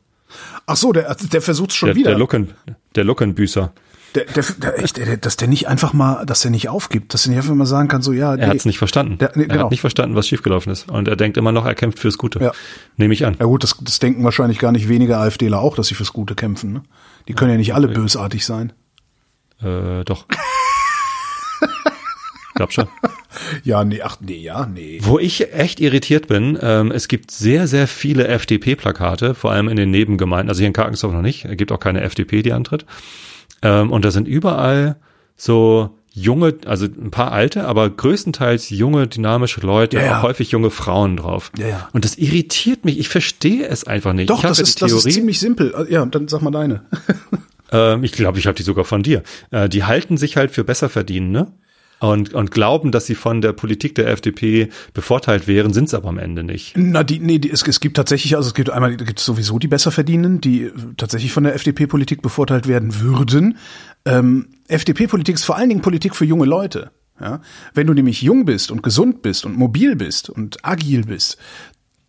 [0.67, 2.11] Ach so, der, der versucht schon der, wieder.
[2.11, 2.53] Der Lucken,
[2.95, 3.73] der Luckenbüßer.
[4.19, 7.27] Der, der, der, echt, der, dass der nicht einfach mal, dass der nicht aufgibt, dass
[7.27, 8.35] er nicht einfach mal sagen kann, so ja.
[8.35, 9.19] Er hat es nicht verstanden.
[9.19, 9.47] Der, nee, genau.
[9.47, 9.71] Er hat genau.
[9.71, 10.91] nicht verstanden, was schiefgelaufen ist.
[10.91, 12.41] Und er denkt immer noch, er kämpft fürs Gute.
[12.41, 12.53] Ja.
[12.97, 13.37] Nehme ich an.
[13.39, 16.35] Ja gut, das, das denken wahrscheinlich gar nicht wenige AfDler auch, dass sie fürs Gute
[16.35, 16.73] kämpfen.
[16.73, 16.83] Ne?
[17.29, 18.73] Die können ja nicht alle bösartig sein.
[19.63, 20.27] Äh, doch.
[22.55, 22.89] Glaub schon.
[23.63, 24.99] Ja, nee, ach nee, ja, nee.
[25.03, 29.77] Wo ich echt irritiert bin, ähm, es gibt sehr, sehr viele FDP-Plakate, vor allem in
[29.77, 32.85] den Nebengemeinden, also hier in Karkensdorf noch nicht, es gibt auch keine FDP, die antritt.
[33.63, 34.97] Ähm, und da sind überall
[35.37, 40.19] so junge, also ein paar alte, aber größtenteils junge, dynamische Leute, ja, ja.
[40.19, 41.53] auch häufig junge Frauen drauf.
[41.59, 41.89] Ja.
[41.93, 42.99] Und das irritiert mich.
[42.99, 44.31] Ich verstehe es einfach nicht.
[44.31, 45.87] Doch, das ist, das ist ziemlich simpel.
[45.91, 46.83] Ja, dann sag mal deine.
[47.73, 49.23] ähm, ich glaube, ich habe die sogar von dir.
[49.51, 51.53] Äh, die halten sich halt für besser verdienen, ne?
[52.01, 56.09] Und, und glauben, dass sie von der Politik der FDP bevorteilt wären, sind es aber
[56.09, 56.75] am Ende nicht.
[56.77, 59.59] Na, die, nee, die, es, es gibt tatsächlich, also es gibt einmal, gibt es sowieso
[59.59, 63.59] die Besserverdienenden, die tatsächlich von der FDP-Politik bevorteilt werden würden.
[64.05, 66.93] Ähm, FDP-Politik ist vor allen Dingen Politik für junge Leute.
[67.21, 67.41] Ja?
[67.75, 71.39] Wenn du nämlich jung bist und gesund bist und mobil bist und agil bist,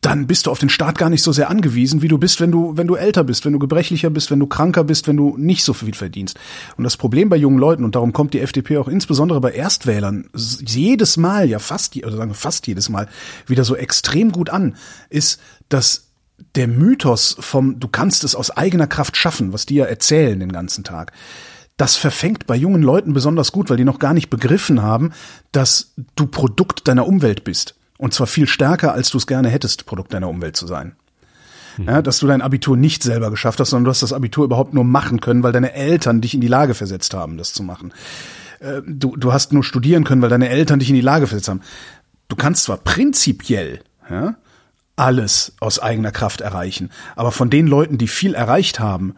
[0.01, 2.51] dann bist du auf den Staat gar nicht so sehr angewiesen, wie du bist, wenn
[2.51, 5.35] du, wenn du älter bist, wenn du gebrechlicher bist, wenn du kranker bist, wenn du
[5.37, 6.39] nicht so viel verdienst.
[6.77, 10.29] Und das Problem bei jungen Leuten, und darum kommt die FDP auch insbesondere bei Erstwählern
[10.33, 13.09] jedes Mal, ja fast, oder sagen wir fast jedes Mal,
[13.45, 14.75] wieder so extrem gut an,
[15.09, 16.05] ist, dass
[16.55, 20.53] der Mythos vom, du kannst es aus eigener Kraft schaffen, was die ja erzählen den
[20.53, 21.11] ganzen Tag,
[21.75, 25.11] das verfängt bei jungen Leuten besonders gut, weil die noch gar nicht begriffen haben,
[25.51, 27.75] dass du Produkt deiner Umwelt bist.
[27.99, 30.95] Und zwar viel stärker, als du es gerne hättest, Produkt deiner Umwelt zu sein.
[31.77, 34.73] Ja, dass du dein Abitur nicht selber geschafft hast, sondern du hast das Abitur überhaupt
[34.73, 37.93] nur machen können, weil deine Eltern dich in die Lage versetzt haben, das zu machen.
[38.59, 41.49] Äh, du, du hast nur studieren können, weil deine Eltern dich in die Lage versetzt
[41.49, 41.61] haben.
[42.27, 44.35] Du kannst zwar prinzipiell ja,
[44.95, 49.15] alles aus eigener Kraft erreichen, aber von den Leuten, die viel erreicht haben,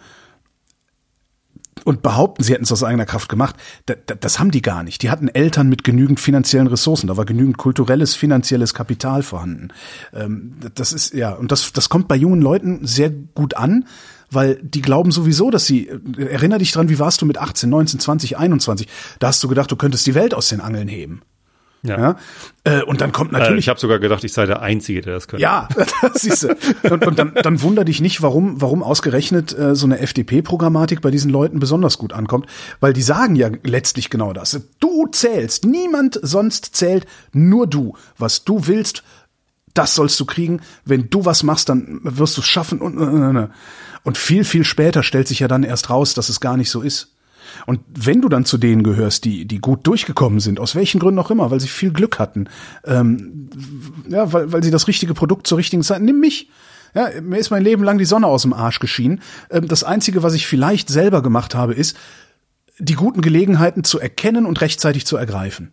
[1.85, 3.55] und behaupten, sie hätten es aus eigener Kraft gemacht,
[3.85, 5.01] das, das haben die gar nicht.
[5.01, 9.69] Die hatten Eltern mit genügend finanziellen Ressourcen, da war genügend kulturelles, finanzielles Kapital vorhanden.
[10.13, 13.85] Ähm, das ist ja, und das, das kommt bei jungen Leuten sehr gut an,
[14.31, 17.99] weil die glauben sowieso, dass sie, erinner dich dran, wie warst du mit 18, 19,
[17.99, 18.87] 20, 21?
[19.19, 21.21] Da hast du gedacht, du könntest die Welt aus den Angeln heben.
[21.83, 21.99] Ja.
[21.99, 22.15] ja?
[22.63, 23.55] Äh, und dann kommt natürlich.
[23.55, 25.41] Äh, ich habe sogar gedacht, ich sei der Einzige, der das könnte.
[25.41, 25.67] Ja,
[26.01, 26.55] das siehst du.
[26.89, 31.09] Und, und dann, dann wunder dich nicht, warum, warum ausgerechnet äh, so eine FDP-Programmatik bei
[31.09, 32.45] diesen Leuten besonders gut ankommt,
[32.79, 34.61] weil die sagen ja letztlich genau das.
[34.79, 37.95] Du zählst, niemand sonst zählt, nur du.
[38.17, 39.03] Was du willst,
[39.73, 40.61] das sollst du kriegen.
[40.85, 42.79] Wenn du was machst, dann wirst du es schaffen.
[42.79, 43.49] Und,
[44.03, 46.81] und viel, viel später stellt sich ja dann erst raus, dass es gar nicht so
[46.81, 47.15] ist.
[47.65, 51.19] Und wenn du dann zu denen gehörst, die, die gut durchgekommen sind, aus welchen Gründen
[51.19, 52.47] auch immer, weil sie viel Glück hatten,
[52.85, 53.49] ähm,
[54.09, 56.49] ja, weil, weil sie das richtige Produkt zur richtigen Zeit, nimm mich.
[56.93, 59.21] Ja, mir ist mein Leben lang die Sonne aus dem Arsch geschienen.
[59.49, 61.95] Ähm, das Einzige, was ich vielleicht selber gemacht habe, ist,
[62.79, 65.71] die guten Gelegenheiten zu erkennen und rechtzeitig zu ergreifen.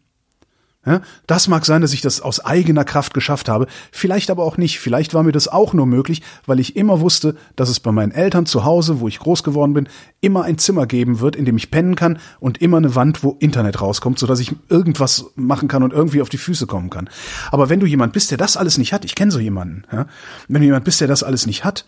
[0.88, 4.56] Ja, das mag sein, dass ich das aus eigener Kraft geschafft habe, vielleicht aber auch
[4.56, 4.80] nicht.
[4.80, 8.10] Vielleicht war mir das auch nur möglich, weil ich immer wusste, dass es bei meinen
[8.10, 9.90] Eltern zu Hause, wo ich groß geworden bin,
[10.22, 13.36] immer ein Zimmer geben wird, in dem ich pennen kann und immer eine Wand, wo
[13.38, 17.10] Internet rauskommt, sodass ich irgendwas machen kann und irgendwie auf die Füße kommen kann.
[17.52, 20.06] Aber wenn du jemand bist, der das alles nicht hat, ich kenne so jemanden, ja,
[20.48, 21.84] wenn du jemand bist, der das alles nicht hat,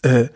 [0.00, 0.28] äh,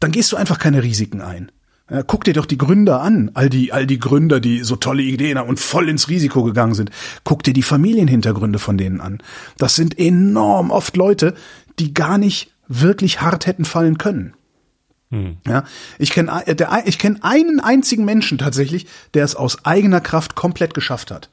[0.00, 1.52] dann gehst du einfach keine Risiken ein.
[1.90, 5.02] Ja, guck dir doch die Gründer an, all die, all die Gründer, die so tolle
[5.02, 6.90] Ideen haben und voll ins Risiko gegangen sind.
[7.24, 9.18] Guck dir die Familienhintergründe von denen an.
[9.58, 11.34] Das sind enorm oft Leute,
[11.78, 14.34] die gar nicht wirklich hart hätten fallen können.
[15.10, 15.38] Hm.
[15.44, 15.64] Ja,
[15.98, 16.44] ich kenne
[16.84, 21.30] ich kenn einen einzigen Menschen tatsächlich, der es aus eigener Kraft komplett geschafft hat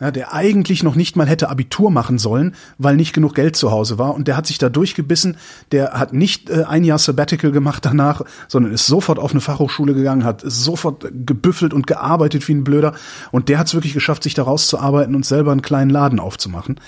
[0.00, 3.70] ja, der eigentlich noch nicht mal hätte Abitur machen sollen, weil nicht genug Geld zu
[3.70, 4.14] Hause war.
[4.14, 5.36] Und der hat sich da durchgebissen.
[5.70, 9.94] Der hat nicht äh, ein Jahr Sabbatical gemacht danach, sondern ist sofort auf eine Fachhochschule
[9.94, 12.94] gegangen, hat sofort gebüffelt und gearbeitet wie ein Blöder.
[13.30, 16.80] Und der hat es wirklich geschafft, sich da rauszuarbeiten und selber einen kleinen Laden aufzumachen.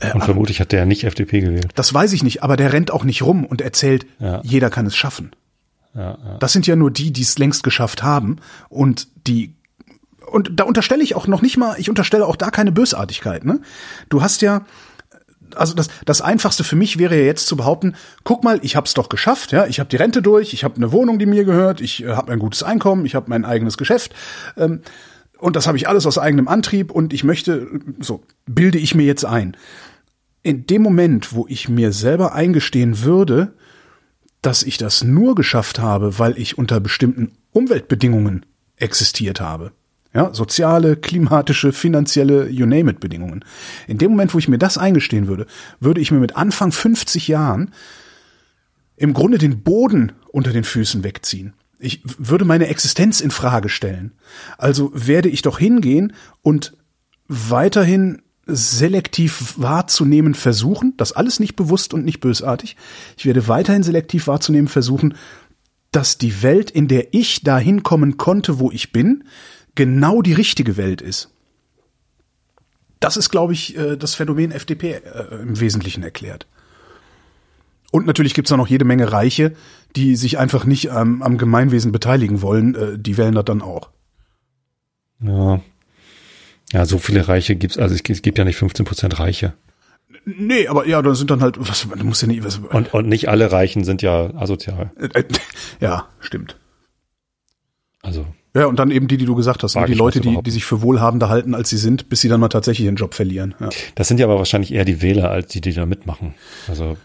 [0.00, 1.70] Äh, und vermutlich hat der nicht FDP gewählt.
[1.76, 4.40] Das weiß ich nicht, aber der rennt auch nicht rum und erzählt, ja.
[4.42, 5.30] jeder kann es schaffen.
[5.94, 6.38] Ja, ja.
[6.38, 8.36] Das sind ja nur die, die es längst geschafft haben
[8.68, 9.54] und die
[10.30, 13.44] und da unterstelle ich auch noch nicht mal, ich unterstelle auch da keine Bösartigkeit.
[13.44, 13.60] Ne?
[14.08, 14.64] Du hast ja,
[15.54, 18.86] also das, das Einfachste für mich wäre ja jetzt zu behaupten, guck mal, ich habe
[18.86, 21.44] es doch geschafft, ja, ich habe die Rente durch, ich habe eine Wohnung, die mir
[21.44, 24.14] gehört, ich äh, habe ein gutes Einkommen, ich habe mein eigenes Geschäft.
[24.56, 24.82] Ähm,
[25.38, 27.68] und das habe ich alles aus eigenem Antrieb und ich möchte,
[28.00, 29.56] so bilde ich mir jetzt ein.
[30.42, 33.54] In dem Moment, wo ich mir selber eingestehen würde,
[34.42, 39.72] dass ich das nur geschafft habe, weil ich unter bestimmten Umweltbedingungen existiert habe,
[40.18, 43.44] ja, soziale, klimatische, finanzielle, you name it Bedingungen.
[43.86, 45.46] In dem Moment, wo ich mir das eingestehen würde,
[45.78, 47.72] würde ich mir mit Anfang 50 Jahren
[48.96, 51.54] im Grunde den Boden unter den Füßen wegziehen.
[51.78, 54.10] Ich würde meine Existenz in Frage stellen.
[54.56, 56.12] Also werde ich doch hingehen
[56.42, 56.76] und
[57.28, 62.76] weiterhin selektiv wahrzunehmen versuchen, das alles nicht bewusst und nicht bösartig.
[63.16, 65.14] Ich werde weiterhin selektiv wahrzunehmen versuchen,
[65.92, 69.22] dass die Welt, in der ich dahin kommen konnte, wo ich bin,
[69.78, 71.30] genau die richtige Welt ist.
[72.98, 76.48] Das ist, glaube ich, äh, das Phänomen FDP äh, im Wesentlichen erklärt.
[77.92, 79.54] Und natürlich gibt es auch noch jede Menge Reiche,
[79.94, 82.74] die sich einfach nicht ähm, am Gemeinwesen beteiligen wollen.
[82.74, 83.90] Äh, die wählen das dann auch.
[85.20, 85.60] Ja.
[86.72, 89.54] Ja, so viele Reiche gibt's, also es gibt ja nicht 15 Prozent Reiche.
[90.24, 93.08] Nee, aber ja, da sind dann halt, was, du musst ja nicht, was, und, und
[93.08, 94.90] nicht alle Reichen sind ja asozial.
[95.80, 96.56] Ja, stimmt.
[98.02, 98.26] Also.
[98.58, 99.86] Ja, und dann eben die, die du gesagt hast, ne?
[99.86, 102.48] die Leute, die, die sich für wohlhabender halten, als sie sind, bis sie dann mal
[102.48, 103.54] tatsächlich ihren Job verlieren.
[103.60, 103.68] Ja.
[103.94, 106.34] Das sind ja aber wahrscheinlich eher die Wähler, als die, die da mitmachen.
[106.66, 106.96] Also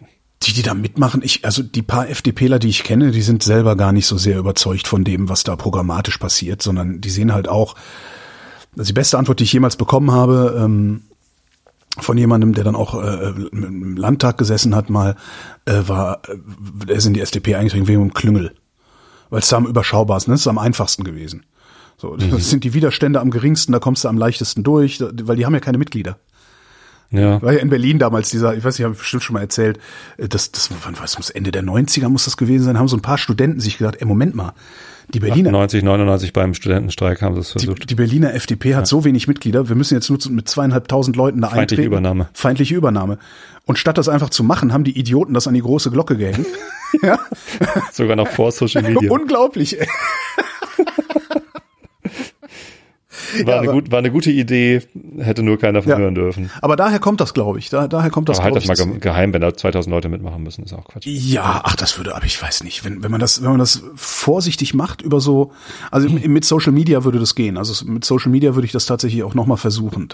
[0.41, 3.75] die, die da mitmachen, ich, also die paar FDPler, die ich kenne, die sind selber
[3.75, 7.47] gar nicht so sehr überzeugt von dem, was da programmatisch passiert, sondern die sehen halt
[7.47, 7.75] auch,
[8.75, 11.03] also die beste Antwort, die ich jemals bekommen habe, ähm,
[11.99, 15.15] von jemandem, der dann auch äh, im Landtag gesessen hat, mal,
[15.65, 16.37] äh, war, äh,
[16.87, 18.53] er ist in die FDP eingetreten wegen Klüngel
[19.33, 21.43] weil es da am überschaubarsten ist, ist am einfachsten gewesen.
[21.97, 22.37] So, das mhm.
[22.37, 25.59] sind die Widerstände am geringsten, da kommst du am leichtesten durch, weil die haben ja
[25.59, 26.19] keine Mitglieder.
[27.13, 27.41] Ja.
[27.41, 29.79] War ja in Berlin damals dieser, ich weiß nicht, habe ich bestimmt schon mal erzählt,
[30.17, 32.97] äh, das, das, wann was muss Ende der 90er muss das gewesen sein, haben so
[32.97, 34.53] ein paar Studenten sich gedacht, ey, Moment mal,
[35.13, 35.51] die Berliner.
[35.51, 37.83] 90, 99 beim Studentenstreik haben sie es versucht.
[37.83, 38.85] Die, die Berliner FDP hat ja.
[38.85, 41.87] so wenig Mitglieder, wir müssen jetzt nur mit zweieinhalbtausend Leuten da Feindliche eintreten.
[41.87, 42.29] Übernahme.
[42.33, 43.19] Feindliche Übernahme.
[43.65, 46.47] Und statt das einfach zu machen, haben die Idioten das an die große Glocke gehängt.
[47.03, 47.19] ja.
[47.91, 49.09] Sogar noch vor Social Media.
[49.11, 49.77] Unglaublich.
[53.43, 54.81] War, ja, eine gut, war eine gute Idee,
[55.17, 56.51] hätte nur keiner von ja, hören dürfen.
[56.61, 57.69] Aber daher kommt das, glaube ich.
[57.69, 58.39] Da, daher kommt das.
[58.39, 61.05] Aber halt das mal geheim, wenn da 2000 Leute mitmachen müssen, ist auch Quatsch.
[61.05, 63.83] Ja, ach, das würde, aber ich weiß nicht, wenn, wenn man das, wenn man das
[63.95, 65.51] vorsichtig macht über so,
[65.91, 67.57] also mit Social Media würde das gehen.
[67.57, 70.09] Also mit Social Media würde ich das tatsächlich auch nochmal versuchen.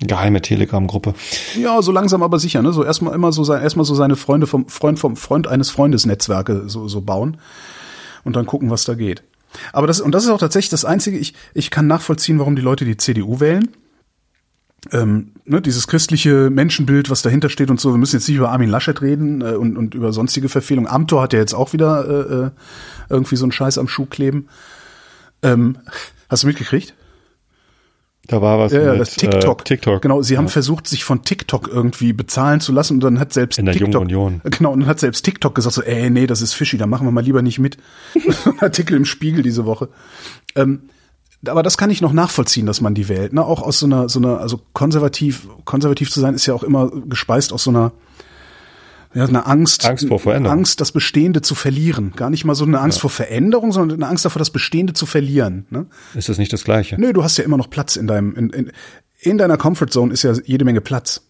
[0.00, 1.14] Geheime Telegram-Gruppe.
[1.60, 2.72] Ja, so langsam aber sicher, ne?
[2.72, 6.04] So erstmal immer so sein, erstmal so seine Freunde vom Freund vom Freund eines Freundes
[6.04, 7.38] Netzwerke so, so bauen
[8.24, 9.22] und dann gucken, was da geht.
[9.72, 12.62] Aber das, und das ist auch tatsächlich das Einzige, ich, ich kann nachvollziehen, warum die
[12.62, 13.68] Leute die CDU wählen.
[14.92, 17.92] Ähm, ne, dieses christliche Menschenbild, was dahinter steht und so.
[17.92, 20.90] Wir müssen jetzt nicht über Armin Laschet reden äh, und, und über sonstige Verfehlungen.
[20.90, 22.50] Amtor hat ja jetzt auch wieder äh, äh
[23.08, 24.48] irgendwie so einen Scheiß am Schuh kleben.
[25.42, 25.78] Ähm,
[26.28, 26.94] hast du mitgekriegt?
[28.26, 29.60] Da war was ja, mit das TikTok.
[29.60, 30.02] Äh, TikTok.
[30.02, 30.38] Genau, sie ja.
[30.38, 33.74] haben versucht, sich von TikTok irgendwie bezahlen zu lassen und dann hat selbst In der
[33.74, 34.40] TikTok, Jungen Union.
[34.44, 37.06] Genau, und dann hat selbst TikTok gesagt so, ey, nee, das ist fishy, da machen
[37.06, 37.76] wir mal lieber nicht mit.
[38.60, 39.88] Artikel im Spiegel diese Woche.
[40.56, 40.88] Ähm,
[41.46, 43.34] aber das kann ich noch nachvollziehen, dass man die wählt.
[43.34, 43.44] Ne?
[43.44, 46.90] Auch aus so einer, so einer, also konservativ, konservativ zu sein, ist ja auch immer
[47.06, 47.92] gespeist aus so einer
[49.14, 50.58] ja, eine Angst, Angst vor Veränderung.
[50.58, 52.12] Angst, das Bestehende zu verlieren.
[52.16, 53.02] Gar nicht mal so eine Angst ja.
[53.02, 55.66] vor Veränderung, sondern eine Angst davor, das Bestehende zu verlieren.
[55.70, 55.86] Ne?
[56.14, 57.00] Ist das nicht das Gleiche?
[57.00, 58.72] Nö, du hast ja immer noch Platz in deinem, in, in,
[59.20, 61.22] in deiner Comfortzone ist ja jede Menge Platz.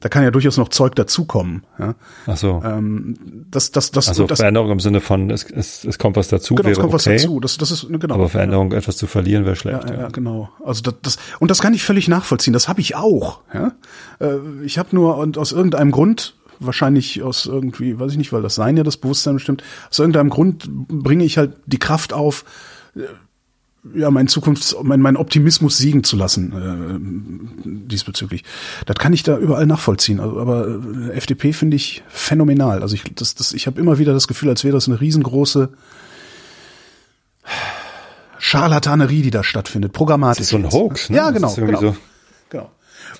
[0.00, 1.64] Da kann ja durchaus noch Zeug dazukommen.
[1.78, 1.94] Ja?
[2.26, 2.62] Ach so.
[2.64, 3.16] Ähm,
[3.50, 6.54] das, das, das, also das, Veränderung im Sinne von es, es, es kommt was dazu,
[6.54, 6.94] genau, es kommt okay.
[6.94, 7.38] was dazu.
[7.38, 8.14] Das, das ist genau.
[8.14, 8.78] Aber Veränderung, ja.
[8.78, 9.84] etwas zu verlieren, wäre schlecht.
[9.84, 10.48] Ja, ja, ja, genau.
[10.64, 12.54] Also das, das und das kann ich völlig nachvollziehen.
[12.54, 13.42] Das habe ich auch.
[13.52, 13.72] Ja?
[14.20, 18.42] Äh, ich habe nur und aus irgendeinem Grund wahrscheinlich aus irgendwie, weiß ich nicht, weil
[18.42, 22.44] das Sein ja das Bewusstsein bestimmt, aus irgendeinem Grund bringe ich halt die Kraft auf,
[23.94, 28.44] ja, mein Zukunfts-, mein, mein Optimismus siegen zu lassen äh, diesbezüglich.
[28.86, 30.20] Das kann ich da überall nachvollziehen.
[30.20, 32.82] Also, aber äh, FDP finde ich phänomenal.
[32.82, 35.70] Also ich, das, das, ich habe immer wieder das Gefühl, als wäre das eine riesengroße
[38.38, 40.38] Scharlatanerie, die da stattfindet, programmatisch.
[40.38, 41.16] Das ist so ein Hoax, ne?
[41.16, 41.54] Ja, genau.
[41.54, 41.80] genau.
[41.80, 41.96] So genau.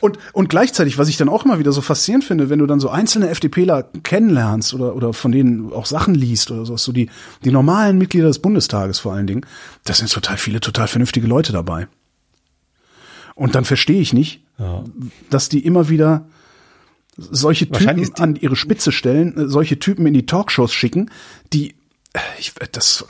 [0.01, 2.81] Und, und gleichzeitig, was ich dann auch immer wieder so faszinierend finde, wenn du dann
[2.81, 7.11] so einzelne FDPler kennenlernst oder, oder von denen auch Sachen liest oder so, so die,
[7.45, 9.45] die normalen Mitglieder des Bundestages vor allen Dingen,
[9.85, 11.87] da sind total viele total vernünftige Leute dabei.
[13.35, 14.85] Und dann verstehe ich nicht, ja.
[15.31, 16.27] dass die immer wieder
[17.17, 21.11] solche Typen an ihre Spitze stellen, äh, solche Typen in die Talkshows schicken,
[21.53, 21.75] die
[22.39, 23.05] ich, das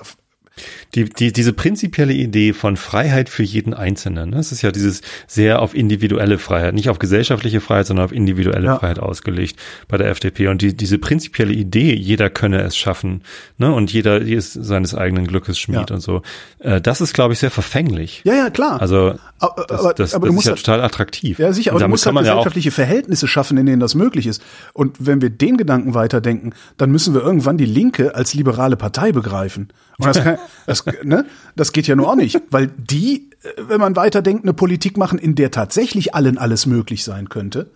[0.95, 4.37] die, die, diese prinzipielle Idee von Freiheit für jeden Einzelnen, ne?
[4.37, 8.67] das ist ja dieses sehr auf individuelle Freiheit, nicht auf gesellschaftliche Freiheit, sondern auf individuelle
[8.67, 8.79] ja.
[8.79, 9.59] Freiheit ausgelegt
[9.89, 10.49] bei der FDP.
[10.49, 13.23] Und die, diese prinzipielle Idee, jeder könne es schaffen,
[13.59, 13.73] ne?
[13.73, 15.95] und jeder ist seines eigenen Glückes Schmied ja.
[15.95, 16.23] und so,
[16.59, 18.23] äh, das ist, glaube ich, sehr verfänglich.
[18.25, 18.81] Ja, ja, klar.
[18.81, 21.39] Also aber, das, aber, das, aber das ist ja halt, total attraktiv.
[21.39, 24.43] Ja, sicher, aber du musst halt gesellschaftliche ja Verhältnisse schaffen, in denen das möglich ist.
[24.75, 29.13] Und wenn wir den Gedanken weiterdenken, dann müssen wir irgendwann die Linke als liberale Partei
[29.13, 29.69] begreifen.
[29.99, 31.27] Und das, kann, das, ne,
[31.57, 35.35] das geht ja nur auch nicht, weil die, wenn man weiterdenkt, eine Politik machen, in
[35.35, 37.71] der tatsächlich allen alles möglich sein könnte,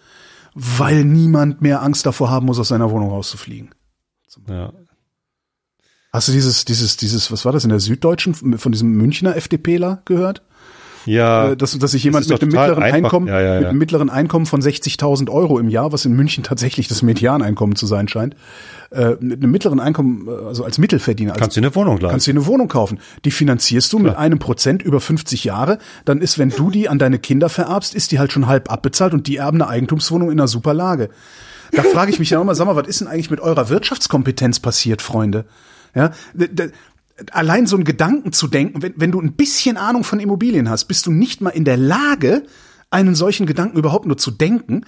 [0.55, 3.71] weil niemand mehr Angst davor haben muss, aus seiner Wohnung rauszufliegen.
[4.49, 4.73] Ja.
[6.13, 10.03] Hast du dieses, dieses, dieses, was war das in der Süddeutschen von diesem Münchner FDPler
[10.05, 10.43] gehört?
[11.07, 11.51] Ja.
[11.51, 13.61] Äh, dass, dass sich jemand mit einem mittleren Einkommen, ja, ja, ja.
[13.61, 17.77] mit einem mittleren Einkommen von 60.000 Euro im Jahr, was in München tatsächlich das Medianeinkommen
[17.77, 18.35] zu sein scheint,
[18.91, 21.33] äh, mit einem mittleren Einkommen, äh, also als Mittelverdiener.
[21.33, 22.11] Als, kannst du eine Wohnung leisten.
[22.11, 23.01] Kannst du eine Wohnung kaufen.
[23.25, 24.13] Die finanzierst du Klar.
[24.13, 25.79] mit einem Prozent über 50 Jahre.
[26.05, 29.15] Dann ist, wenn du die an deine Kinder vererbst, ist die halt schon halb abbezahlt
[29.15, 31.11] und die erben eine Eigentumswohnung in einer super Lage.
[31.73, 34.61] Da frage ich mich ja immer, sag mal, was ist denn eigentlich mit eurer Wirtschaftskompetenz
[34.61, 35.45] passiert, Freunde?
[35.95, 36.11] Ja,
[37.31, 40.87] allein so einen Gedanken zu denken, wenn, wenn du ein bisschen Ahnung von Immobilien hast,
[40.87, 42.45] bist du nicht mal in der Lage,
[42.91, 44.85] einen solchen Gedanken überhaupt nur zu denken,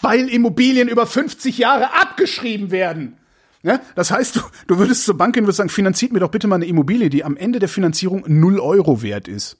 [0.00, 3.16] weil Immobilien über 50 Jahre abgeschrieben werden.
[3.62, 6.30] Ja, das heißt, du, du würdest zur Bank gehen und würdest sagen, finanziert mir doch
[6.30, 9.58] bitte mal eine Immobilie, die am Ende der Finanzierung null Euro wert ist.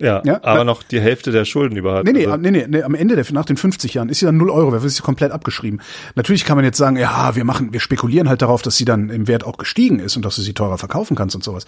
[0.00, 2.04] Ja, ja, aber noch die Hälfte der Schulden überhaupt.
[2.04, 2.36] Nee, nee, also.
[2.36, 4.72] nee, nee, nee, am Ende der, nach den 50 Jahren ist sie dann 0 Euro,
[4.72, 5.80] wird sie komplett abgeschrieben.
[6.16, 9.08] Natürlich kann man jetzt sagen, ja, wir machen, wir spekulieren halt darauf, dass sie dann
[9.08, 11.64] im Wert auch gestiegen ist und dass du sie teurer verkaufen kannst und sowas.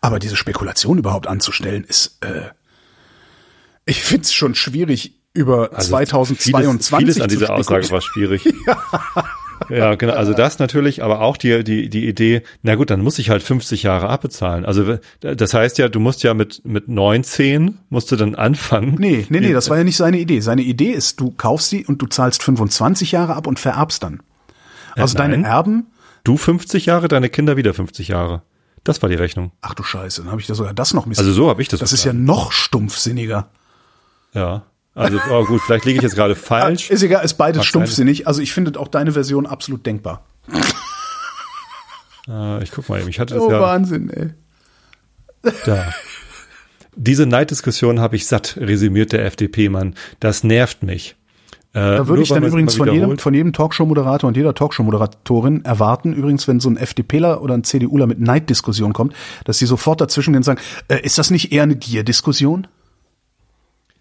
[0.00, 2.50] Aber diese Spekulation überhaupt anzustellen, ist, äh,
[3.86, 8.44] ich find's schon schwierig, über also 2022 vieles, vieles an dieser Aussage war schwierig.
[8.66, 8.78] ja.
[9.68, 10.14] Ja, genau.
[10.14, 13.42] Also das natürlich, aber auch die, die, die Idee, na gut, dann muss ich halt
[13.42, 14.64] 50 Jahre abbezahlen.
[14.64, 18.96] Also das heißt ja, du musst ja mit, mit 19 musst du dann anfangen.
[18.98, 20.40] Nee, nee, nee, das war ja nicht seine Idee.
[20.40, 24.22] Seine Idee ist, du kaufst sie und du zahlst 25 Jahre ab und vererbst dann.
[24.96, 25.86] Also ja, deine Erben.
[26.24, 28.42] Du 50 Jahre, deine Kinder wieder 50 Jahre.
[28.82, 29.52] Das war die Rechnung.
[29.62, 31.68] Ach du Scheiße, dann habe ich da sogar das noch miss Also so habe ich
[31.68, 31.80] das.
[31.80, 33.48] Das ist ja noch stumpfsinniger.
[34.34, 34.64] Ja.
[34.94, 36.90] Also oh gut, vielleicht liege ich jetzt gerade falsch.
[36.90, 38.26] Ist egal, ist beides stumpfsinnig.
[38.28, 40.24] Also ich finde auch deine Version absolut denkbar.
[42.28, 43.08] Ah, ich guck mal eben.
[43.08, 43.60] Ich hatte das oh, ja.
[43.60, 44.30] Wahnsinn, ey.
[45.66, 45.92] Da.
[46.96, 49.94] Diese Neiddiskussion habe ich satt, resümiert der FDP-Mann.
[50.20, 51.16] Das nervt mich.
[51.72, 56.12] Äh, da würde ich dann übrigens von jedem, von jedem Talkshow-Moderator und jeder Talkshow-Moderatorin erwarten,
[56.12, 59.12] übrigens, wenn so ein FDPler oder ein CDUler mit Neiddiskussion kommt,
[59.44, 62.68] dass sie sofort dazwischen gehen und sagen, äh, ist das nicht eher eine Gierdiskussion?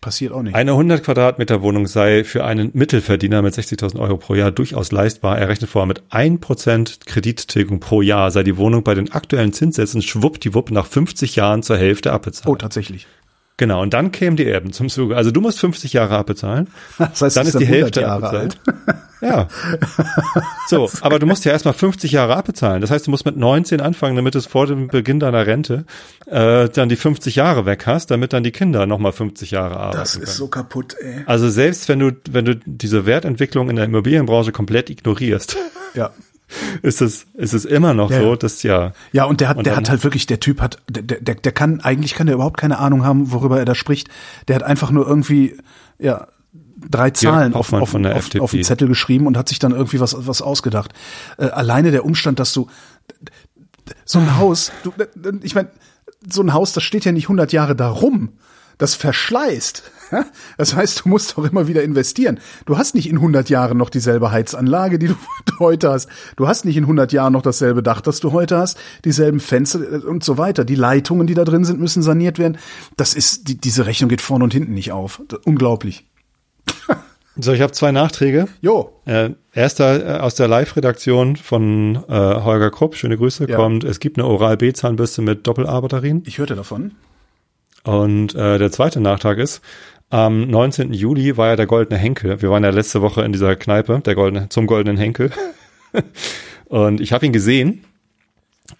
[0.03, 0.53] Passiert auch nicht.
[0.53, 5.37] Eine 100 Quadratmeter Wohnung sei für einen Mittelverdiener mit 60.000 Euro pro Jahr durchaus leistbar.
[5.37, 10.01] Er rechnet vor, mit 1% Kredittilgung pro Jahr sei die Wohnung bei den aktuellen Zinssätzen
[10.01, 12.47] schwuppdiwupp nach 50 Jahren zur Hälfte abbezahlt.
[12.49, 13.07] Oh, tatsächlich.
[13.57, 15.15] Genau, und dann kämen die Erben zum Zuge.
[15.15, 16.67] Also du musst 50 Jahre abbezahlen.
[16.97, 18.57] Das heißt, dann ist die Hälfte Jahre abbezahlt.
[18.65, 18.97] Alt.
[19.23, 19.47] Ja.
[20.67, 22.81] So, aber du musst ja erstmal 50 Jahre abbezahlen.
[22.81, 25.85] Das heißt, du musst mit 19 anfangen, damit du vor dem Beginn deiner Rente
[26.25, 29.97] äh, dann die 50 Jahre weg hast, damit dann die Kinder nochmal 50 Jahre arbeiten.
[29.97, 30.35] Das ist können.
[30.35, 31.23] so kaputt, ey.
[31.25, 35.55] Also selbst wenn du, wenn du diese Wertentwicklung in der Immobilienbranche komplett ignorierst.
[35.93, 36.11] Ja
[36.81, 38.21] ist es, ist es immer noch ja.
[38.21, 38.93] so, dass ja.
[39.11, 41.51] Ja, und der hat, und der hat halt wirklich, der Typ hat, der, der, der
[41.51, 44.09] kann, eigentlich kann der überhaupt keine Ahnung haben, worüber er da spricht.
[44.47, 45.57] Der hat einfach nur irgendwie,
[45.99, 46.27] ja,
[46.89, 50.15] drei Zahlen auf, auf, auf, auf den Zettel geschrieben und hat sich dann irgendwie was,
[50.27, 50.93] was ausgedacht.
[51.37, 52.67] Äh, alleine der Umstand, dass du,
[54.05, 54.93] so ein Haus, du,
[55.43, 55.69] ich meine,
[56.27, 58.33] so ein Haus, das steht ja nicht 100 Jahre da rum
[58.77, 59.83] das verschleißt.
[60.57, 62.39] Das heißt, du musst auch immer wieder investieren.
[62.67, 65.15] Du hast nicht in 100 Jahren noch dieselbe Heizanlage, die du
[65.59, 66.07] heute hast.
[66.35, 69.79] Du hast nicht in 100 Jahren noch dasselbe Dach, das du heute hast, dieselben Fenster
[69.81, 70.65] äh, und so weiter.
[70.65, 72.57] Die Leitungen, die da drin sind, müssen saniert werden.
[72.95, 75.19] Das ist, die, diese Rechnung geht vorne und hinten nicht auf.
[75.45, 76.05] Unglaublich.
[77.35, 78.47] So, ich habe zwei Nachträge.
[78.61, 78.93] Jo.
[79.05, 83.55] Äh, erster äh, aus der Live-Redaktion von äh, Holger Krupp, schöne Grüße, Ja.
[83.55, 86.21] kommt, es gibt eine Oral-B-Zahnbürste mit Doppel-A-Batterien.
[86.27, 86.91] Ich hörte davon.
[87.83, 89.61] Und äh, der zweite Nachtrag ist,
[90.09, 90.93] am 19.
[90.93, 92.41] Juli war ja der Goldene Henkel.
[92.41, 95.31] Wir waren ja letzte Woche in dieser Kneipe, der Goldene, zum Goldenen Henkel.
[96.65, 97.83] Und ich habe ihn gesehen.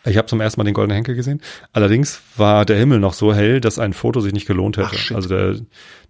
[0.06, 1.42] Ich habe zum ersten Mal den Goldenen Henkel gesehen.
[1.72, 4.96] Allerdings war der Himmel noch so hell, dass ein Foto sich nicht gelohnt hätte.
[4.96, 5.56] Ach, also der,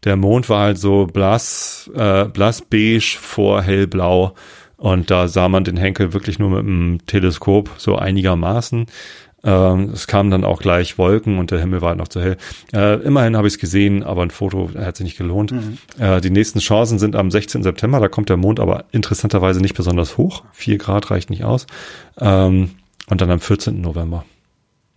[0.04, 4.36] der Mond war halt so blass, äh, blass beige vor hellblau.
[4.78, 8.88] Und da sah man den Henkel wirklich nur mit dem Teleskop so einigermaßen.
[9.44, 12.38] Ähm, es kamen dann auch gleich Wolken und der Himmel war halt noch zu hell.
[12.74, 15.54] Äh, immerhin habe ich es gesehen, aber ein Foto hat sich nicht gelohnt.
[16.00, 17.62] Äh, die nächsten Chancen sind am 16.
[17.64, 18.00] September.
[18.00, 20.44] Da kommt der Mond aber interessanterweise nicht besonders hoch.
[20.54, 21.68] Vier Grad reicht nicht aus.
[22.20, 22.72] Ähm,
[23.08, 23.82] und dann am 14.
[23.82, 24.24] November.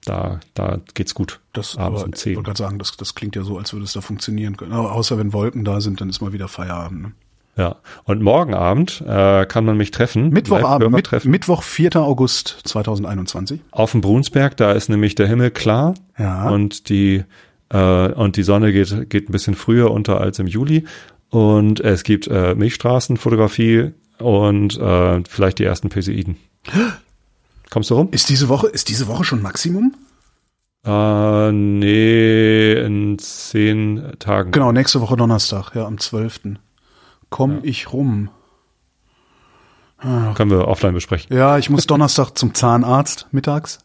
[0.04, 1.40] Da, da geht's gut.
[1.52, 2.36] Das Abends aber, um ich 10.
[2.36, 4.72] wollte gerade sagen, das, das klingt ja so, als würde es da funktionieren können.
[4.72, 7.02] Aber außer wenn Wolken da sind, dann ist mal wieder Feierabend.
[7.02, 7.12] Ne?
[7.56, 7.76] Ja.
[8.04, 10.28] Und morgen Abend äh, kann man mich treffen.
[10.28, 11.30] Mittwochabend, mit, treffen.
[11.30, 11.96] Mittwoch, 4.
[11.96, 13.60] August 2021.
[13.70, 15.94] Auf dem Brunsberg, da ist nämlich der Himmel klar.
[16.18, 16.50] Ja.
[16.50, 17.24] Und die,
[17.70, 20.84] äh, und die Sonne geht, geht ein bisschen früher unter als im Juli.
[21.30, 26.36] Und es gibt äh, Milchstraßenfotografie und äh, vielleicht die ersten Perseiden.
[27.70, 28.08] Kommst du rum?
[28.12, 29.94] Ist diese Woche, ist diese Woche schon Maximum?
[30.84, 34.52] Äh, nee, in zehn Tagen.
[34.52, 36.40] Genau, nächste Woche Donnerstag, ja, am 12.
[37.30, 38.30] Komm ich rum.
[40.34, 41.34] Können wir offline besprechen.
[41.36, 43.78] Ja, ich muss Donnerstag zum Zahnarzt mittags.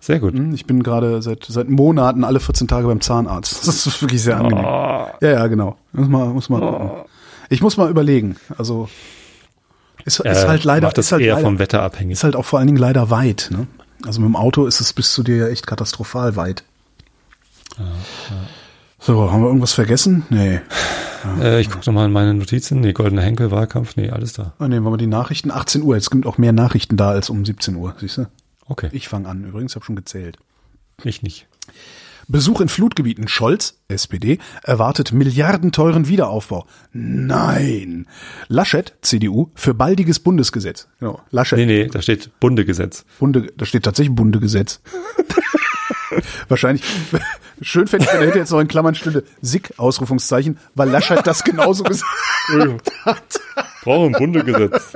[0.00, 0.32] Sehr gut.
[0.34, 3.66] Hm, Ich bin gerade seit, seit Monaten alle 14 Tage beim Zahnarzt.
[3.68, 4.64] Das ist wirklich sehr angenehm.
[4.64, 5.76] Ja, ja, genau.
[5.92, 6.90] Muss mal, muss mal gucken.
[7.50, 8.36] Ich muss mal überlegen.
[8.56, 8.88] Also,
[10.06, 12.14] ist, ist Äh, halt leider, macht das ist halt eher leider, vom Wetter abhängig.
[12.14, 13.66] ist halt auch vor allen Dingen leider weit, ne?
[14.06, 16.64] Also mit dem Auto ist es bis zu dir ja echt katastrophal weit.
[19.00, 20.24] So, haben wir irgendwas vergessen?
[20.28, 20.60] Nee.
[21.40, 22.80] Äh, ich gucke nochmal in meine Notizen.
[22.80, 24.52] Nee, Goldene Henkel, Wahlkampf, nee, alles da.
[24.58, 25.50] Ah, nehmen wir mal die Nachrichten.
[25.50, 25.96] 18 Uhr.
[25.96, 28.26] Es gibt auch mehr Nachrichten da als um 17 Uhr, siehst du?
[28.66, 29.44] Okay, ich, Ich fange an.
[29.44, 30.36] Übrigens, habe schon gezählt.
[31.04, 31.46] nicht.
[32.28, 33.26] Besuch in Flutgebieten.
[33.26, 36.66] Scholz, SPD, erwartet milliardenteuren Wiederaufbau.
[36.92, 38.06] Nein.
[38.48, 40.86] Laschet, CDU, für baldiges Bundesgesetz.
[41.00, 41.20] Genau.
[41.30, 43.04] Laschet, Nee, nee, da steht Bundegesetz.
[43.18, 44.80] Bunde, da steht tatsächlich Bundegesetz.
[46.48, 46.84] Wahrscheinlich.
[47.62, 51.26] Schön fände ich, wenn er hätte jetzt noch in Klammern stünde SIG, Ausrufungszeichen, weil Laschet
[51.26, 52.04] das genauso gesagt
[53.04, 53.40] hat.
[53.82, 54.92] Brauchen Bundegesetz.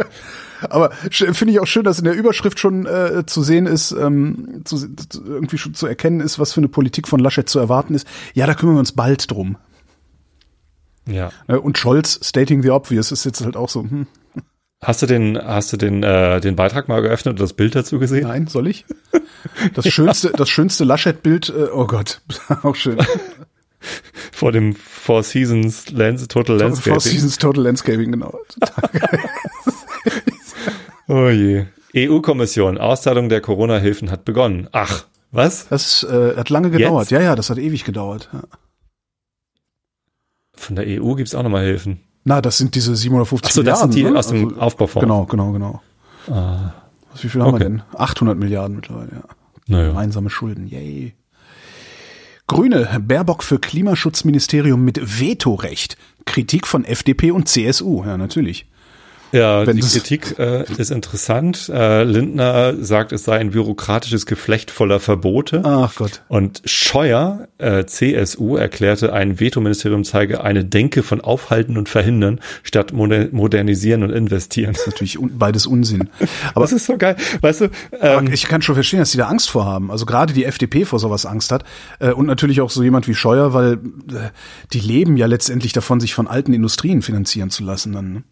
[0.71, 4.63] Aber finde ich auch schön, dass in der Überschrift schon äh, zu sehen ist, ähm,
[4.65, 7.95] zu, zu, irgendwie schon zu erkennen ist, was für eine Politik von Laschet zu erwarten
[7.95, 8.07] ist.
[8.33, 9.57] Ja, da kümmern wir uns bald drum.
[11.07, 11.31] Ja.
[11.49, 14.07] Äh, Und Scholz stating the obvious ist jetzt halt auch so, hm,
[14.85, 17.99] Hast du den, hast du den, äh, den Beitrag mal geöffnet und das Bild dazu
[17.99, 18.29] gesehen?
[18.29, 18.85] nein, soll ich?
[19.75, 22.23] Das schönste, das schönste Laschet-Bild, äh, oh Gott,
[22.63, 22.97] auch schön.
[24.33, 27.01] Vor dem Four Seasons Lands, Total Four Landscaping.
[27.01, 28.39] Seasons Total Landscaping, genau.
[31.07, 31.67] Oh je.
[31.95, 34.69] EU-Kommission, Auszahlung der Corona-Hilfen hat begonnen.
[34.73, 35.69] Ach, was?
[35.69, 37.11] Das äh, hat lange gedauert.
[37.11, 37.11] Jetzt?
[37.11, 38.31] Ja, ja, das hat ewig gedauert.
[38.33, 38.43] Ja.
[40.55, 42.01] Von der EU gibt's auch nochmal Hilfen.
[42.25, 43.93] Na, das sind diese 750 Ach so, das Milliarden.
[43.93, 44.19] sind die ne?
[44.19, 45.01] aus dem Also, Aufbaufonds.
[45.05, 45.83] Genau, genau, genau.
[46.27, 47.65] Was, wie viel haben wir Okay.
[47.65, 47.83] denn?
[47.97, 49.23] 800 Milliarden mittlerweile, ja.
[49.67, 49.89] Naja.
[49.89, 51.15] Gemeinsame Schulden, yay.
[52.47, 55.97] Grüne, Baerbock für Klimaschutzministerium mit Vetorecht.
[56.27, 58.67] Kritik von FDP und CSU, ja, natürlich.
[59.35, 61.69] Ja, Wenn die das- Kritik äh, ist interessant.
[61.69, 65.63] Äh, Lindner sagt, es sei ein bürokratisches Geflecht voller Verbote.
[65.65, 66.23] Ach Gott.
[66.29, 72.93] Und Scheuer, äh, CSU, erklärte, ein Vetoministerium zeige eine Denke von Aufhalten und Verhindern statt
[72.93, 74.77] moder modernisieren und investieren.
[74.87, 76.09] Natürlich un beides Unsinn.
[76.55, 77.17] Aber Das ist so geil.
[77.41, 77.69] Weißt du,
[78.01, 79.91] ähm, ich kann schon verstehen, dass die da Angst vor haben.
[79.91, 81.65] Also gerade die FDP vor sowas Angst hat.
[81.99, 84.31] Äh, und natürlich auch so jemand wie Scheuer, weil äh,
[84.73, 87.93] die leben ja letztendlich davon, sich von alten Industrien finanzieren zu lassen.
[87.93, 88.23] Dann, ne?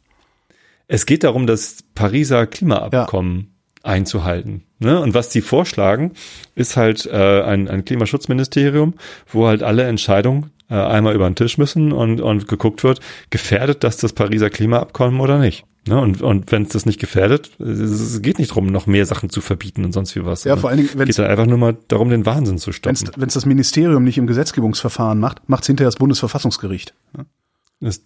[0.95, 4.65] Es geht darum, das Pariser Klimaabkommen einzuhalten.
[4.79, 5.01] Ne?
[5.01, 6.13] Und was die vorschlagen,
[6.55, 8.95] ist halt äh, ein, ein Klimaschutzministerium,
[9.29, 13.01] wo halt alle Entscheidungen äh, einmal über den Tisch müssen und, und geguckt wird,
[13.31, 15.65] gefährdet das das Pariser Klimaabkommen oder nicht.
[15.89, 16.01] Ne?
[16.01, 19.31] Und, und wenn es das nicht gefährdet, es es geht nicht darum, noch mehr Sachen
[19.31, 20.45] zu verbieten und sonst wie was.
[20.45, 22.69] Ja, vor allen Dingen, es wenn's- geht dann einfach nur mal darum, den Wahnsinn zu
[22.69, 23.23] Wenn stoppen.
[23.27, 26.95] es das Ministerium nicht im Gesetzgebungsverfahren macht, macht es hinterher das Bundesverfassungsgericht.
[27.17, 27.27] ne?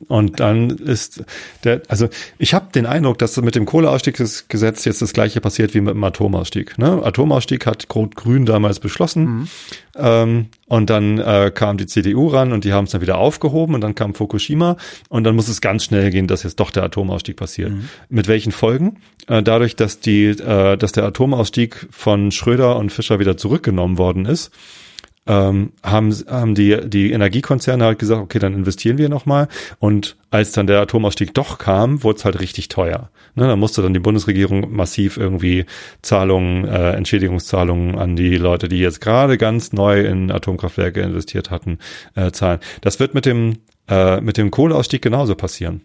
[0.09, 1.25] Und dann ist
[1.65, 2.09] der, also
[2.39, 6.05] ich habe den Eindruck, dass mit dem Kohleausstiegsgesetz jetzt das gleiche passiert wie mit dem
[6.05, 6.79] Atomausstieg.
[6.79, 7.03] Ne?
[7.03, 9.49] Atomausstieg hat Rot-Grün damals beschlossen
[9.97, 13.75] ähm, und dann äh, kam die CDU ran und die haben es dann wieder aufgehoben
[13.75, 14.77] und dann kam Fukushima
[15.09, 17.73] und dann muss es ganz schnell gehen, dass jetzt doch der Atomausstieg passiert.
[18.09, 18.99] Mit welchen Folgen?
[19.27, 24.25] Äh, dadurch, dass die, äh, dass der Atomausstieg von Schröder und Fischer wieder zurückgenommen worden
[24.25, 24.51] ist,
[25.27, 29.49] ähm, haben, haben die, die Energiekonzerne halt gesagt, okay, dann investieren wir nochmal.
[29.79, 33.11] Und als dann der Atomausstieg doch kam, wurde es halt richtig teuer.
[33.35, 35.67] Ne, da musste dann die Bundesregierung massiv irgendwie
[36.03, 41.79] Zahlungen, äh, Entschädigungszahlungen an die Leute, die jetzt gerade ganz neu in Atomkraftwerke investiert hatten,
[42.15, 42.61] äh, zahlen.
[42.81, 43.59] Das wird mit dem,
[43.89, 45.83] äh, mit dem Kohleausstieg genauso passieren.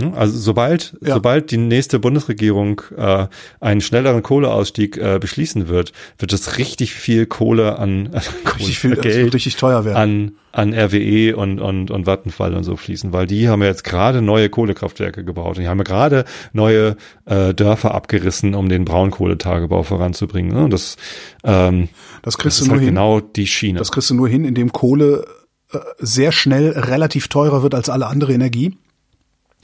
[0.00, 0.14] Hm?
[0.14, 1.14] Also sobald, ja.
[1.14, 3.26] sobald die nächste Bundesregierung äh,
[3.60, 8.20] einen schnelleren Kohleausstieg äh, beschließen wird, wird es richtig viel Kohle an äh,
[8.54, 9.96] richtig viel, Geld richtig teuer werden.
[9.96, 13.84] an an RWE und und und Vattenfall und so fließen, weil die haben ja jetzt
[13.84, 16.96] gerade neue Kohlekraftwerke gebaut und die haben ja gerade neue
[17.26, 20.54] äh, Dörfer abgerissen, um den Braunkohletagebau voranzubringen.
[20.54, 20.64] Ne?
[20.64, 20.96] Und das
[21.44, 21.88] ähm,
[22.22, 22.94] das kriegst das du nur halt hin.
[22.94, 23.78] genau die Schiene.
[23.78, 25.26] Das kriegst du nur hin, indem Kohle
[25.72, 28.76] äh, sehr schnell relativ teurer wird als alle andere Energie.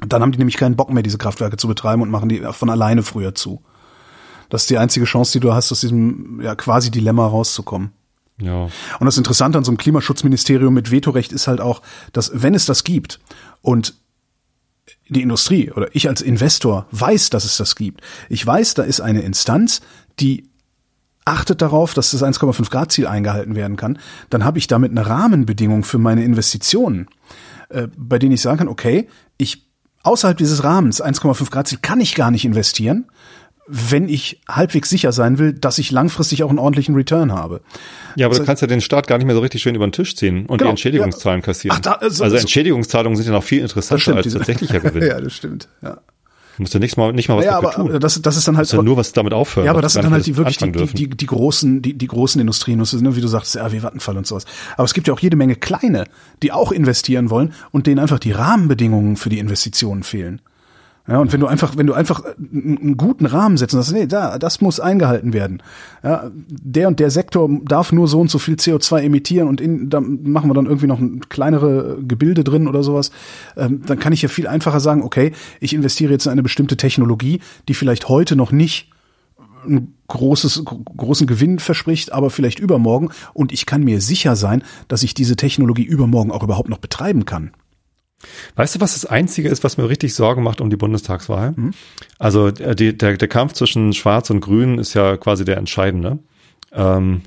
[0.00, 2.70] Dann haben die nämlich keinen Bock mehr, diese Kraftwerke zu betreiben und machen die von
[2.70, 3.62] alleine früher zu.
[4.50, 7.92] Das ist die einzige Chance, die du hast, aus diesem ja, quasi Dilemma rauszukommen.
[8.40, 8.64] Ja.
[8.98, 12.66] Und das Interessante an so einem Klimaschutzministerium mit Vetorecht ist halt auch, dass wenn es
[12.66, 13.20] das gibt
[13.62, 13.94] und
[15.08, 18.00] die Industrie oder ich als Investor weiß, dass es das gibt.
[18.28, 19.80] Ich weiß, da ist eine Instanz,
[20.18, 20.50] die
[21.24, 23.98] achtet darauf, dass das 1,5 Grad Ziel eingehalten werden kann.
[24.30, 27.08] Dann habe ich damit eine Rahmenbedingung für meine Investitionen,
[27.70, 29.08] äh, bei denen ich sagen kann, okay,
[29.38, 29.63] ich
[30.05, 33.06] außerhalb dieses Rahmens 1,5 Grad Ziel kann ich gar nicht investieren,
[33.66, 37.62] wenn ich halbwegs sicher sein will, dass ich langfristig auch einen ordentlichen Return habe.
[38.14, 39.86] Ja, aber also, du kannst ja den Staat gar nicht mehr so richtig schön über
[39.86, 41.44] den Tisch ziehen und genau, die Entschädigungszahlen ja.
[41.47, 41.76] kassieren.
[41.76, 45.06] Ach, da, also, also Entschädigungszahlungen sind ja noch viel interessanter als tatsächlicher Gewinn.
[45.06, 45.68] ja, das stimmt.
[45.82, 45.98] Ja.
[46.56, 47.98] Du musst ja nicht mal, nicht mal was ja, aber tun.
[47.98, 48.70] Das, das ist dann halt.
[48.70, 49.66] ja nur was damit aufhören.
[49.66, 52.06] Ja, aber das sind dann halt die wirklich die, die, die, die, großen, die, die
[52.06, 54.44] großen Industrien, ne, wie du sagst, RW Vattenfall und sowas.
[54.76, 56.05] Aber es gibt ja auch jede Menge kleine,
[56.43, 60.40] die auch investieren wollen und denen einfach die Rahmenbedingungen für die Investitionen fehlen.
[61.06, 64.06] Ja, und wenn du einfach, wenn du einfach einen guten Rahmen setzt und sagst, nee,
[64.06, 65.62] da, das muss eingehalten werden.
[66.02, 69.90] Ja, der und der Sektor darf nur so und so viel CO2 emittieren und in,
[69.90, 73.10] da machen wir dann irgendwie noch ein kleinere Gebilde drin oder sowas.
[73.55, 76.78] Ähm, dann kann ich ja viel einfacher sagen, okay, ich investiere jetzt in eine bestimmte
[76.78, 78.90] Technologie, die vielleicht heute noch nicht
[79.66, 83.10] ein großes, großen Gewinn verspricht, aber vielleicht übermorgen.
[83.35, 87.26] Und ich kann mir sicher sein, dass ich diese Technologie übermorgen auch überhaupt noch betreiben
[87.26, 87.52] kann.
[88.56, 91.52] Weißt du, was das Einzige ist, was mir richtig Sorgen macht um die Bundestagswahl?
[91.56, 91.70] Mhm.
[92.18, 96.18] Also äh, die, der, der Kampf zwischen Schwarz und Grün ist ja quasi der entscheidende.
[96.72, 97.22] Ähm,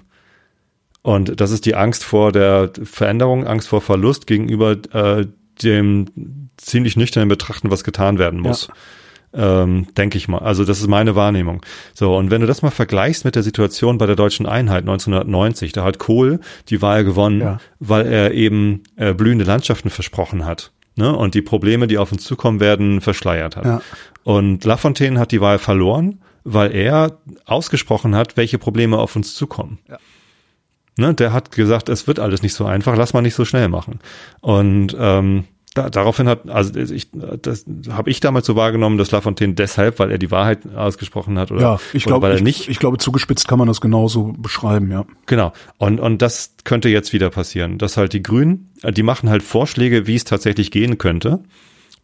[1.01, 5.25] und das ist die Angst vor der Veränderung, Angst vor Verlust gegenüber äh,
[5.63, 8.67] dem ziemlich nüchternen Betrachten, was getan werden muss.
[9.33, 9.63] Ja.
[9.63, 10.39] Ähm, denke ich mal.
[10.39, 11.61] Also das ist meine Wahrnehmung.
[11.93, 15.73] So, und wenn du das mal vergleichst mit der Situation bei der deutschen Einheit 1990,
[15.73, 17.59] da hat Kohl die Wahl gewonnen, ja.
[17.79, 22.23] weil er eben äh, blühende Landschaften versprochen hat ne, und die Probleme, die auf uns
[22.23, 23.65] zukommen werden, verschleiert hat.
[23.65, 23.81] Ja.
[24.23, 29.79] Und Lafontaine hat die Wahl verloren, weil er ausgesprochen hat, welche Probleme auf uns zukommen.
[29.87, 29.97] Ja.
[30.97, 33.69] Ne, der hat gesagt, es wird alles nicht so einfach, lass mal nicht so schnell
[33.69, 33.99] machen.
[34.41, 35.45] Und ähm,
[35.77, 37.09] da, daraufhin hat, also ich,
[37.41, 41.51] das habe ich damals so wahrgenommen, dass Lafontaine deshalb, weil er die Wahrheit ausgesprochen hat
[41.51, 42.69] oder, ja, ich glaube, weil er ich, nicht.
[42.69, 45.05] Ich glaube, zugespitzt kann man das genauso beschreiben, ja.
[45.27, 45.53] Genau.
[45.77, 50.07] Und, und das könnte jetzt wieder passieren, dass halt die Grünen, die machen halt Vorschläge,
[50.07, 51.41] wie es tatsächlich gehen könnte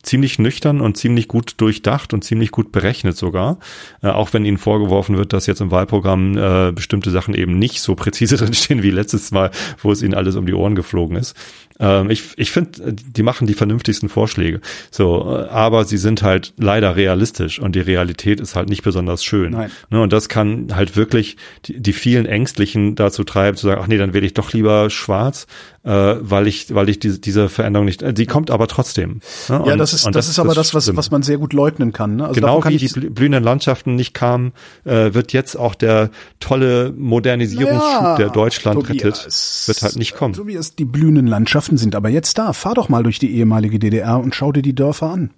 [0.03, 3.57] ziemlich nüchtern und ziemlich gut durchdacht und ziemlich gut berechnet sogar.
[4.01, 7.81] Äh, auch wenn ihnen vorgeworfen wird, dass jetzt im Wahlprogramm äh, bestimmte Sachen eben nicht
[7.81, 9.49] so präzise drinstehen wie letztes Mal,
[9.81, 11.35] wo es ihnen alles um die Ohren geflogen ist.
[11.79, 14.61] Ähm, ich ich finde, die machen die vernünftigsten Vorschläge.
[14.91, 19.23] So, äh, aber sie sind halt leider realistisch und die Realität ist halt nicht besonders
[19.23, 19.51] schön.
[19.51, 19.71] Nein.
[19.89, 23.87] Ne, und das kann halt wirklich die, die vielen Ängstlichen dazu treiben, zu sagen, ach
[23.87, 25.47] nee, dann wähle ich doch lieber schwarz,
[25.83, 29.19] äh, weil ich, weil ich diese, diese Veränderung nicht, äh, die kommt aber trotzdem.
[29.49, 29.61] Ne?
[29.61, 31.91] Und, ja, das ist, das, das, ist aber das, was, was man sehr gut leugnen
[31.91, 32.17] kann.
[32.17, 32.23] Ne?
[32.27, 34.53] Also genau wie die blühenden Landschaften nicht kamen,
[34.85, 36.09] äh, wird jetzt auch der
[36.39, 40.33] tolle Modernisierungsschub, naja, der Deutschland Tobias, rettet, wird halt nicht kommen.
[40.33, 42.53] So wie es die blühenden Landschaften sind aber jetzt da.
[42.53, 45.31] Fahr doch mal durch die ehemalige DDR und schau dir die Dörfer an.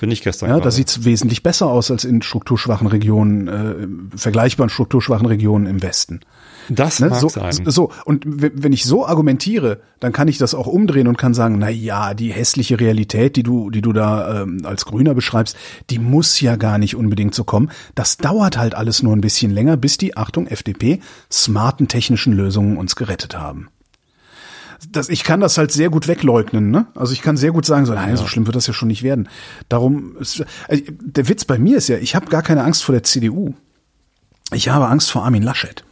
[0.00, 0.50] Bin ich gestern.
[0.50, 5.82] Ja, da sieht's wesentlich besser aus als in strukturschwachen Regionen, äh, vergleichbaren strukturschwachen Regionen im
[5.82, 6.20] Westen.
[6.68, 7.08] Das ne?
[7.08, 7.54] mag so, sein.
[7.66, 11.58] So, und wenn ich so argumentiere, dann kann ich das auch umdrehen und kann sagen,
[11.58, 15.56] na ja, die hässliche Realität, die du, die du da ähm, als Grüner beschreibst,
[15.90, 17.70] die muss ja gar nicht unbedingt so kommen.
[17.94, 22.76] Das dauert halt alles nur ein bisschen länger, bis die, Achtung, FDP, smarten technischen Lösungen
[22.76, 23.68] uns gerettet haben
[24.90, 26.86] das, ich kann das halt sehr gut wegleugnen, ne?
[26.94, 28.16] Also ich kann sehr gut sagen, so, nein, ja.
[28.16, 29.28] so schlimm wird das ja schon nicht werden.
[29.68, 32.92] Darum, ist, also der Witz bei mir ist ja, ich habe gar keine Angst vor
[32.92, 33.54] der CDU.
[34.52, 35.84] Ich habe Angst vor Armin Laschet.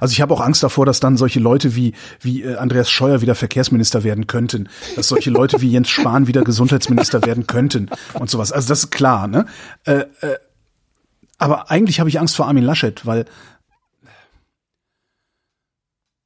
[0.00, 3.20] Also ich habe auch Angst davor, dass dann solche Leute wie wie äh, Andreas Scheuer
[3.20, 8.30] wieder Verkehrsminister werden könnten, dass solche Leute wie Jens Spahn wieder Gesundheitsminister werden könnten und
[8.30, 8.52] sowas.
[8.52, 9.46] Also das ist klar, ne?
[9.84, 10.36] Äh, äh,
[11.38, 13.24] aber eigentlich habe ich Angst vor Armin Laschet, weil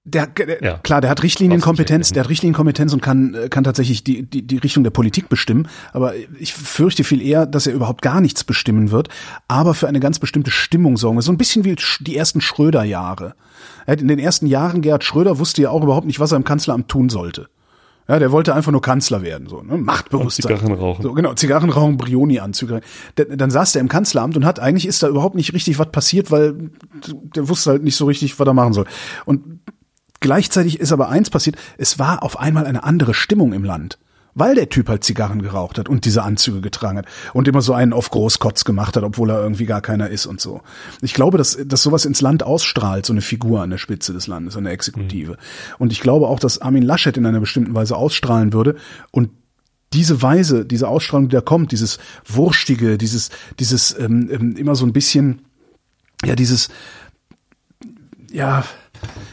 [0.04, 0.78] Der, der ja.
[0.78, 4.56] klar, der hat Richtlinienkompetenz, der hat Richtlinienkompetenz und kann äh, kann tatsächlich die, die die
[4.58, 5.68] Richtung der Politik bestimmen.
[5.92, 9.08] Aber ich fürchte viel eher, dass er überhaupt gar nichts bestimmen wird,
[9.46, 11.20] aber für eine ganz bestimmte Stimmung sorgen.
[11.20, 13.34] So ein bisschen wie die ersten Schröder-Jahre.
[13.86, 16.88] In den ersten Jahren Gerhard Schröder wusste ja auch überhaupt nicht, was er im Kanzleramt
[16.88, 17.48] tun sollte.
[18.08, 19.78] Ja, der wollte einfach nur Kanzler werden, so, ne?
[19.78, 20.52] Machtbewusstsein.
[20.52, 21.02] Und Zigarren rauchen.
[21.02, 22.80] So, genau, Zigarren rauchen, Brioni-Anzüge.
[23.14, 26.32] Dann saß der im Kanzleramt und hat, eigentlich ist da überhaupt nicht richtig was passiert,
[26.32, 26.72] weil
[27.36, 28.86] der wusste halt nicht so richtig, was er machen soll.
[29.24, 29.61] Und
[30.22, 33.98] Gleichzeitig ist aber eins passiert, es war auf einmal eine andere Stimmung im Land.
[34.34, 37.74] Weil der Typ halt Zigarren geraucht hat und diese Anzüge getragen hat und immer so
[37.74, 40.62] einen auf Großkotz gemacht hat, obwohl er irgendwie gar keiner ist und so.
[41.02, 44.28] Ich glaube, dass, dass sowas ins Land ausstrahlt, so eine Figur an der Spitze des
[44.28, 45.32] Landes, eine Exekutive.
[45.32, 45.36] Mhm.
[45.78, 48.76] Und ich glaube auch, dass Armin Laschet in einer bestimmten Weise ausstrahlen würde
[49.10, 49.28] und
[49.92, 53.28] diese Weise, diese Ausstrahlung, die da kommt, dieses Wurstige, dieses,
[53.58, 55.42] dieses ähm, ähm, immer so ein bisschen,
[56.24, 56.70] ja, dieses,
[58.30, 58.64] ja,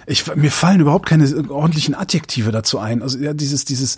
[0.06, 3.02] ich, mir fallen überhaupt keine ordentlichen Adjektive dazu ein.
[3.02, 3.98] Also ja, dieses, dieses,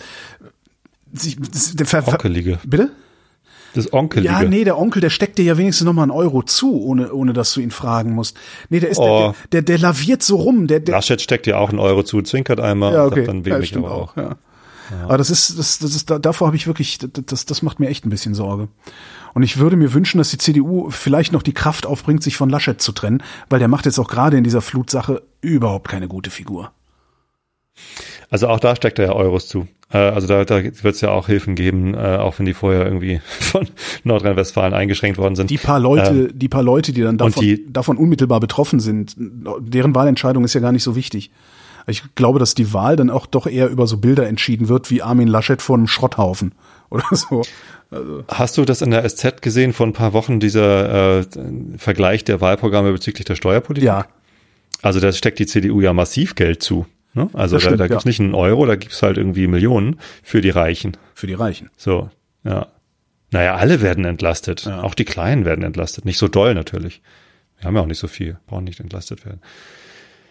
[1.12, 2.60] das, der Ver Onkelige.
[2.66, 2.92] Bitte?
[3.74, 4.28] Das Onkelige.
[4.28, 7.14] Ja, nee, der Onkel, der steckt dir ja wenigstens noch mal einen Euro zu, ohne,
[7.14, 8.36] ohne dass du ihn fragen musst.
[8.70, 9.34] Nee, der ist, oh.
[9.54, 10.68] der, der, der laviert so rum.
[10.68, 13.26] Der, der Laschet steckt dir auch einen Euro zu, zwinkert einmal, ja, okay.
[13.26, 14.18] dann wem ja, aber auch.
[14.18, 14.36] Ja.
[14.92, 15.06] Ja.
[15.06, 18.06] Aber das ist, das, das ist, davor habe ich wirklich, das, das macht mir echt
[18.06, 18.68] ein bisschen Sorge.
[19.34, 22.50] Und ich würde mir wünschen, dass die CDU vielleicht noch die Kraft aufbringt, sich von
[22.50, 26.30] Laschet zu trennen, weil der macht jetzt auch gerade in dieser Flutsache überhaupt keine gute
[26.30, 26.72] Figur.
[28.30, 29.68] Also auch da steckt er ja Euros zu.
[29.92, 32.86] Äh, also da, da wird es ja auch Hilfen geben, äh, auch wenn die vorher
[32.86, 33.68] irgendwie von
[34.04, 35.50] Nordrhein-Westfalen eingeschränkt worden sind.
[35.50, 39.16] Die paar Leute, ähm, die paar Leute, die dann davon, die, davon unmittelbar betroffen sind,
[39.18, 41.32] deren Wahlentscheidung ist ja gar nicht so wichtig.
[41.88, 45.02] Ich glaube, dass die Wahl dann auch doch eher über so Bilder entschieden wird, wie
[45.02, 46.54] Armin Laschet vor einem Schrotthaufen
[46.92, 47.42] oder so.
[47.90, 48.24] Also.
[48.28, 51.26] Hast du das in der SZ gesehen vor ein paar Wochen, dieser äh,
[51.78, 53.88] Vergleich der Wahlprogramme bezüglich der Steuerpolitik?
[53.88, 54.06] Ja.
[54.84, 56.86] Also da steckt die CDU ja massiv Geld zu.
[57.14, 57.30] Ne?
[57.34, 58.10] Also das da, stimmt, da gibt's ja.
[58.10, 60.96] nicht einen Euro, da gibt's halt irgendwie Millionen für die Reichen.
[61.14, 61.70] Für die Reichen.
[61.76, 62.10] So,
[62.44, 62.68] ja.
[63.32, 64.66] Naja, alle werden entlastet.
[64.66, 64.82] Ja.
[64.82, 66.06] Auch die Kleinen werden entlastet.
[66.06, 67.02] Nicht so doll natürlich.
[67.58, 69.42] Wir haben ja auch nicht so viel, brauchen nicht entlastet werden.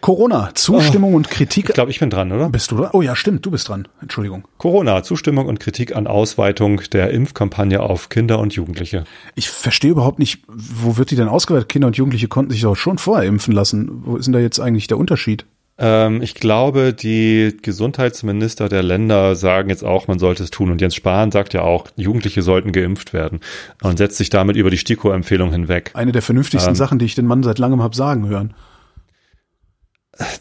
[0.01, 1.69] Corona, Zustimmung oh, und Kritik.
[1.69, 2.49] Ich glaube, ich bin dran, oder?
[2.49, 2.89] Bist du da?
[2.93, 3.87] Oh ja, stimmt, du bist dran.
[4.01, 4.47] Entschuldigung.
[4.57, 9.03] Corona, Zustimmung und Kritik an Ausweitung der Impfkampagne auf Kinder und Jugendliche.
[9.35, 11.69] Ich verstehe überhaupt nicht, wo wird die denn ausgeweitet?
[11.69, 14.01] Kinder und Jugendliche konnten sich doch schon vorher impfen lassen.
[14.05, 15.45] Wo ist denn da jetzt eigentlich der Unterschied?
[15.77, 20.71] Ähm, ich glaube, die Gesundheitsminister der Länder sagen jetzt auch, man sollte es tun.
[20.71, 23.39] Und Jens Spahn sagt ja auch, Jugendliche sollten geimpft werden
[23.81, 25.91] und setzt sich damit über die STIKO-Empfehlung hinweg.
[25.93, 28.53] Eine der vernünftigsten ähm, Sachen, die ich den Mann seit langem habe sagen hören.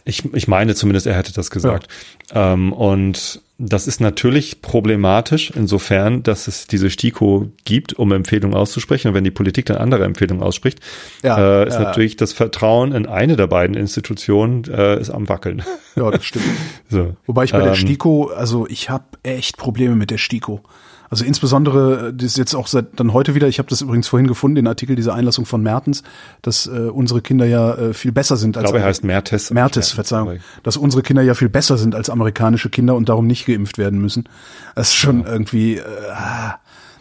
[0.05, 1.87] Ich, ich meine zumindest, er hätte das gesagt.
[2.35, 2.53] Ja.
[2.53, 9.09] Ähm, und das ist natürlich problematisch insofern, dass es diese STIKO gibt, um Empfehlungen auszusprechen.
[9.09, 10.81] Und wenn die Politik dann andere Empfehlungen ausspricht,
[11.23, 11.83] ja, äh, ist ja.
[11.83, 15.63] natürlich das Vertrauen in eine der beiden Institutionen äh, ist am wackeln.
[15.95, 16.47] Ja, das stimmt.
[16.89, 17.17] so.
[17.27, 20.63] Wobei ich bei der ähm, STIKO, also ich habe echt Probleme mit der STIKO.
[21.11, 24.29] Also insbesondere, das ist jetzt auch seit dann heute wieder, ich habe das übrigens vorhin
[24.29, 26.05] gefunden, den Artikel dieser Einlassung von Mertens,
[26.41, 28.65] dass äh, unsere Kinder ja äh, viel besser sind als.
[28.65, 29.51] Ich glaube, er heißt Mertes.
[29.51, 30.39] Mertes, Verzeihung.
[30.63, 34.01] Dass unsere Kinder ja viel besser sind als amerikanische Kinder und darum nicht geimpft werden
[34.01, 34.29] müssen.
[34.77, 35.33] Das ist schon ja.
[35.33, 35.79] irgendwie.
[35.79, 35.83] Äh,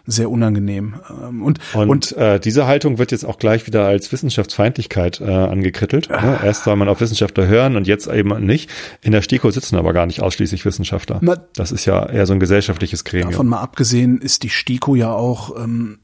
[0.09, 0.95] sehr unangenehm.
[1.09, 5.25] Ähm, und, und, und äh, diese Haltung wird jetzt auch gleich wieder als Wissenschaftsfeindlichkeit äh,
[5.25, 6.09] angekrittelt.
[6.09, 6.17] Ne?
[6.17, 6.43] Ah.
[6.43, 8.69] Erst soll man auf Wissenschaftler hören und jetzt eben nicht.
[9.01, 11.19] In der STIKO sitzen aber gar nicht ausschließlich Wissenschaftler.
[11.21, 13.31] Na, das ist ja eher so ein gesellschaftliches Gremium.
[13.31, 15.99] Davon mal abgesehen ist die STIKO ja auch, ähm,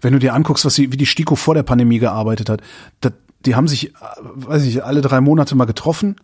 [0.00, 2.60] wenn du dir anguckst, was sie, wie die STIKO vor der Pandemie gearbeitet hat,
[3.00, 3.14] dat,
[3.46, 6.16] die haben sich, äh, weiß ich, alle drei Monate mal getroffen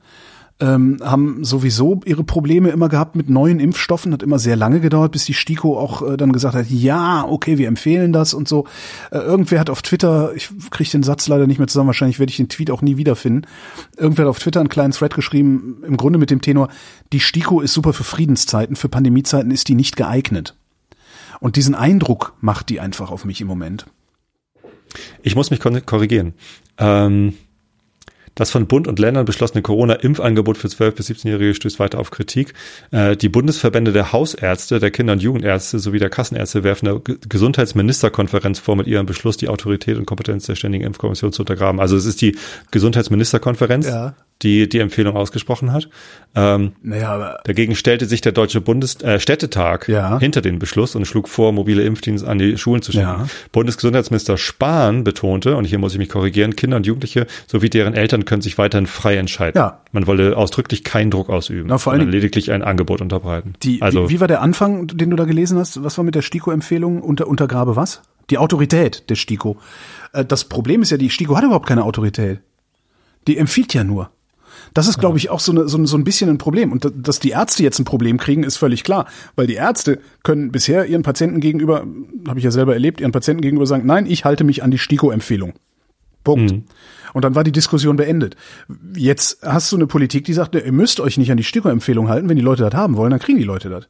[0.61, 4.12] ähm, haben sowieso ihre Probleme immer gehabt mit neuen Impfstoffen.
[4.12, 7.59] Hat immer sehr lange gedauert, bis die STIKO auch äh, dann gesagt hat, ja, okay,
[7.59, 8.66] wir empfehlen das und so.
[9.11, 12.31] Äh, irgendwer hat auf Twitter, ich kriege den Satz leider nicht mehr zusammen, wahrscheinlich werde
[12.31, 13.47] ich den Tweet auch nie wiederfinden.
[13.97, 16.69] Irgendwer hat auf Twitter einen kleinen Thread geschrieben, im Grunde mit dem Tenor,
[17.12, 20.57] die STIKO ist super für Friedenszeiten, für Pandemiezeiten ist die nicht geeignet.
[21.41, 23.87] Und diesen Eindruck macht die einfach auf mich im Moment.
[25.23, 26.35] Ich muss mich korrigieren.
[26.78, 27.35] Ähm
[28.41, 32.55] das von Bund und Ländern beschlossene Corona-Impfangebot für 12- bis 17-Jährige stößt weiter auf Kritik.
[32.91, 38.59] Äh, die Bundesverbände der Hausärzte, der Kinder- und Jugendärzte sowie der Kassenärzte werfen der Gesundheitsministerkonferenz
[38.59, 41.81] vor, mit ihrem Beschluss die Autorität und Kompetenz der Ständigen Impfkommission zu untergraben.
[41.81, 42.37] Also es ist die
[42.71, 44.15] Gesundheitsministerkonferenz, ja.
[44.43, 45.89] Die die Empfehlung ausgesprochen hat.
[46.35, 50.19] Ähm, naja, aber dagegen stellte sich der Deutsche Bundes äh, Städtetag ja.
[50.19, 53.05] hinter den Beschluss und schlug vor, mobile Impfdienste an die Schulen zu schicken.
[53.05, 53.27] Ja.
[53.53, 58.25] Bundesgesundheitsminister Spahn betonte, und hier muss ich mich korrigieren, Kinder und Jugendliche sowie deren Eltern
[58.25, 59.59] können sich weiterhin frei entscheiden.
[59.59, 59.81] Ja.
[59.93, 63.55] Man wolle ausdrücklich keinen Druck ausüben, Na, vor allem lediglich ein Angebot unterbreiten.
[63.62, 65.83] Die, also, wie, wie war der Anfang, den du da gelesen hast?
[65.83, 67.03] Was war mit der STIKO-Empfehlung?
[67.03, 68.03] Unter, untergrabe was?
[68.31, 69.59] Die Autorität der STIKO.
[70.12, 72.41] Äh, das Problem ist ja, die STIKO hat überhaupt keine Autorität.
[73.27, 74.11] Die empfiehlt ja nur.
[74.74, 76.73] Das ist, glaube ich, auch so, eine, so, so ein bisschen ein Problem.
[76.73, 79.07] Und dass die Ärzte jetzt ein Problem kriegen, ist völlig klar.
[79.37, 81.87] Weil die Ärzte können bisher ihren Patienten gegenüber,
[82.28, 84.78] habe ich ja selber erlebt, ihren Patienten gegenüber sagen, nein, ich halte mich an die
[84.78, 85.55] STIKO-Empfehlung.
[86.24, 86.53] Punkt.
[86.53, 86.65] Mhm.
[87.12, 88.37] Und dann war die Diskussion beendet.
[88.95, 92.28] Jetzt hast du eine Politik, die sagt, ihr müsst euch nicht an die STIKO-Empfehlung halten.
[92.28, 93.89] Wenn die Leute das haben wollen, dann kriegen die Leute das.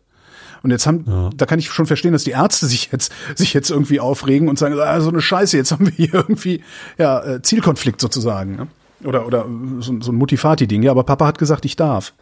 [0.63, 1.31] Und jetzt haben, ja.
[1.37, 4.59] da kann ich schon verstehen, dass die Ärzte sich jetzt, sich jetzt irgendwie aufregen und
[4.59, 6.63] sagen, ah, so eine Scheiße, jetzt haben wir hier irgendwie,
[6.99, 8.57] ja, äh, Zielkonflikt sozusagen.
[8.57, 8.67] Ne?
[9.05, 9.47] Oder, oder
[9.79, 10.83] so, so ein Mutifati-Ding.
[10.83, 12.13] Ja, aber Papa hat gesagt, ich darf.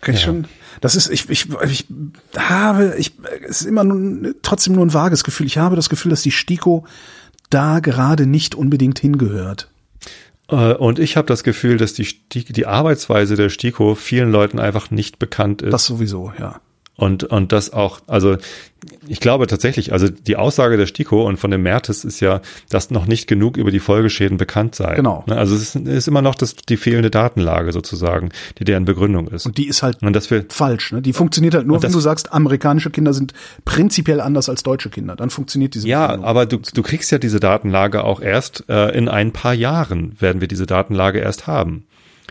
[0.00, 0.26] Kann ich ja.
[0.26, 0.46] schon,
[0.80, 1.86] das ist, ich, ich, ich
[2.36, 3.12] habe, ich,
[3.48, 5.46] es ist immer nur, trotzdem nur ein vages Gefühl.
[5.46, 6.84] Ich habe das Gefühl, dass die STIKO
[7.50, 9.70] da gerade nicht unbedingt hingehört.
[10.48, 14.90] Äh, und ich habe das Gefühl, dass die, die Arbeitsweise der STIKO vielen Leuten einfach
[14.90, 15.72] nicht bekannt ist.
[15.72, 16.60] Das sowieso, ja.
[16.94, 18.36] Und, und das auch, also
[19.06, 22.90] ich glaube tatsächlich, also die Aussage der STIKO und von dem Mertes ist ja, dass
[22.90, 24.94] noch nicht genug über die Folgeschäden bekannt sei.
[24.94, 25.24] Genau.
[25.26, 29.28] Ne, also es ist, ist immer noch das, die fehlende Datenlage sozusagen, die deren Begründung
[29.28, 29.46] ist.
[29.46, 30.92] Und die ist halt und das wir, falsch.
[30.92, 31.00] Ne?
[31.00, 33.32] Die funktioniert halt nur, wenn du sagst, amerikanische Kinder sind
[33.64, 35.16] prinzipiell anders als deutsche Kinder.
[35.16, 36.28] Dann funktioniert diese Ja, Begründung.
[36.28, 40.40] aber du, du kriegst ja diese Datenlage auch erst äh, in ein paar Jahren werden
[40.40, 41.84] wir diese Datenlage erst haben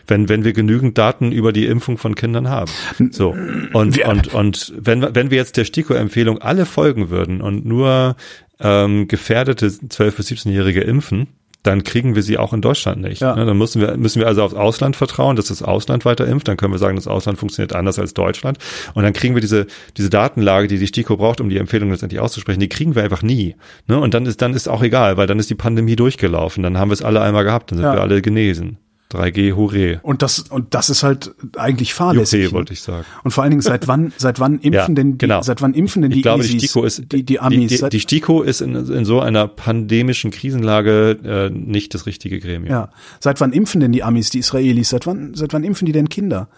[0.06, 2.70] wenn, wenn wir genügend Daten über die Impfung von Kindern haben.
[3.10, 3.34] So.
[3.72, 8.16] Und, wir, und, und wenn, wenn wir jetzt der STIKO-Empfehlung alle folgen würden und nur
[8.60, 11.28] ähm, gefährdete 12- bis 17-Jährige impfen,
[11.62, 13.20] dann kriegen wir sie auch in Deutschland nicht.
[13.20, 13.36] Ja.
[13.36, 16.48] Ne, dann müssen wir, müssen wir also aufs Ausland vertrauen, dass das Ausland weiter impft.
[16.48, 18.58] Dann können wir sagen, das Ausland funktioniert anders als Deutschland.
[18.94, 19.66] Und dann kriegen wir diese,
[19.96, 23.22] diese Datenlage, die die STIKO braucht, um die Empfehlung letztendlich auszusprechen, die kriegen wir einfach
[23.22, 23.54] nie.
[23.86, 24.00] Ne?
[24.00, 26.64] Und dann ist, dann ist auch egal, weil dann ist die Pandemie durchgelaufen.
[26.64, 27.94] Dann haben wir es alle einmal gehabt, dann sind ja.
[27.94, 28.78] wir alle genesen.
[29.12, 30.00] 3G, hurre.
[30.02, 32.46] Und das, und das ist halt eigentlich fahrlässig.
[32.46, 33.04] Okay, wollte ich sagen.
[33.24, 35.42] Und vor allen Dingen, seit wann, seit wann impfen ja, denn die, genau.
[35.42, 37.70] seit wann impfen denn die ich glaube, die STIKO ist, die, die Amis?
[37.70, 42.40] Die, die, die STIKO ist in, in so einer pandemischen Krisenlage äh, nicht das richtige
[42.40, 42.72] Gremium.
[42.72, 42.90] Ja.
[43.20, 44.90] Seit wann impfen denn die Amis, die Israelis?
[44.90, 46.48] Seit wann, seit wann impfen die denn Kinder?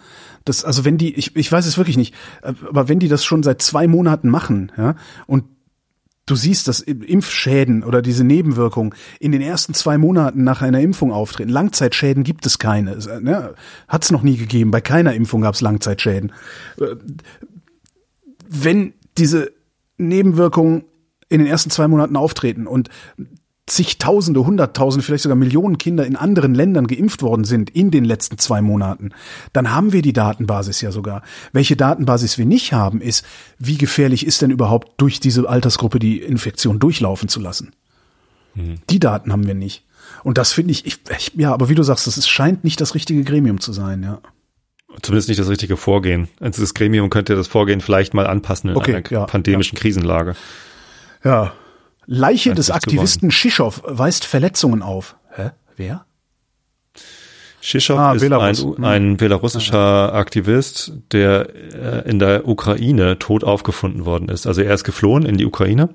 [0.45, 2.13] Das, also wenn die, ich, ich weiß es wirklich nicht,
[2.43, 4.95] aber wenn die das schon seit zwei Monaten machen, ja,
[5.25, 5.43] und
[6.27, 11.11] Du siehst, dass Impfschäden oder diese Nebenwirkungen in den ersten zwei Monaten nach einer Impfung
[11.11, 11.49] auftreten.
[11.49, 12.97] Langzeitschäden gibt es keine.
[13.21, 13.53] Ne?
[13.87, 14.71] Hat es noch nie gegeben.
[14.71, 16.31] Bei keiner Impfung gab es Langzeitschäden.
[16.79, 16.95] Äh,
[18.47, 19.51] wenn diese
[19.97, 20.85] Nebenwirkungen
[21.29, 22.89] in den ersten zwei Monaten auftreten und
[23.67, 28.37] zigtausende, hunderttausende, vielleicht sogar Millionen Kinder in anderen Ländern geimpft worden sind in den letzten
[28.37, 29.09] zwei Monaten,
[29.53, 31.23] dann haben wir die Datenbasis ja sogar.
[31.51, 33.25] Welche Datenbasis wir nicht haben, ist,
[33.57, 37.71] wie gefährlich ist denn überhaupt durch diese Altersgruppe die Infektion durchlaufen zu lassen?
[38.53, 38.75] Mhm.
[38.89, 39.83] Die Daten haben wir nicht.
[40.23, 42.79] Und das finde ich, ich, ich, ja, aber wie du sagst, das ist, scheint nicht
[42.81, 44.21] das richtige Gremium zu sein, ja.
[45.01, 46.29] Zumindest nicht das richtige Vorgehen.
[46.39, 49.81] Also das Gremium könnte das Vorgehen vielleicht mal anpassen in okay, einer ja, pandemischen ja.
[49.81, 50.35] Krisenlage.
[51.23, 51.53] Ja,
[52.05, 55.15] Leiche des Aktivisten Shishow weist Verletzungen auf.
[55.35, 55.51] Hä?
[55.75, 56.05] Wer?
[57.61, 58.63] Shishow ah, ist Belarus.
[58.63, 59.17] ein, ein hm.
[59.17, 64.45] belarussischer Aktivist, der äh, in der Ukraine tot aufgefunden worden ist.
[64.45, 65.89] Also er ist geflohen in die Ukraine.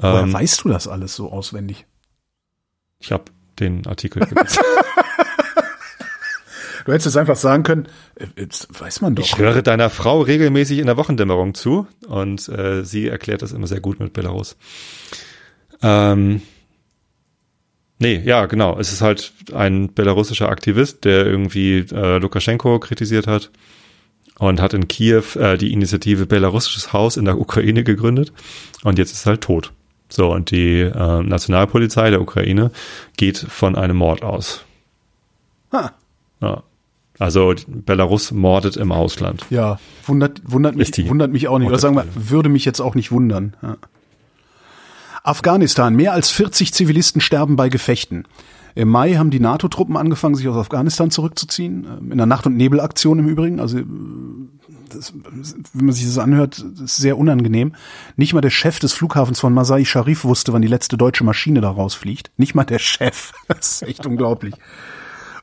[0.00, 1.86] Woher ähm, weißt du das alles so auswendig?
[2.98, 3.24] Ich habe
[3.60, 4.62] den Artikel gelesen.
[6.84, 9.22] Du hättest jetzt einfach sagen können, äh, jetzt weiß man doch.
[9.22, 13.66] Ich höre deiner Frau regelmäßig in der Wochendämmerung zu und äh, sie erklärt das immer
[13.66, 14.56] sehr gut mit Belarus.
[15.82, 16.42] Ähm,
[17.98, 18.78] nee, ja, genau.
[18.78, 23.50] Es ist halt ein belarussischer Aktivist, der irgendwie äh, Lukaschenko kritisiert hat
[24.38, 28.32] und hat in Kiew äh, die Initiative Belarussisches Haus in der Ukraine gegründet
[28.84, 29.72] und jetzt ist er halt tot.
[30.08, 32.70] So, und die äh, Nationalpolizei der Ukraine
[33.16, 34.64] geht von einem Mord aus.
[35.72, 35.92] Ha.
[36.40, 36.62] Ja.
[37.18, 39.44] Also Belarus mordet im Ausland.
[39.50, 41.68] Ja, wundert, wundert, mich, wundert mich auch nicht.
[41.68, 43.56] Oder sagen wir, würde mich jetzt auch nicht wundern.
[43.60, 43.76] Ja.
[45.28, 45.94] Afghanistan.
[45.94, 48.24] Mehr als 40 Zivilisten sterben bei Gefechten.
[48.74, 51.86] Im Mai haben die NATO-Truppen angefangen, sich aus Afghanistan zurückzuziehen.
[52.06, 53.60] In einer Nacht- und Nebelaktion im Übrigen.
[53.60, 53.80] Also,
[54.88, 55.12] das,
[55.74, 57.74] wenn man sich das anhört, ist sehr unangenehm.
[58.16, 61.60] Nicht mal der Chef des Flughafens von Masai Sharif wusste, wann die letzte deutsche Maschine
[61.60, 62.30] da rausfliegt.
[62.36, 63.32] Nicht mal der Chef.
[63.48, 64.54] Das ist echt unglaublich.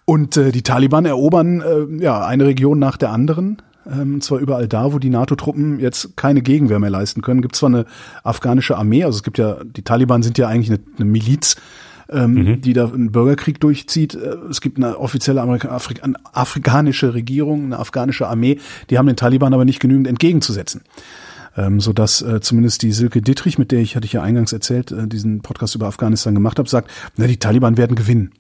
[0.06, 4.68] Und äh, die Taliban erobern äh, ja eine Region nach der anderen ähm, zwar überall
[4.68, 7.41] da, wo die NATO-Truppen jetzt keine Gegenwehr mehr leisten können.
[7.41, 7.86] Gibt zwar eine
[8.24, 11.56] afghanische Armee, also es gibt ja, die Taliban sind ja eigentlich eine, eine Miliz,
[12.10, 12.62] ähm, mhm.
[12.62, 14.16] die da einen Bürgerkrieg durchzieht.
[14.16, 16.02] Äh, es gibt eine offizielle Amerika Afrik
[16.34, 18.60] afrikanische Regierung, eine afghanische Armee,
[18.90, 20.82] die haben den Taliban aber nicht genügend entgegenzusetzen.
[21.57, 24.52] Ähm, so dass äh, zumindest die Silke Dittrich, mit der ich, hatte ich ja eingangs
[24.52, 28.32] erzählt, äh, diesen Podcast über Afghanistan gemacht habe, sagt, na, die Taliban werden gewinnen.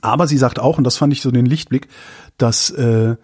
[0.00, 1.88] Aber sie sagt auch, und das fand ich so den Lichtblick,
[2.38, 3.16] dass äh,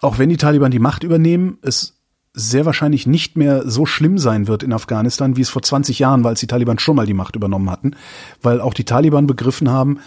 [0.00, 1.98] auch wenn die Taliban die Macht übernehmen, es
[2.34, 6.22] sehr wahrscheinlich nicht mehr so schlimm sein wird in Afghanistan, wie es vor 20 Jahren
[6.22, 7.96] war, als die Taliban schon mal die Macht übernommen hatten,
[8.42, 9.98] weil auch die Taliban begriffen haben,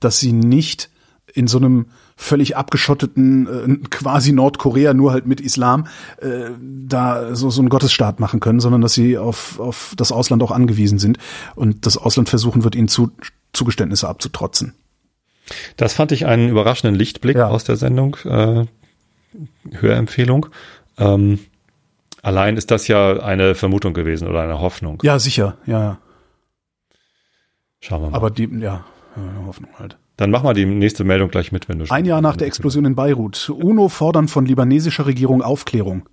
[0.00, 0.90] dass sie nicht
[1.34, 3.46] in so einem völlig abgeschotteten
[3.82, 5.86] äh, quasi Nordkorea nur halt mit Islam
[6.18, 10.42] äh, da so so einen Gottesstaat machen können, sondern dass sie auf auf das Ausland
[10.42, 11.18] auch angewiesen sind
[11.56, 13.10] und das Ausland versuchen wird, ihnen zu,
[13.52, 14.74] Zugeständnisse abzutrotzen.
[15.76, 17.48] Das fand ich einen überraschenden Lichtblick ja.
[17.48, 18.16] aus der Sendung.
[18.24, 18.66] Äh,
[19.70, 20.46] Hörempfehlung.
[20.98, 21.38] Ähm,
[22.22, 24.98] allein ist das ja eine Vermutung gewesen oder eine Hoffnung.
[25.02, 25.98] Ja, sicher, ja, ja.
[27.80, 28.16] Schauen wir mal.
[28.16, 28.84] Aber die, ja,
[29.16, 29.98] eine Hoffnung halt.
[30.16, 32.84] Dann mach mal die nächste Meldung gleich mit, wenn du Ein Jahr nach der Explosion
[32.84, 33.50] in Beirut.
[33.50, 36.08] UNO fordern von libanesischer Regierung Aufklärung.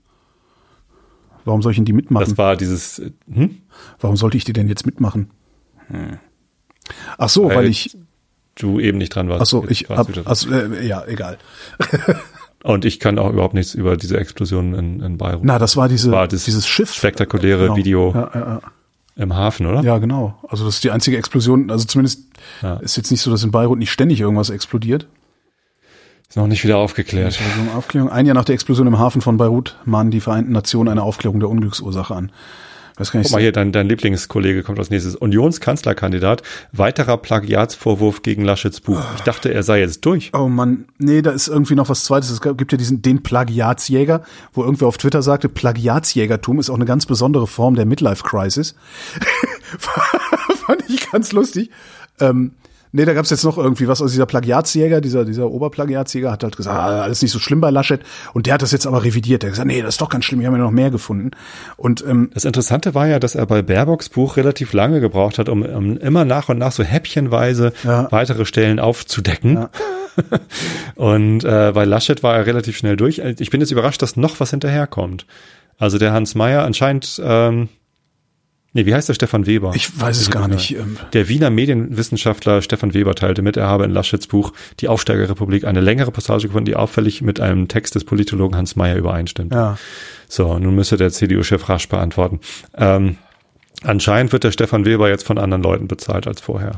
[1.45, 2.25] Warum soll ich denn die mitmachen?
[2.25, 3.01] Das war dieses.
[3.31, 3.61] Hm?
[3.99, 5.29] Warum sollte ich die denn jetzt mitmachen?
[5.87, 6.19] Hm.
[7.17, 7.95] Ach so, weil, weil, ich
[8.55, 9.41] du eben nicht dran warst.
[9.41, 11.37] Ach so, ich hab, also, äh, ja, egal.
[12.63, 15.43] Und ich kann auch überhaupt nichts über diese Explosion in, in Beirut.
[15.43, 16.93] Na, das war diese, war das dieses Schiff.
[16.93, 17.75] Spektakuläre genau.
[17.75, 18.11] Video.
[18.13, 18.61] Ja, ja, ja.
[19.15, 19.81] Im Hafen, oder?
[19.81, 20.37] Ja, genau.
[20.47, 21.69] Also das ist die einzige Explosion.
[21.69, 22.23] Also zumindest
[22.81, 25.07] ist jetzt nicht so, dass in Beirut nicht ständig irgendwas explodiert.
[26.29, 27.37] Ist noch nicht wieder aufgeklärt.
[27.75, 28.09] Aufklärung.
[28.09, 31.41] Ein Jahr nach der Explosion im Hafen von Beirut mahnen die Vereinten Nationen eine Aufklärung
[31.41, 32.31] der Unglücksursache an.
[33.01, 35.15] Weiß gar nicht Guck mal hier, dein, dein Lieblingskollege kommt als nächstes.
[35.15, 39.01] Unionskanzlerkandidat, weiterer Plagiatsvorwurf gegen Laschets Buch.
[39.15, 40.29] Ich dachte, er sei jetzt durch.
[40.35, 42.29] Oh Mann, nee, da ist irgendwie noch was Zweites.
[42.29, 44.21] Es gibt ja diesen, den Plagiatsjäger,
[44.53, 48.75] wo irgendwer auf Twitter sagte, Plagiatsjägertum ist auch eine ganz besondere Form der Midlife-Crisis.
[49.79, 51.71] Fand ich ganz lustig.
[52.19, 52.51] Ähm,
[52.93, 54.01] Nee, da gab's jetzt noch irgendwie was.
[54.01, 57.69] Also dieser Plagiatsjäger, dieser, dieser Oberplagiatsjäger hat halt gesagt, ah, alles nicht so schlimm bei
[57.69, 58.01] Laschet.
[58.33, 59.43] Und der hat das jetzt aber revidiert.
[59.43, 61.31] Der hat gesagt, nee, das ist doch ganz schlimm, wir haben ja noch mehr gefunden.
[61.77, 65.47] Und ähm, Das Interessante war ja, dass er bei Baerbocks Buch relativ lange gebraucht hat,
[65.47, 68.11] um, um immer nach und nach so häppchenweise ja.
[68.11, 69.53] weitere Stellen aufzudecken.
[69.53, 69.69] Ja.
[70.95, 73.19] und äh, bei Laschet war er relativ schnell durch.
[73.39, 75.25] Ich bin jetzt überrascht, dass noch was hinterherkommt.
[75.77, 77.69] Also der Hans Meyer anscheinend ähm,
[78.73, 79.73] Nee, wie heißt der Stefan Weber?
[79.75, 80.71] Ich weiß es gar nicht.
[80.71, 80.97] Ähm.
[81.11, 85.81] Der Wiener Medienwissenschaftler Stefan Weber teilte mit, er habe in Laschets Buch Die Aufsteigerrepublik eine
[85.81, 89.53] längere Passage gefunden, die auffällig mit einem Text des Politologen Hans Mayer übereinstimmt.
[89.53, 89.77] Ja.
[90.29, 92.39] So, nun müsste der CDU-Chef rasch beantworten.
[92.77, 93.17] Ähm,
[93.83, 96.73] Anscheinend wird der Stefan Weber jetzt von anderen Leuten bezahlt als vorher.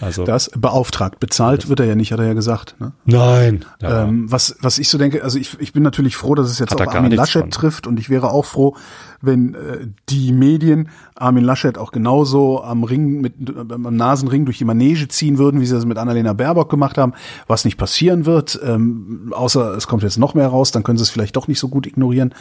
[0.00, 1.18] Also das beauftragt.
[1.18, 2.76] Bezahlt wird er ja nicht, hat er ja gesagt.
[2.78, 2.92] Ne?
[3.06, 3.64] Nein.
[3.82, 4.04] Ja.
[4.04, 6.70] Ähm, was was ich so denke, also ich, ich bin natürlich froh, dass es jetzt
[6.70, 7.50] hat auch Armin Laschet von.
[7.50, 8.76] trifft und ich wäre auch froh,
[9.20, 14.58] wenn äh, die Medien Armin Laschet auch genauso am Ring mit äh, am Nasenring durch
[14.58, 17.14] die Manege ziehen würden, wie sie das mit Annalena Baerbock gemacht haben,
[17.48, 21.02] was nicht passieren wird, ähm, außer es kommt jetzt noch mehr raus, dann können sie
[21.02, 22.32] es vielleicht doch nicht so gut ignorieren.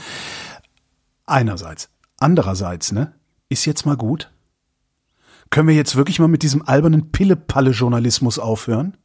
[1.25, 1.89] Einerseits,
[2.19, 3.13] andererseits, ne?
[3.53, 4.29] Ist jetzt mal gut?
[5.49, 8.97] Können wir jetzt wirklich mal mit diesem albernen Pille-Palle-Journalismus aufhören?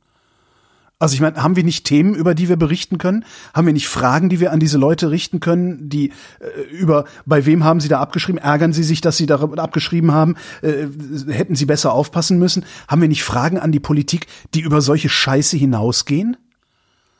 [1.00, 3.24] Also ich meine, haben wir nicht Themen, über die wir berichten können?
[3.54, 6.10] Haben wir nicht Fragen, die wir an diese Leute richten können, die
[6.40, 8.40] äh, über bei wem haben sie da abgeschrieben?
[8.40, 10.34] Ärgern sie sich, dass sie da abgeschrieben haben?
[10.60, 10.88] Äh,
[11.28, 12.64] hätten sie besser aufpassen müssen?
[12.88, 16.36] Haben wir nicht Fragen an die Politik, die über solche Scheiße hinausgehen?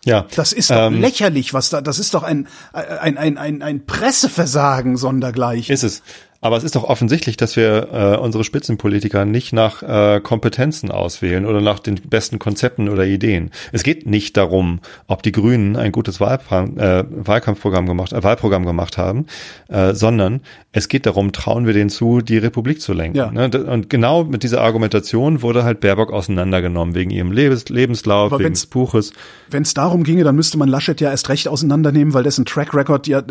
[0.05, 0.27] Ja.
[0.35, 3.87] Das ist doch ähm, lächerlich, was da, das ist doch ein, ein, ein, ein, ein
[3.87, 5.71] Presseversagen sondergleich.
[5.71, 6.03] Ist es.
[6.41, 11.45] Aber es ist doch offensichtlich, dass wir äh, unsere Spitzenpolitiker nicht nach äh, Kompetenzen auswählen
[11.45, 13.51] oder nach den besten Konzepten oder Ideen.
[13.73, 18.65] Es geht nicht darum, ob die Grünen ein gutes Wahlplan, äh, Wahlkampfprogramm gemacht, äh, Wahlprogramm
[18.65, 19.27] gemacht haben,
[19.69, 20.43] äh, sondern
[20.79, 23.19] es geht darum, trauen wir denen zu, die Republik zu lenken.
[23.19, 23.31] Ja.
[23.31, 23.51] Ne?
[23.51, 28.55] Und genau mit dieser Argumentation wurde halt Baerbock auseinandergenommen wegen ihrem Lebens Lebenslauf, Aber wegen
[28.55, 29.13] des Buches.
[29.51, 32.75] Wenn es darum ginge, dann müsste man Laschet ja erst recht auseinandernehmen, weil dessen Track
[32.75, 33.25] Record ja äh,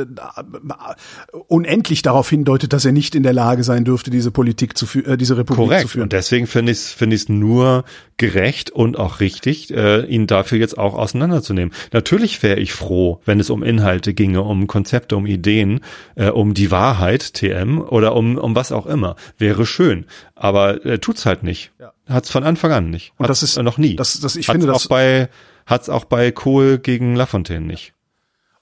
[1.47, 5.13] unendlich darauf hindeutet, dass er nicht in der Lage sein dürfte, diese Politik zu führen,
[5.13, 5.81] äh, diese Republik Korrekt.
[5.83, 6.03] zu führen.
[6.03, 7.83] Und deswegen finde ich es finde ich nur
[8.17, 11.73] gerecht und auch richtig, äh, ihn dafür jetzt auch auseinanderzunehmen.
[11.93, 15.81] Natürlich wäre ich froh, wenn es um Inhalte ginge, um Konzepte, um Ideen,
[16.15, 19.15] äh, um die Wahrheit, TM oder um um was auch immer.
[19.37, 20.05] Wäre schön,
[20.35, 21.71] aber äh, tut's halt nicht.
[21.79, 21.93] Ja.
[22.07, 23.13] Hat's von Anfang an nicht.
[23.17, 23.95] Und das ist noch nie.
[23.95, 25.29] Das, das ich hat's finde auch das bei
[25.65, 27.93] hat's auch bei Kohl gegen Lafontaine nicht.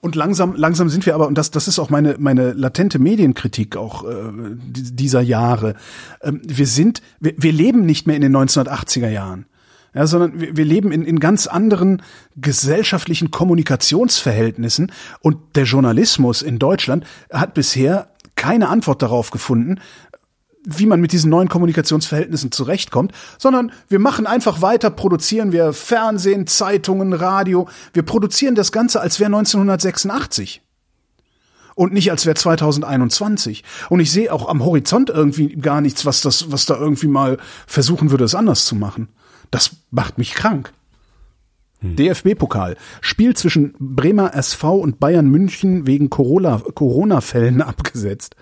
[0.00, 3.76] Und langsam, langsam sind wir aber, und das, das ist auch meine, meine latente Medienkritik
[3.76, 4.30] auch äh,
[4.72, 5.74] dieser Jahre.
[6.22, 9.46] Ähm, wir sind, wir, wir leben nicht mehr in den 1980er Jahren.
[9.94, 12.02] Ja, sondern wir, wir leben in, in ganz anderen
[12.36, 14.92] gesellschaftlichen Kommunikationsverhältnissen
[15.22, 19.80] und der Journalismus in Deutschland hat bisher keine Antwort darauf gefunden,
[20.66, 26.46] wie man mit diesen neuen Kommunikationsverhältnissen zurechtkommt, sondern wir machen einfach weiter, produzieren wir Fernsehen,
[26.46, 30.62] Zeitungen, Radio, wir produzieren das Ganze, als wäre 1986
[31.76, 33.62] und nicht als wäre 2021.
[33.90, 37.38] Und ich sehe auch am Horizont irgendwie gar nichts, was das, was da irgendwie mal
[37.66, 39.08] versuchen würde, es anders zu machen.
[39.52, 40.72] Das macht mich krank.
[41.90, 41.96] Hm.
[41.96, 42.76] DFB-Pokal.
[43.00, 48.36] Spiel zwischen Bremer SV und Bayern München wegen Corona-Fällen abgesetzt.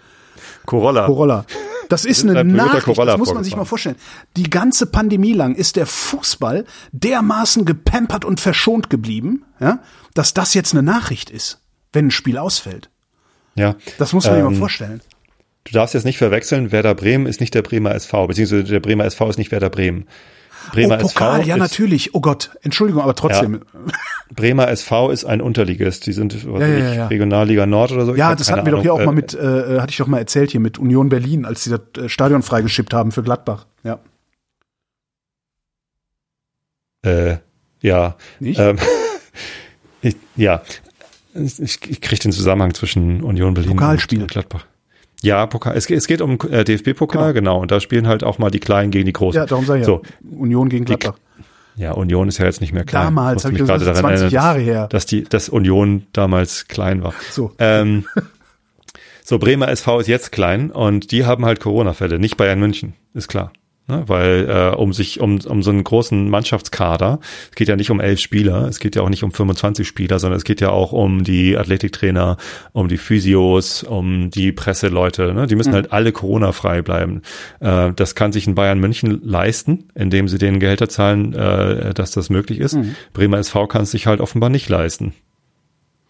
[0.66, 1.06] Corolla.
[1.06, 1.46] Corolla.
[1.88, 3.96] Das ist eine Nachricht, das muss man sich mal vorstellen.
[4.36, 9.80] Die ganze Pandemie lang ist der Fußball dermaßen gepampert und verschont geblieben, ja,
[10.14, 11.60] dass das jetzt eine Nachricht ist,
[11.92, 12.90] wenn ein Spiel ausfällt.
[13.54, 13.76] Ja.
[13.98, 15.00] Das muss man ähm, sich mal vorstellen.
[15.64, 19.04] Du darfst jetzt nicht verwechseln, Werder Bremen ist nicht der Bremer SV, beziehungsweise der Bremer
[19.04, 20.06] SV ist nicht Werder Bremen.
[20.72, 22.14] Bremer oh, Pokal, SV ja ist, natürlich.
[22.14, 23.54] Oh Gott, Entschuldigung, aber trotzdem.
[23.54, 23.92] Ja,
[24.34, 26.06] Bremer SV ist ein Unterligist.
[26.06, 28.14] Die sind was ja, ja, ja, Regionalliga Nord oder so.
[28.14, 28.78] Ja, das hatten wir Ahnung.
[28.78, 31.08] doch hier auch mal äh, mit, äh, hatte ich doch mal erzählt hier mit Union
[31.08, 33.66] Berlin, als sie das äh, Stadion freigeschippt haben für Gladbach.
[33.82, 33.98] Ja.
[37.02, 37.36] Äh,
[37.80, 38.16] ja.
[38.40, 38.58] Nicht?
[38.58, 38.78] Ähm,
[40.02, 40.62] ich, ja.
[41.34, 44.22] Ich, ich kriege den Zusammenhang zwischen Union Berlin Pokalspiel.
[44.22, 44.66] und Gladbach.
[45.24, 45.76] Ja, Pokal.
[45.76, 47.54] Es, es geht um äh, DFB-Pokal, genau.
[47.54, 47.62] genau.
[47.62, 49.38] Und da spielen halt auch mal die Kleinen gegen die Großen.
[49.38, 50.02] Ja, darum sage ich so.
[50.04, 50.38] ja.
[50.38, 51.14] Union gegen Gladbach.
[51.76, 53.04] Die, ja, Union ist ja jetzt nicht mehr klein.
[53.04, 54.86] Damals, habe ich gerade daran 20 Jahre her.
[54.88, 57.14] Dass die, dass Union damals klein war.
[57.30, 57.52] So.
[57.58, 58.04] Ähm,
[59.24, 63.28] so, Bremer SV ist jetzt klein und die haben halt Corona-Fälle, nicht Bayern München, ist
[63.28, 63.52] klar.
[63.86, 67.20] Ne, weil äh, um sich um, um so einen großen Mannschaftskader,
[67.50, 70.18] es geht ja nicht um elf Spieler, es geht ja auch nicht um 25 Spieler,
[70.18, 72.38] sondern es geht ja auch um die Athletiktrainer,
[72.72, 75.34] um die Physios, um die Presseleute.
[75.34, 75.46] Ne?
[75.46, 75.74] Die müssen mhm.
[75.74, 77.20] halt alle Corona-frei bleiben.
[77.60, 82.10] Äh, das kann sich in Bayern München leisten, indem sie den Gehälter zahlen, äh, dass
[82.10, 82.76] das möglich ist.
[82.76, 82.96] Mhm.
[83.12, 85.12] Bremer SV kann es sich halt offenbar nicht leisten.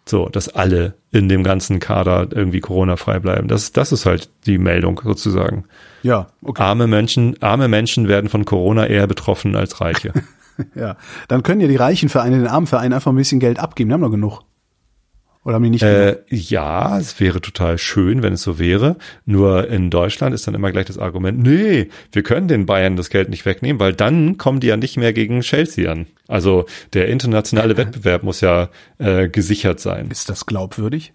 [0.07, 3.49] So, dass alle in dem ganzen Kader irgendwie Corona-frei bleiben.
[3.49, 5.65] Das, das ist halt die Meldung sozusagen.
[6.03, 6.63] Ja, okay.
[6.63, 10.13] Arme Menschen, arme Menschen werden von Corona eher betroffen als Reiche.
[10.75, 10.97] ja,
[11.29, 13.89] dann können ja die reichen Vereine den armen Vereinen einfach ein bisschen Geld abgeben.
[13.89, 14.43] Die haben doch genug.
[15.45, 18.97] Oder haben die nicht äh, Ja, es wäre total schön, wenn es so wäre.
[19.27, 23.11] Nur in Deutschland ist dann immer gleich das Argument, nee, wir können den Bayern das
[23.11, 26.07] Geld nicht wegnehmen, weil dann kommen die ja nicht mehr gegen Chelsea an.
[26.29, 26.65] Also
[26.95, 30.09] der internationale Wettbewerb muss ja äh, gesichert sein.
[30.11, 31.13] Ist das glaubwürdig?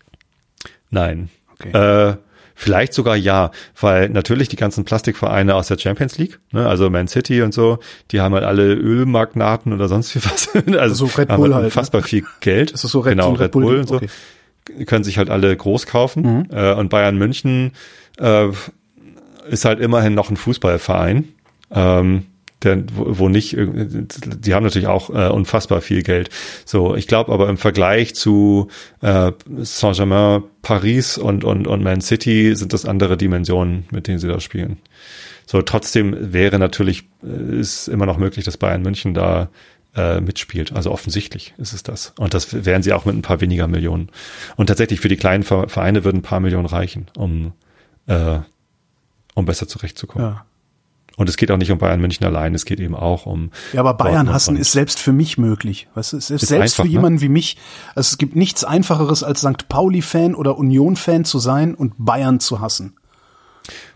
[0.92, 1.30] Nein.
[1.54, 1.72] Okay.
[1.72, 2.18] Äh,
[2.62, 7.08] Vielleicht sogar ja, weil natürlich die ganzen Plastikvereine aus der Champions League, ne, also Man
[7.08, 7.80] City und so,
[8.12, 10.50] die haben halt alle Ölmagnaten oder sonst wie was.
[10.78, 12.08] also so Red Bull halt, halt, unfassbar ne?
[12.08, 12.72] viel Geld.
[12.72, 13.96] Ist das so Red, genau, Red, Red Bull, Bull und so.
[13.96, 14.10] Okay.
[14.86, 16.24] Können sich halt alle groß kaufen.
[16.24, 16.48] Mhm.
[16.52, 17.72] Äh, und Bayern München
[18.18, 18.50] äh,
[19.50, 21.30] ist halt immerhin noch ein Fußballverein.
[21.72, 22.26] Ähm,
[22.64, 26.30] der, wo nicht, die haben natürlich auch äh, unfassbar viel Geld.
[26.66, 28.68] So, ich glaube aber im Vergleich zu
[29.02, 34.28] äh, Saint-Germain, Paris und, und, und Man City sind das andere Dimensionen, mit denen sie
[34.28, 34.78] da spielen.
[35.46, 39.50] So, trotzdem wäre natürlich, äh, ist immer noch möglich, dass Bayern München da
[39.96, 40.74] äh, mitspielt.
[40.74, 42.14] Also offensichtlich ist es das.
[42.20, 44.10] Und das wären sie auch mit ein paar weniger Millionen.
[44.58, 47.54] Und tatsächlich für die kleinen Vereine würden ein paar Millionen reichen, um,
[48.06, 48.40] äh,
[49.34, 50.28] um besser zurechtzukommen.
[50.28, 50.46] Ja.
[51.20, 53.52] Und es geht auch nicht um Bayern München allein, es geht eben auch um.
[53.74, 55.90] Ja, aber Bayern hassen ist selbst für mich möglich.
[55.94, 56.94] Weißt du, es ist, ist selbst einfach, für ne?
[56.94, 57.22] jemanden ne?
[57.24, 57.58] wie mich.
[57.94, 59.68] Also es gibt nichts einfacheres als St.
[59.68, 62.96] Pauli-Fan oder Union-Fan zu sein und Bayern zu hassen.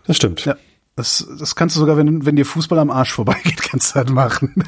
[0.06, 0.44] Das stimmt.
[0.44, 0.56] Ja.
[0.96, 4.10] Das, das kannst du sogar, wenn, wenn dir Fußball am Arsch vorbeigeht, kannst du halt
[4.10, 4.62] machen.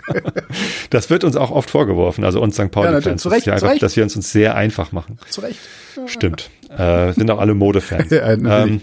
[0.90, 2.72] das wird uns auch oft vorgeworfen, also uns St.
[2.72, 5.18] Pauli-Fans, ja, dass, einfach, dass wir uns, uns sehr einfach machen.
[5.30, 5.60] Zu Recht.
[6.06, 6.50] Stimmt.
[6.68, 8.10] Äh, sind auch alle Modefans.
[8.10, 8.80] ja, ähm,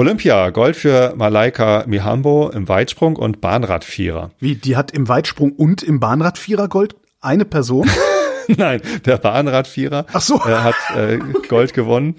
[0.00, 4.30] Olympia, Gold für Malaika Mihambo im Weitsprung und Bahnradvierer.
[4.38, 7.86] Wie, die hat im Weitsprung und im Bahnradvierer Gold eine Person?
[8.48, 10.36] Nein, der Bahnradvierer Ach so.
[10.36, 11.18] äh, hat äh,
[11.48, 12.14] Gold gewonnen.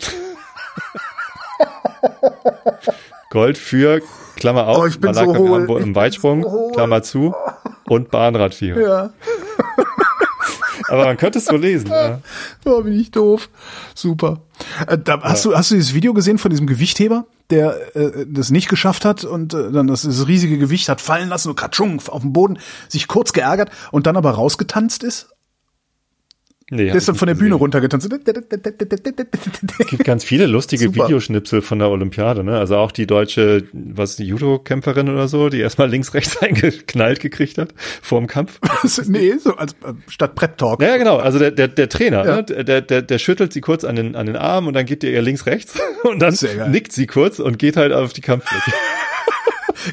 [3.32, 3.99] Gold für,
[4.36, 7.34] Klammer auf, oh, ich bin Malaika so Mihambo im Weitsprung, so Klammer zu,
[7.88, 8.80] und Bahnradvierer.
[8.80, 9.10] Ja.
[10.92, 11.90] Aber man könnte es so lesen.
[11.90, 12.20] Ja.
[12.66, 13.50] Oh, bin ich doof.
[13.96, 14.42] Super.
[14.88, 15.52] Äh, da, hast ja.
[15.52, 19.24] du hast du dieses Video gesehen von diesem Gewichtheber, der äh, das nicht geschafft hat
[19.24, 22.60] und äh, dann das, das riesige Gewicht hat fallen lassen und katschung auf dem Boden,
[22.88, 25.30] sich kurz geärgert und dann aber rausgetanzt ist
[26.73, 27.49] Nee, der ist dann von der gesehen.
[27.49, 28.10] Bühne runtergetanzt.
[28.10, 31.03] Es gibt ganz viele lustige Super.
[31.03, 32.57] Videoschnipsel von der Olympiade, ne?
[32.57, 37.57] Also auch die deutsche, was die Judo-Kämpferin oder so, die erstmal links, rechts eingeknallt gekriegt
[37.57, 38.61] hat vor dem Kampf.
[39.07, 40.81] nee, so als äh, statt Prep Talk.
[40.81, 41.18] Ja, genau.
[41.18, 42.35] Also der, der, der Trainer, ja.
[42.38, 42.64] ne?
[42.64, 45.22] der, der, der schüttelt sie kurz an den, an den Arm und dann geht ihr
[45.22, 46.34] links, rechts und dann
[46.72, 48.72] nickt sie kurz und geht halt auf die Kampffläche.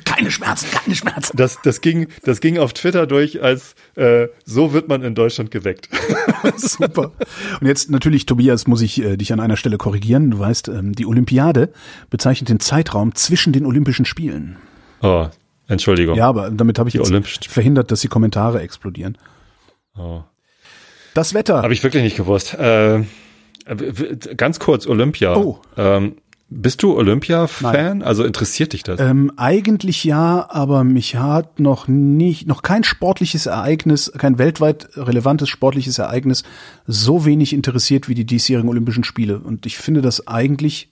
[0.04, 1.36] Keine Schmerzen, keine Schmerzen.
[1.36, 5.50] Das, das, ging, das ging auf Twitter durch als äh, so wird man in Deutschland
[5.50, 5.88] geweckt.
[6.56, 7.12] Super.
[7.60, 10.30] Und jetzt natürlich, Tobias, muss ich äh, dich an einer Stelle korrigieren.
[10.30, 11.72] Du weißt, ähm, die Olympiade
[12.10, 14.56] bezeichnet den Zeitraum zwischen den Olympischen Spielen.
[15.02, 15.28] Oh,
[15.68, 16.16] Entschuldigung.
[16.16, 19.18] Ja, aber damit habe ich jetzt verhindert, dass die Kommentare explodieren.
[19.96, 20.22] Oh.
[21.14, 21.62] Das Wetter.
[21.62, 22.54] Habe ich wirklich nicht gewusst.
[22.54, 23.04] Äh,
[24.36, 25.36] ganz kurz, Olympia.
[25.36, 25.60] Oh.
[25.76, 26.16] Ähm,
[26.50, 28.02] bist du Olympia-Fan?
[28.02, 29.00] Also interessiert dich das?
[29.00, 35.48] Ähm, eigentlich ja, aber mich hat noch nicht, noch kein sportliches Ereignis, kein weltweit relevantes
[35.48, 36.44] sportliches Ereignis
[36.86, 39.38] so wenig interessiert wie die diesjährigen Olympischen Spiele.
[39.38, 40.90] Und ich finde das eigentlich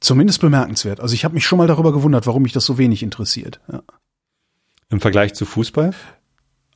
[0.00, 1.00] Zumindest bemerkenswert.
[1.00, 3.60] Also ich habe mich schon mal darüber gewundert, warum mich das so wenig interessiert.
[3.70, 3.82] Ja.
[4.90, 5.92] Im Vergleich zu Fußball?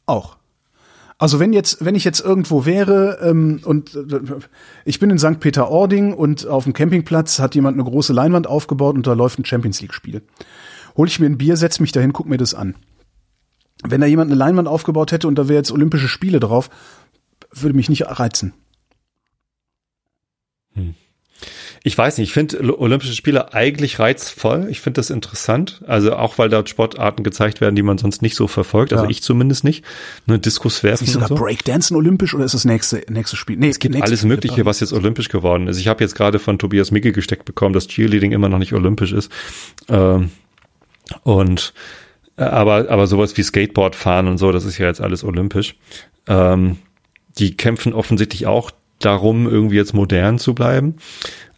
[0.06, 0.36] Auch.
[1.22, 4.20] Also wenn jetzt, wenn ich jetzt irgendwo wäre ähm, und äh,
[4.84, 5.38] ich bin in St.
[5.38, 9.44] Peter-Ording und auf dem Campingplatz hat jemand eine große Leinwand aufgebaut und da läuft ein
[9.44, 10.22] Champions League-Spiel.
[10.96, 12.74] Hol ich mir ein Bier, setz mich dahin, guck mir das an.
[13.84, 16.70] Wenn da jemand eine Leinwand aufgebaut hätte und da wäre jetzt Olympische Spiele drauf,
[17.52, 18.52] würde mich nicht reizen.
[20.74, 20.96] Hm.
[21.84, 24.68] Ich weiß nicht, ich finde Olympische Spiele eigentlich reizvoll.
[24.70, 25.82] Ich finde das interessant.
[25.86, 28.92] Also auch, weil dort Sportarten gezeigt werden, die man sonst nicht so verfolgt.
[28.92, 29.10] Also ja.
[29.10, 29.84] ich zumindest nicht.
[30.28, 31.04] Eine Diskus werfen.
[31.04, 31.34] Ist sogar so.
[31.34, 33.56] Breakdancen olympisch oder ist das nächste, nächste Spiel?
[33.56, 35.78] Nee, es gibt alles Mögliche, was jetzt olympisch geworden ist.
[35.78, 39.12] Ich habe jetzt gerade von Tobias Micke gesteckt bekommen, dass Cheerleading immer noch nicht olympisch
[39.12, 39.32] ist.
[39.88, 40.30] Ähm,
[41.24, 41.74] und
[42.36, 45.76] äh, aber, aber sowas wie Skateboard fahren und so, das ist ja jetzt alles olympisch.
[46.28, 46.78] Ähm,
[47.38, 50.96] die kämpfen offensichtlich auch darum, irgendwie jetzt modern zu bleiben.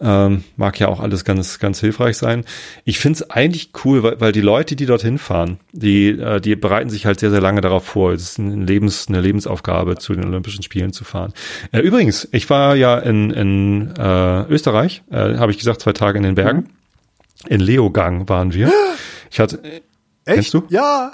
[0.07, 2.45] Ähm, mag ja auch alles ganz, ganz hilfreich sein.
[2.85, 6.55] Ich finde es eigentlich cool, weil, weil die Leute, die dorthin fahren, die, äh, die
[6.57, 8.13] bereiten sich halt sehr, sehr lange darauf vor.
[8.13, 11.33] Es ist ein Lebens, eine Lebensaufgabe, zu den Olympischen Spielen zu fahren.
[11.73, 16.19] Äh, übrigens, ich war ja in, in äh, Österreich, äh, habe ich gesagt, zwei Tage
[16.19, 16.59] in den Bergen.
[16.59, 17.49] Mhm.
[17.49, 18.71] In Leogang waren wir.
[19.31, 19.61] Ich hatte.
[19.65, 19.83] Echt?
[20.27, 20.63] Kennst du?
[20.69, 21.11] Ja.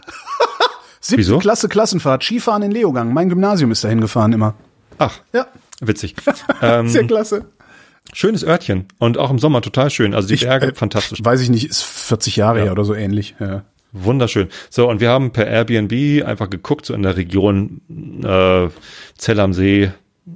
[1.00, 1.38] Siebte Wieso?
[1.38, 3.14] Klasse Klassenfahrt, Skifahren in Leogang.
[3.14, 4.56] Mein Gymnasium ist dahin gefahren immer.
[4.98, 5.20] Ach.
[5.32, 5.46] Ja.
[5.80, 6.14] Witzig.
[6.62, 7.46] ähm, Sehr klasse.
[8.12, 10.14] Schönes Örtchen und auch im Sommer total schön.
[10.14, 11.20] Also die ich, Berge äh, fantastisch.
[11.22, 12.64] Weiß ich nicht, ist 40 Jahre ja.
[12.64, 13.34] her oder so ähnlich.
[13.40, 13.64] Ja.
[13.92, 14.48] Wunderschön.
[14.68, 17.80] So, und wir haben per Airbnb einfach geguckt, so in der Region
[18.22, 18.68] äh,
[19.16, 19.90] Zell am See,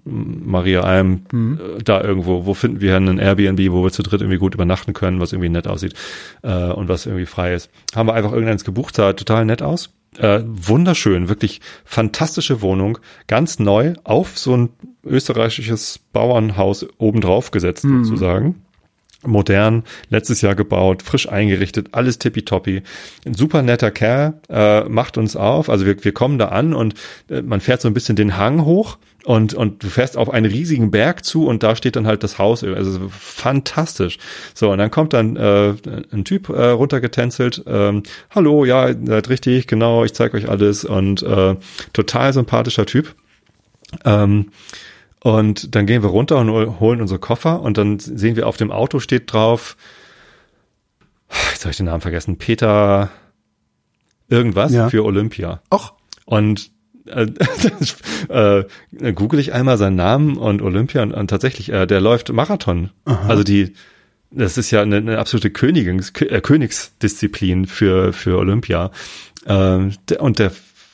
[0.05, 1.61] Maria Alm, mhm.
[1.61, 4.93] äh, da irgendwo, wo finden wir einen Airbnb, wo wir zu dritt irgendwie gut übernachten
[4.93, 5.95] können, was irgendwie nett aussieht
[6.43, 7.71] äh, und was irgendwie frei ist.
[7.95, 9.91] Haben wir einfach irgendeins gebucht, sah total nett aus.
[10.19, 14.70] Äh, wunderschön, wirklich fantastische Wohnung, ganz neu, auf so ein
[15.05, 18.05] österreichisches Bauernhaus obendrauf gesetzt mhm.
[18.05, 18.62] sozusagen.
[19.27, 22.82] Modern, letztes Jahr gebaut, frisch eingerichtet, alles tippitoppi.
[23.24, 25.70] Ein super netter Kerl, äh, macht uns auf.
[25.70, 26.95] Also wir, wir kommen da an und
[27.31, 30.47] äh, man fährt so ein bisschen den Hang hoch und, und du fährst auf einen
[30.47, 32.63] riesigen Berg zu und da steht dann halt das Haus.
[32.63, 34.19] Also fantastisch.
[34.55, 35.75] So, und dann kommt dann äh,
[36.13, 37.63] ein Typ äh, runtergetänzelt.
[37.67, 40.85] Ähm, Hallo, ja, seid richtig, genau, ich zeige euch alles.
[40.85, 41.57] Und äh,
[41.95, 43.15] total sympathischer Typ.
[44.05, 44.51] Ähm,
[45.21, 48.71] und dann gehen wir runter und holen unsere Koffer und dann sehen wir auf dem
[48.71, 49.75] Auto steht drauf,
[51.53, 53.09] jetzt habe ich den Namen vergessen, Peter
[54.29, 54.91] irgendwas ja.
[54.91, 55.63] für Olympia.
[55.73, 55.95] Och.
[56.27, 56.74] Und
[58.29, 58.65] äh,
[59.01, 62.91] äh, google ich einmal seinen Namen und Olympia und, und tatsächlich, äh, der läuft Marathon.
[63.05, 63.29] Aha.
[63.29, 63.75] Also die,
[64.31, 68.91] das ist ja eine, eine absolute Königs, äh, Königsdisziplin für, für Olympia.
[69.47, 70.53] Äh, und der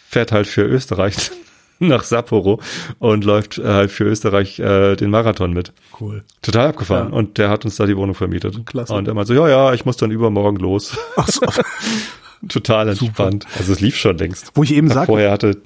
[0.09, 1.31] fährt halt für Österreich
[1.79, 2.61] nach Sapporo
[2.99, 5.73] und läuft äh, halt für Österreich äh, den Marathon mit.
[5.99, 6.25] Cool.
[6.43, 7.11] Total abgefahren.
[7.11, 7.17] Ja.
[7.17, 8.67] Und der hat uns da die Wohnung vermietet.
[8.67, 8.93] Klasse.
[8.93, 10.99] Und er meinte so, ja, ja, ich muss dann übermorgen los.
[11.17, 11.47] Ach so.
[12.49, 13.43] Total entspannt.
[13.43, 13.59] Super.
[13.59, 14.53] Also es lief schon längst.
[14.55, 15.07] Wo ich eben sagte.
[15.07, 15.61] Vorher hatte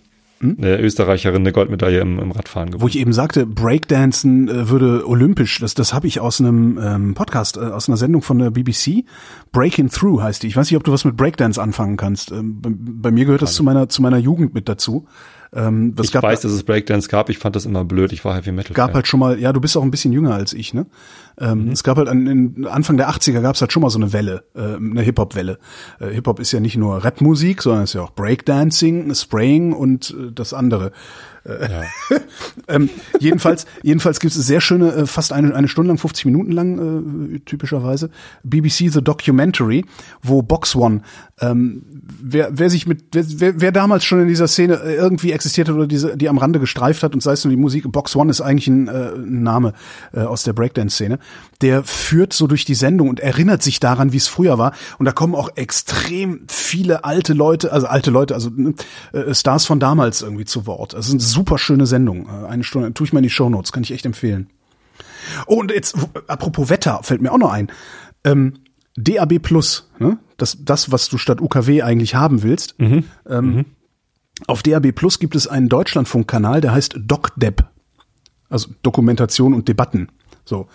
[0.45, 0.57] hm?
[0.59, 2.83] eine Österreicherin eine Goldmedaille im, im Radfahren gewonnen.
[2.83, 7.15] Wo ich eben sagte, Breakdancen äh, würde olympisch, das, das habe ich aus einem ähm,
[7.15, 9.05] Podcast, äh, aus einer Sendung von der BBC.
[9.53, 10.49] Breaking Through heißt die.
[10.49, 12.31] Ich weiß nicht, ob du was mit Breakdance anfangen kannst.
[12.33, 15.07] Ähm, bei, bei, mir gehört das zu meiner, zu meiner Jugend mit dazu.
[15.55, 17.31] Ähm, ich weiß, dass es Breakdance gab.
[17.31, 18.12] Ich fand das immer blöd.
[18.12, 18.75] Ich war Heavy Metal.
[18.75, 20.87] Gab halt schon mal, ja, du bist auch ein bisschen jünger als ich, ne?
[21.39, 21.70] Ähm, mhm.
[21.73, 24.12] Es gab halt an, in Anfang der 80er gab es halt schon mal so eine
[24.12, 25.59] Welle, äh, eine Hip-Hop-Welle.
[26.01, 30.11] Äh, Hip-Hop ist ja nicht nur Rap-Musik, sondern es ist ja auch Breakdancing, Spraying und
[30.11, 30.93] äh, das andere.
[31.47, 31.82] Ja.
[32.69, 32.89] ähm,
[33.20, 37.35] jedenfalls, jedenfalls gibt es sehr schöne, äh, fast eine, eine Stunde lang, 50 Minuten lang,
[37.35, 38.09] äh, typischerweise,
[38.44, 39.85] BBC The Documentary,
[40.23, 41.02] wo Box One,
[41.40, 41.82] ähm,
[42.23, 45.74] wer, wer sich mit, wer, wer damals schon in dieser Szene äh, irgendwie existiert hat
[45.74, 48.31] oder diese, die am Rande gestreift hat und sei es nur die Musik, Box One
[48.31, 49.74] ist eigentlich ein, äh, ein Name
[50.15, 51.19] äh, aus der Breakdance-Szene,
[51.60, 54.74] der führt so durch die Sendung und erinnert sich daran, wie es früher war.
[54.98, 58.51] Und da kommen auch extrem viele alte Leute, also alte Leute, also
[59.12, 60.94] äh, Stars von damals irgendwie zu Wort.
[60.94, 62.26] Also super schöne Sendung.
[62.28, 64.51] Äh, eine Stunde, tue ich mal in die Show Notes, kann ich echt empfehlen.
[65.46, 65.96] Oh, und jetzt,
[66.26, 67.70] apropos Wetter, fällt mir auch noch ein.
[68.24, 68.55] Ähm,
[68.96, 70.18] DAB Plus, ne?
[70.36, 72.78] das, das, was du statt UKW eigentlich haben willst.
[72.78, 73.05] Mhm.
[73.28, 73.64] Ähm, mhm.
[74.46, 77.64] Auf DAB Plus gibt es einen Deutschlandfunkkanal, der heißt DocDeb.
[78.48, 80.09] Also Dokumentation und Debatten.
[80.44, 80.68] So.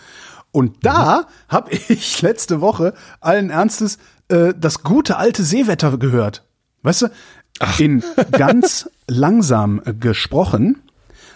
[0.51, 1.25] Und da mhm.
[1.49, 3.97] habe ich letzte Woche allen Ernstes
[4.29, 6.45] äh, das gute alte Seewetter gehört.
[6.81, 7.07] Weißt du,
[7.59, 7.79] Ach.
[7.79, 10.81] in ganz langsam gesprochen,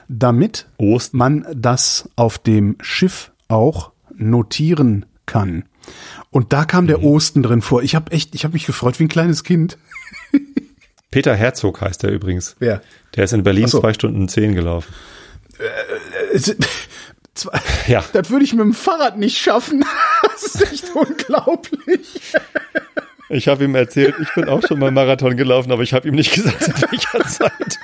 [0.07, 1.17] damit Osten.
[1.17, 5.65] man das auf dem Schiff auch notieren kann.
[6.29, 7.05] Und da kam der mhm.
[7.05, 7.83] Osten drin vor.
[7.83, 9.77] Ich habe echt, ich habe mich gefreut wie ein kleines Kind.
[11.11, 12.55] Peter Herzog heißt der übrigens.
[12.59, 12.81] Wer?
[13.15, 13.79] Der ist in Berlin so.
[13.79, 14.93] zwei Stunden zehn gelaufen.
[17.33, 18.03] Zwei, ja.
[18.13, 19.83] Das würde ich mit dem Fahrrad nicht schaffen.
[20.33, 22.33] Das ist echt unglaublich.
[23.29, 26.15] Ich habe ihm erzählt, ich bin auch schon mal Marathon gelaufen, aber ich habe ihm
[26.15, 27.77] nicht gesagt, in welcher Zeit.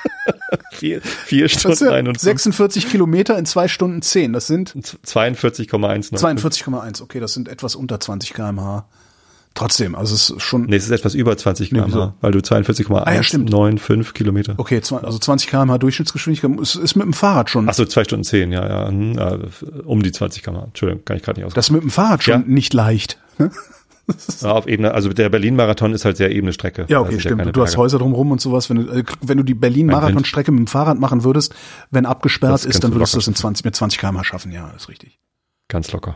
[0.72, 2.24] vier, vier Stunden ja 51.
[2.24, 4.34] 46 Kilometer in zwei Stunden zehn.
[4.34, 6.12] Das sind 42,1.
[6.12, 7.02] 42,1.
[7.04, 8.86] Okay, das sind etwas unter 20 kmh.
[9.60, 10.64] Trotzdem, also es ist schon.
[10.66, 12.14] Nee, es ist etwas über 20 Nee, km/h, wieso?
[12.22, 14.14] weil du 42,195 Ah, ja, stimmt.
[14.14, 14.54] Kilometer.
[14.58, 17.68] Okay, also 20 kmh Durchschnittsgeschwindigkeit ist, ist mit dem Fahrrad schon.
[17.70, 19.38] Ach so, zwei Stunden zehn, ja, ja, hm, ja,
[19.86, 20.64] um die 20 km/h.
[20.66, 21.54] Entschuldigung, kann ich gerade nicht aus.
[21.54, 22.48] Das ist mit dem Fahrrad schon Ja.
[22.48, 23.20] nicht leicht.
[24.42, 26.86] Ja, auf Ebene, also der Berlin-Marathon ist halt sehr ebene Strecke.
[26.90, 27.38] Ja, Das okay, stimmt.
[27.42, 27.78] keine du hast.
[27.78, 28.68] Häuser drumherum und sowas.
[28.68, 31.54] Wenn du, äh, wenn du die Berlin-Marathon-Strecke mit dem Fahrrad machen würdest,
[31.92, 34.52] wenn abgesperrt ist, dann würdest du das in 20, mit 20 km schaffen.
[34.52, 35.20] Ja, ist richtig.
[35.68, 36.16] Ganz locker.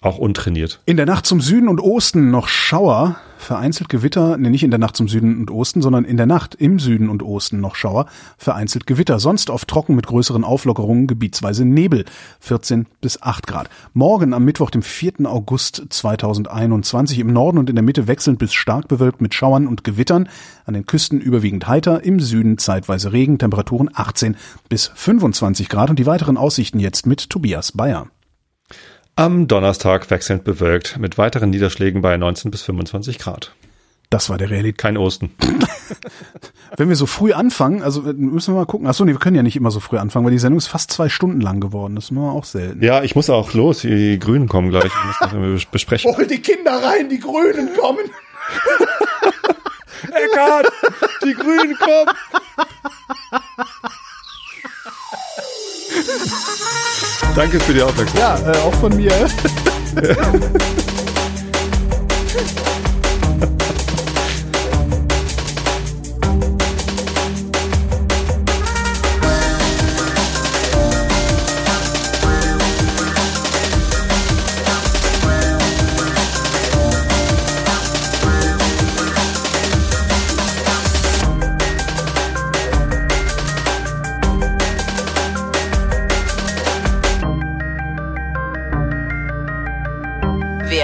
[0.00, 0.80] Auch untrainiert.
[0.86, 4.78] In der Nacht zum Süden und Osten noch Schauer, vereinzelt Gewitter, nee, nicht in der
[4.78, 8.06] Nacht zum Süden und Osten, sondern in der Nacht im Süden und Osten noch Schauer,
[8.36, 12.04] vereinzelt Gewitter, sonst oft trocken mit größeren Auflockerungen, gebietsweise Nebel,
[12.38, 13.70] 14 bis 8 Grad.
[13.92, 15.14] Morgen am Mittwoch, dem 4.
[15.24, 19.82] August 2021 im Norden und in der Mitte wechselnd bis stark bewölkt mit Schauern und
[19.82, 20.28] Gewittern,
[20.64, 24.36] an den Küsten überwiegend heiter, im Süden zeitweise Regen, Temperaturen 18
[24.68, 28.06] bis 25 Grad und die weiteren Aussichten jetzt mit Tobias Bayer.
[29.18, 33.52] Am Donnerstag wechselnd bewölkt mit weiteren Niederschlägen bei 19 bis 25 Grad.
[34.10, 34.78] Das war der Realität.
[34.78, 35.34] Kein Osten.
[36.76, 38.86] Wenn wir so früh anfangen, also äh, müssen wir mal gucken.
[38.86, 40.92] Achso, nee, wir können ja nicht immer so früh anfangen, weil die Sendung ist fast
[40.92, 41.96] zwei Stunden lang geworden.
[41.96, 42.80] Das machen wir auch selten.
[42.80, 43.80] Ja, ich muss auch los.
[43.80, 44.84] Die Grünen kommen gleich.
[44.84, 46.16] Ich muss irgendwie besprechen.
[46.16, 48.04] Hol die Kinder rein, die Grünen kommen.
[50.12, 50.68] Eckart,
[51.24, 52.12] die Grünen kommen.
[57.34, 58.40] Danke für die Aufmerksamkeit.
[58.44, 59.12] Ja, äh, auch von mir.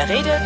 [0.07, 0.44] Wer redet, ist nicht tot.